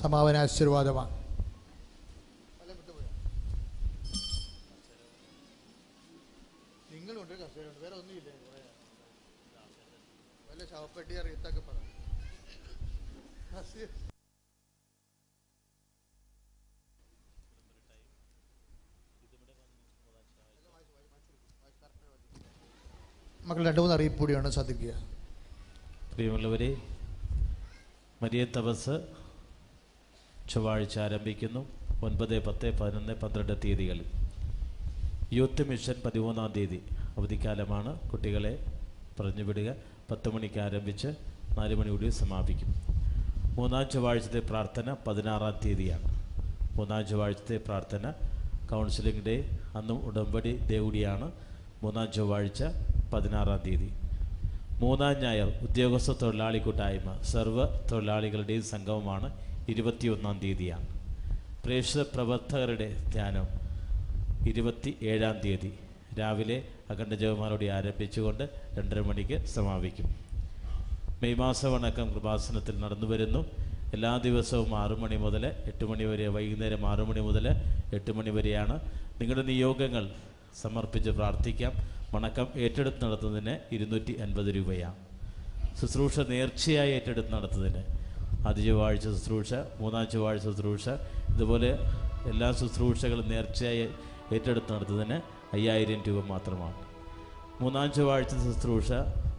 [0.00, 1.14] സമാപന ആശീർവാദമാണ്.
[6.92, 7.80] നിങ്ങളുണ്ട് കസേരയുണ്ട്.
[7.84, 8.28] വേറെ ഒന്നുമില്ല
[10.72, 11.78] ശവപ്പെട്ടി അറിയത്തൊക്കെ പറ.
[23.46, 24.90] മക്കൾ രണ്ടു മൂന്ന് അറിയിപ്പ് കൂടിയാണ് സാധിക്കുക.
[26.14, 26.76] പ്രിയമുള്ളവരെ
[28.22, 29.00] മരിയ തപസ്
[30.50, 31.66] ചൊവ്വാഴ്ച ആരംഭിക്കുന്നു
[32.04, 34.04] ഒൻപത് പത്ത് പതിനൊന്ന് പന്ത്രണ്ട് തീയതികളിൽ.
[35.32, 36.82] യൂത്ത് മിഷൻ പതിമൂന്നാം തീയതി
[37.18, 38.00] അവധിക്കാലമാണ്.
[38.00, 38.64] കുട്ടികളെ
[39.20, 39.74] പറഞ്ഞു വിടുക
[40.10, 41.08] പത്ത് മണിക്ക് ആരംഭിച്ച്
[41.58, 42.74] നാല് മണിയോടെ സമാപിക്കും.
[43.54, 46.04] മൂന്നാം ചൊവ്വാഴ്ചത്തെ പ്രാർത്ഥന പതിനാറാം തീയതിയാണ്.
[46.78, 48.10] മൂന്നാം ചൊവ്വാഴ്ചത്തെ പ്രാർത്ഥന
[48.70, 51.32] കൗൺസിലിംഗ് ഡേ അന്നും ഉടമ്പടി ഡേ കൂടിയാണ്
[51.84, 52.64] മൂന്നാം ചൊവ്വാഴ്ച
[53.12, 53.88] പതിനാറാം തീയതി.
[54.80, 59.28] മൂന്നാം ഞായർ ഉദ്യോഗസ്ഥ തൊഴിലാളി കൂട്ടായ്മ സർവ തൊഴിലാളികളുടെയും സംഗമമാണ്
[59.68, 60.86] ഇരുപത്തിയൊന്നാം തീയതിയാണ്.
[61.64, 63.46] പ്രേക്ഷിത പ്രവർത്തകരുടെ ധ്യാനം
[64.48, 65.72] ഇരുപത്തി ഏഴാം തീയതി.
[66.20, 68.44] രാവിലെ അഖണ്ഡ ജവമാരോടെ ആരംഭിച്ചുകൊണ്ട്
[68.78, 70.08] രണ്ടര മണിക്ക് സമാപിക്കും.
[71.22, 73.46] മെയ് മാസ വണക്കം കൃപാസനത്തിൽ നടന്നു വരുന്നു.
[73.94, 77.46] എല്ലാ ദിവസവും ആറു മണി മുതൽ എട്ട് മണി വരെ വൈകുന്നേരം ആറു മണി മുതൽ
[77.94, 78.80] എട്ട് മണി വരെയാണ്
[79.20, 80.04] നിങ്ങളുടെ നിയോഗങ്ങൾ
[80.62, 81.72] സമർപ്പിച്ച് പ്രാർത്ഥിക്കാം.
[82.14, 84.94] വണക്കം ഏറ്റെടുത്ത് നടത്തുന്നതിന് ഇരുന്നൂറ്റി അൻപത് രൂപയാണ്
[85.80, 87.84] ശുശ്രൂഷ നേർച്ചയായി ഏറ്റെടുത്ത് നടത്തുന്നതിന്.
[88.48, 90.88] ആദ്യ ചൊവ്വാഴ്ച ശുശ്രൂഷ മൂന്നാം ചൊവ്വാഴ്ച ശുശ്രൂഷ
[91.34, 91.78] ഇതുപോലെ
[92.26, 93.88] എല്ലാ ശുശ്രൂഷകളും നേർച്ചയായി
[94.32, 95.20] ഏറ്റെടുത്ത് നടത്തുന്നതിന്
[95.52, 96.74] അയ്യായിരം രൂപ മാത്രമാണ്.
[97.60, 98.92] മൂന്നാം ചൊവ്വാഴ്ച ശുശ്രൂഷ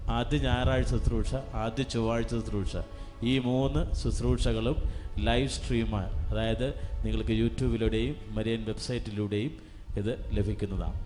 [0.09, 2.77] ആദ്യ ഞായറാഴ്ച ശുശ്രൂഷ ആദ്യ ചൊവ്വാഴ്ച ശുശ്രൂഷ.
[3.23, 4.75] ഈ മൂന്ന് ശുശ്രൂഷകളും
[5.19, 6.27] ലൈവ് സ്ട്രീമാണ്.
[6.29, 6.67] അതായത്
[7.05, 9.51] നിങ്ങൾക്ക് യൂട്യൂബിലൂടെയും മരിയൻ വെബ്സൈറ്റിലൂടെയും
[9.97, 11.04] ഇത് ലഭിക്കുന്നതാണ്.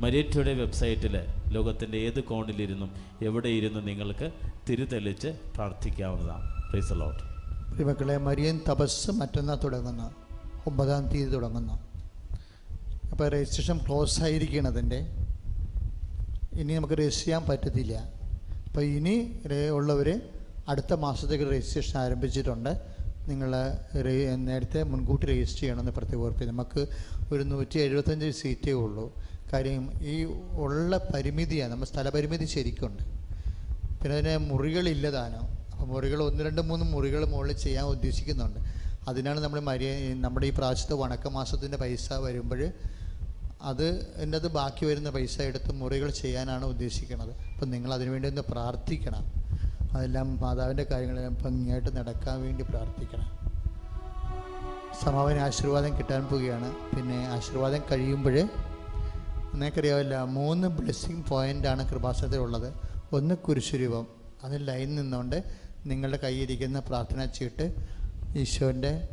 [0.00, 1.14] മരിയറ്റയുടെ വെബ്സൈറ്റിൽ
[1.52, 2.90] ലോകത്തിന്റെ ഏത് കോണിലിരുന്നും
[3.22, 4.26] എവിടെ ഇരുന്ന് നിങ്ങൾക്ക്
[4.68, 6.46] തിരിതെളിച്ച് പ്രാർത്ഥിക്കാവുന്നതാണ്.
[6.70, 7.22] പ്ലീസ് ലോട്ട്
[7.72, 10.08] പ്രിയമക്കളെ മരിയൻ തപസ് മറ്റന്നാൾ തുടങ്ങുന്നു.
[10.66, 11.76] ഒമ്പതാം തീയതി തുടങ്ങുന്നു.
[13.12, 15.00] അപ്പോൾ രജിസ്ട്രേഷൻ ക്ലോസ് ആയിരിക്കണം അതിന്റെ
[16.60, 17.94] ഇനി നമുക്ക് രജിസ്റ്റർ ചെയ്യാൻ പറ്റത്തില്ല.
[18.66, 19.16] അപ്പോൾ ഇനി
[19.78, 20.08] ഉള്ളവർ
[20.68, 22.72] അടുത്ത മാസത്തേക്ക് രജിസ്ട്രേഷൻ ആരംഭിച്ചിട്ടുണ്ട്.
[23.28, 23.50] നിങ്ങൾ
[24.48, 26.82] നേരത്തെ മുൻകൂട്ടി രജിസ്റ്റർ ചെയ്യണമെന്ന് പ്രത്യേകം ഓർപ്പിക്കും നമുക്ക്
[27.34, 29.06] ഒരു നൂറ്റി എഴുപത്തഞ്ച് സീറ്റേ ഉള്ളൂ.
[29.52, 31.72] കാര്യം ഈ ഉള്ള പരിമിതിയാണ്.
[31.72, 33.02] നമ്മൾ സ്ഥലപരിമിതി ശരിക്കുണ്ട്.
[34.02, 35.40] പിന്നെ അതിന് മുറികളില്ല താനോ
[35.72, 38.60] അപ്പോൾ മുറികൾ ഒന്ന് രണ്ട് മൂന്ന് മുറികൾ മുകളിൽ ചെയ്യാൻ ഉദ്ദേശിക്കുന്നുണ്ട്.
[39.08, 42.68] അതിനാണ് നമ്മൾ മരിയ നമ്മുടെ ഈ പ്രാവശ്യത്തെ വണക്കമാസത്തിന്റെ പൈസ വരുമ്പോൾ
[43.62, 47.34] അത് എന്നത് ബാക്കി വരുന്ന പൈസ എടുത്ത് മുറികൾ ചെയ്യാനാണ് ഉദ്ദേശിക്കുന്നത്.
[47.52, 49.24] അപ്പം നിങ്ങൾ അതിനുവേണ്ടി ഒന്ന് പ്രാർത്ഥിക്കണം.
[49.96, 53.46] അതെല്ലാം മാതാവിന്റെ കാര്യങ്ങളെല്ലാം ഭംഗിയായിട്ട് നടക്കാൻ വേണ്ടി പ്രാർത്ഥിക്കണം.
[55.04, 56.96] സമാപന ആശീർവാദം കിട്ടാൻ പോവുകയാണ്.
[56.96, 58.48] പിന്നെ ആശീർവാദം കഴിയുമ്പോൾ
[59.56, 62.74] നിങ്ങൾക്കറിയാവില്ല മൂന്ന് ബ്ലെസ്സിങ് പോയിന്റാണ് കൃപാസനത്തിലുള്ളത്.
[63.12, 64.06] ഒന്ന് കുരിശുരൂപം.
[64.44, 65.44] അതിൽ ലൈൻ നിന്നുകൊണ്ട്
[65.86, 67.74] നിങ്ങളുടെ കയ്യിരിക്കുന്ന പ്രാർത്ഥന ചീട്ട്
[68.36, 69.08] ഈശോന്റെ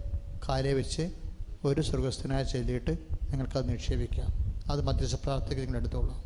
[0.50, 1.12] കാലെ വെച്ച്
[1.66, 2.92] ഒരു സ്വർഗസ്ഥനായ ചൊല്ലിയിട്ട്
[3.30, 4.30] നിങ്ങൾക്കത് നിക്ഷേപിക്കാം.
[4.72, 6.24] അത് മധ്യസ്ഥ പ്രാർത്ഥനയ്ക്ക് നിങ്ങൾ എടുത്തോളാം.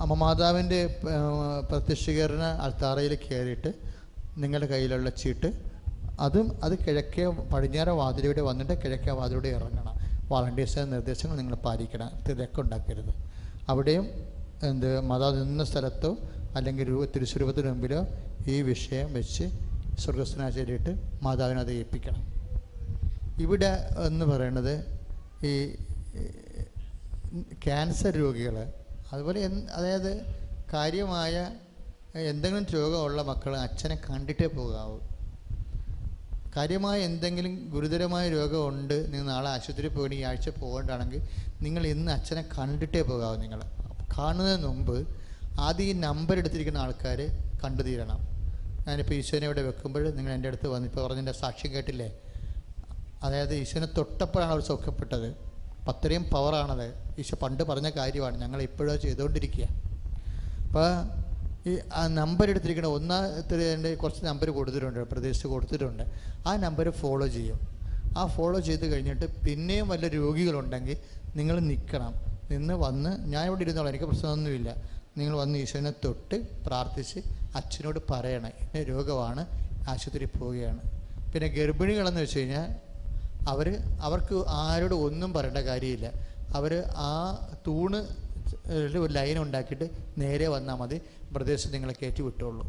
[0.00, 1.00] അമ്മ മാതാവിന്റെ
[1.70, 3.72] പ്രത്യക്ഷീകരണ അൾത്താറയിൽ കയറിയിട്ട്
[4.38, 5.52] നിങ്ങളുടെ കയ്യിലുള്ള ചീട്ട്
[6.20, 10.01] അതും അത് കിഴക്കേ പടിഞ്ഞാറ വാതിലൂടെ വന്നിട്ട് കിഴക്കേ വാതിലൂടെ ഇറങ്ങണം.
[10.32, 12.10] വളണ്ടിയേഴ്സിന്റെ നിർദ്ദേശങ്ങൾ നിങ്ങൾ പാലിക്കണം.
[12.28, 13.12] തിരക്കുണ്ടാക്കരുത്
[13.68, 14.06] അവിടെയും
[14.70, 16.10] എന്ത് മത നിന്ന സ്ഥലത്തോ
[16.56, 18.00] അല്ലെങ്കിൽ രൂപ തിരുസ്വരൂപത്തിന് മുമ്പിലോ
[18.46, 19.44] ഈ വിഷയം വെച്ച്
[19.98, 20.92] സ്വർഗസ്നാചാരിയിട്ട്
[21.22, 22.22] മാതാവിനെ അത് ഏൽപ്പിക്കണം.
[23.42, 23.70] ഇവിടെ
[24.06, 24.74] എന്ന് പറയുന്നത്
[25.50, 25.54] ഈ
[27.64, 28.56] ക്യാൻസർ രോഗികൾ
[29.12, 29.40] അതുപോലെ
[29.74, 30.10] അതായത്
[30.74, 31.34] കാര്യമായ
[32.30, 34.96] എന്തെങ്കിലും രോഗമുള്ള മക്കൾ അച്ഛനെ കണ്ടിട്ടേ പോകാവൂ.
[36.56, 41.20] കാര്യമായ എന്തെങ്കിലും ഗുരുതരമായ രോഗമുണ്ട് നിങ്ങൾ നാളെ ആശുപത്രിയിൽ പോയി ഈ ആഴ്ച പോകേണ്ടതാണെങ്കിൽ
[41.64, 43.60] നിങ്ങൾ ഇന്ന് അച്ഛനെ കണ്ടിട്ടേ പോകാവൂ നിങ്ങൾ.
[44.16, 44.96] കാണുന്നതിന് മുമ്പ്
[45.66, 47.20] ആദ്യം ഈ നമ്പർ എടുത്തിരിക്കുന്ന ആൾക്കാർ
[47.62, 48.20] കണ്ടു തീരണം.
[48.86, 52.08] ഞാനിപ്പോൾ ഈശോനെ ഇവിടെ വെക്കുമ്പോൾ നിങ്ങൾ എന്റെ അടുത്ത് വന്ന് ഇപ്പോൾ പറഞ്ഞതിന്റെ സാക്ഷ്യം കേട്ടില്ലേ?
[53.24, 55.28] അതായത് ഈശോനെ തൊട്ടപ്പോഴാണ് അവർ സൗഖ്യപ്പെട്ടത്.
[55.90, 56.86] അത്രയും പവറാണത്
[57.20, 59.64] ഈശോ പണ്ട് പറഞ്ഞ കാര്യമാണ് ഞങ്ങൾ ഇപ്പോഴും ചെയ്തുകൊണ്ടിരിക്കുക
[60.66, 60.88] അപ്പോൾ
[61.70, 66.04] ഈ ആ നമ്പർ എടുത്തിരിക്കുന്ന ഒന്നാമത്തെ കുറച്ച് നമ്പർ കൊടുത്തിട്ടുണ്ട് പ്രദേശത്ത് കൊടുത്തിട്ടുണ്ട്.
[66.48, 67.58] ആ നമ്പർ ഫോളോ ചെയ്യും.
[68.20, 70.96] ആ ഫോളോ ചെയ്ത് കഴിഞ്ഞിട്ട് പിന്നെയും വല്ല രോഗികളുണ്ടെങ്കിൽ
[71.38, 72.14] നിങ്ങൾ നിൽക്കണം.
[72.52, 74.70] നിന്ന് വന്ന് ഞാൻ ഇവിടെ ഇരുന്നോളാം എനിക്ക് പ്രശ്നമൊന്നുമില്ല.
[75.18, 76.36] നിങ്ങൾ വന്ന് ഈശോനെ തൊട്ട്
[76.66, 77.18] പ്രാർത്ഥിച്ച്
[77.58, 78.52] അച്ഛനോട് പറയണം.
[78.64, 79.42] ഇന്ന രോഗമാണ്
[79.92, 80.82] ആശുപത്രി പോവുകയാണ്.
[81.32, 82.68] പിന്നെ ഗർഭിണികളെന്ന് വെച്ച് കഴിഞ്ഞാൽ
[83.52, 83.68] അവർ
[84.06, 86.08] അവർക്ക് ആരോട് ഒന്നും പറയേണ്ട കാര്യമില്ല.
[86.58, 86.72] അവർ
[87.08, 87.12] ആ
[87.66, 87.98] തൂണ്
[88.86, 89.86] ഒരു ലൈൻ ഉണ്ടാക്കിയിട്ട്
[90.22, 90.98] നേരെ വന്നാൽ മതി.
[91.34, 92.64] പ്രദേശത്ത് നിങ്ങളെ കയറ്റി വിട്ടുള്ളൂ.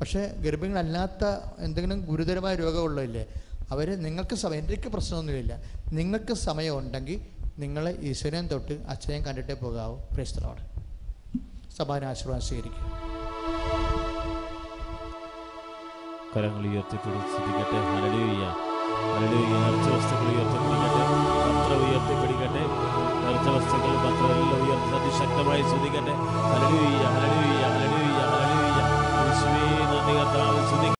[0.00, 1.24] പക്ഷേ ഗർഭിണികളല്ലാത്ത
[1.58, 3.26] എന്തെങ്കിലും ഗുരുതരമായ രോഗമുള്ളതില്ലേ
[3.70, 5.52] അവർ നിങ്ങൾക്ക് സമയം എനിക്ക് പ്രശ്നമൊന്നുമില്ല.
[5.92, 7.20] നിങ്ങൾക്ക് സമയമുണ്ടെങ്കിൽ
[7.58, 9.96] നിങ്ങൾ ഈശ്വരൻ തൊട്ട് അച്ഛനെയും കണ്ടിട്ടേ പോകാവൂ.
[10.16, 10.62] പ്രശ്നമാണ്
[11.78, 12.86] സഭാന ആശീർവാദം സ്വീകരിക്കും
[16.34, 18.44] കരങ്ങൾ ഉയർത്തിപ്പിടിച്ചിരിക്കട്ടെ ഹലലൂയ്യ
[19.14, 21.04] ഹലലൂയ്യ നേർച്ച വസ്തുക്കൾ ഉയർത്തിപ്പിടിക്കട്ടെ.
[21.54, 22.62] പത്രം ഉയർത്തിപ്പിടിക്കട്ടെ.
[23.24, 24.69] നേർച്ച വസ്തുക്കൾ പത്രമെല്ലാം
[25.10, 25.62] ഉയർത്തി അതിശക്തമായി
[30.70, 30.99] ശ്രദ്ധിക്കട്ടെ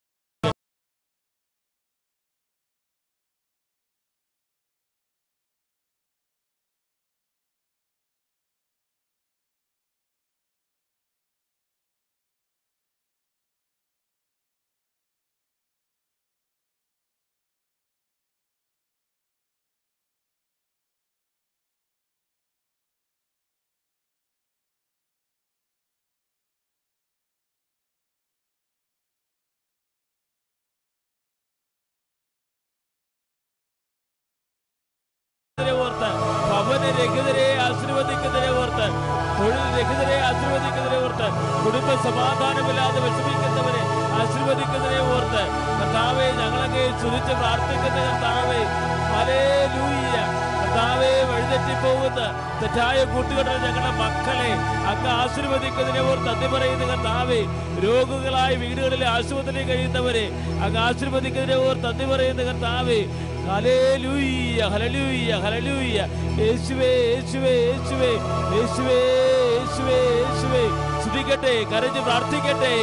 [37.01, 38.87] രഹിതരെ ആശീർവദിക്കുന്നതിനെ ഓർത്ത്
[39.39, 41.29] തൊഴിൽ രഹിതരെ ആശീർവദിക്കുന്നതിനെ ഓർത്ത്
[41.65, 43.83] കുടുംബ സമാധാനമില്ലാതെ വിഷമിക്കുന്നവരെ
[44.21, 45.43] ആശീർവദിക്കുന്നതിനെ ഓർത്ത്
[45.81, 48.61] കർത്താവെ ഞങ്ങളൊക്കെ ചുരിച്ച് പ്രാർത്ഥിക്കുന്ന കർത്താവെ
[49.75, 50.17] ലൂയ്യ
[50.61, 52.21] കർത്താവെ വഴിതെറ്റിപ്പോകുന്ന
[52.61, 54.51] തെറ്റായ കൂട്ടുകെട്ട ഞങ്ങളുടെ മക്കളെ
[54.91, 57.41] അങ്ങ് ആശീർവദിക്കുന്നതിനെ ഓർത്ത് അതി പറയുന്ന കർത്താവെ.
[57.85, 60.25] രോഗികളായ വീടുകളിലെ ആശുപത്രിയിൽ കഴിയുന്നവരെ
[60.65, 63.01] അങ്ങ് ആശീർവദിക്കുന്നതിനെ ഓർത്ത് അതി പറയുന്ന കർത്താവെ.
[63.51, 64.61] ഹല്ലേലൂയ
[66.41, 68.11] യേശുവേ യേശുവേ യേശുവേ
[68.55, 68.99] യേശുവേ
[69.55, 70.63] യേശുവേ യേശുവേ.
[71.73, 72.75] കരഞ്ഞ് പ്രാർത്ഥിക്കട്ടെ.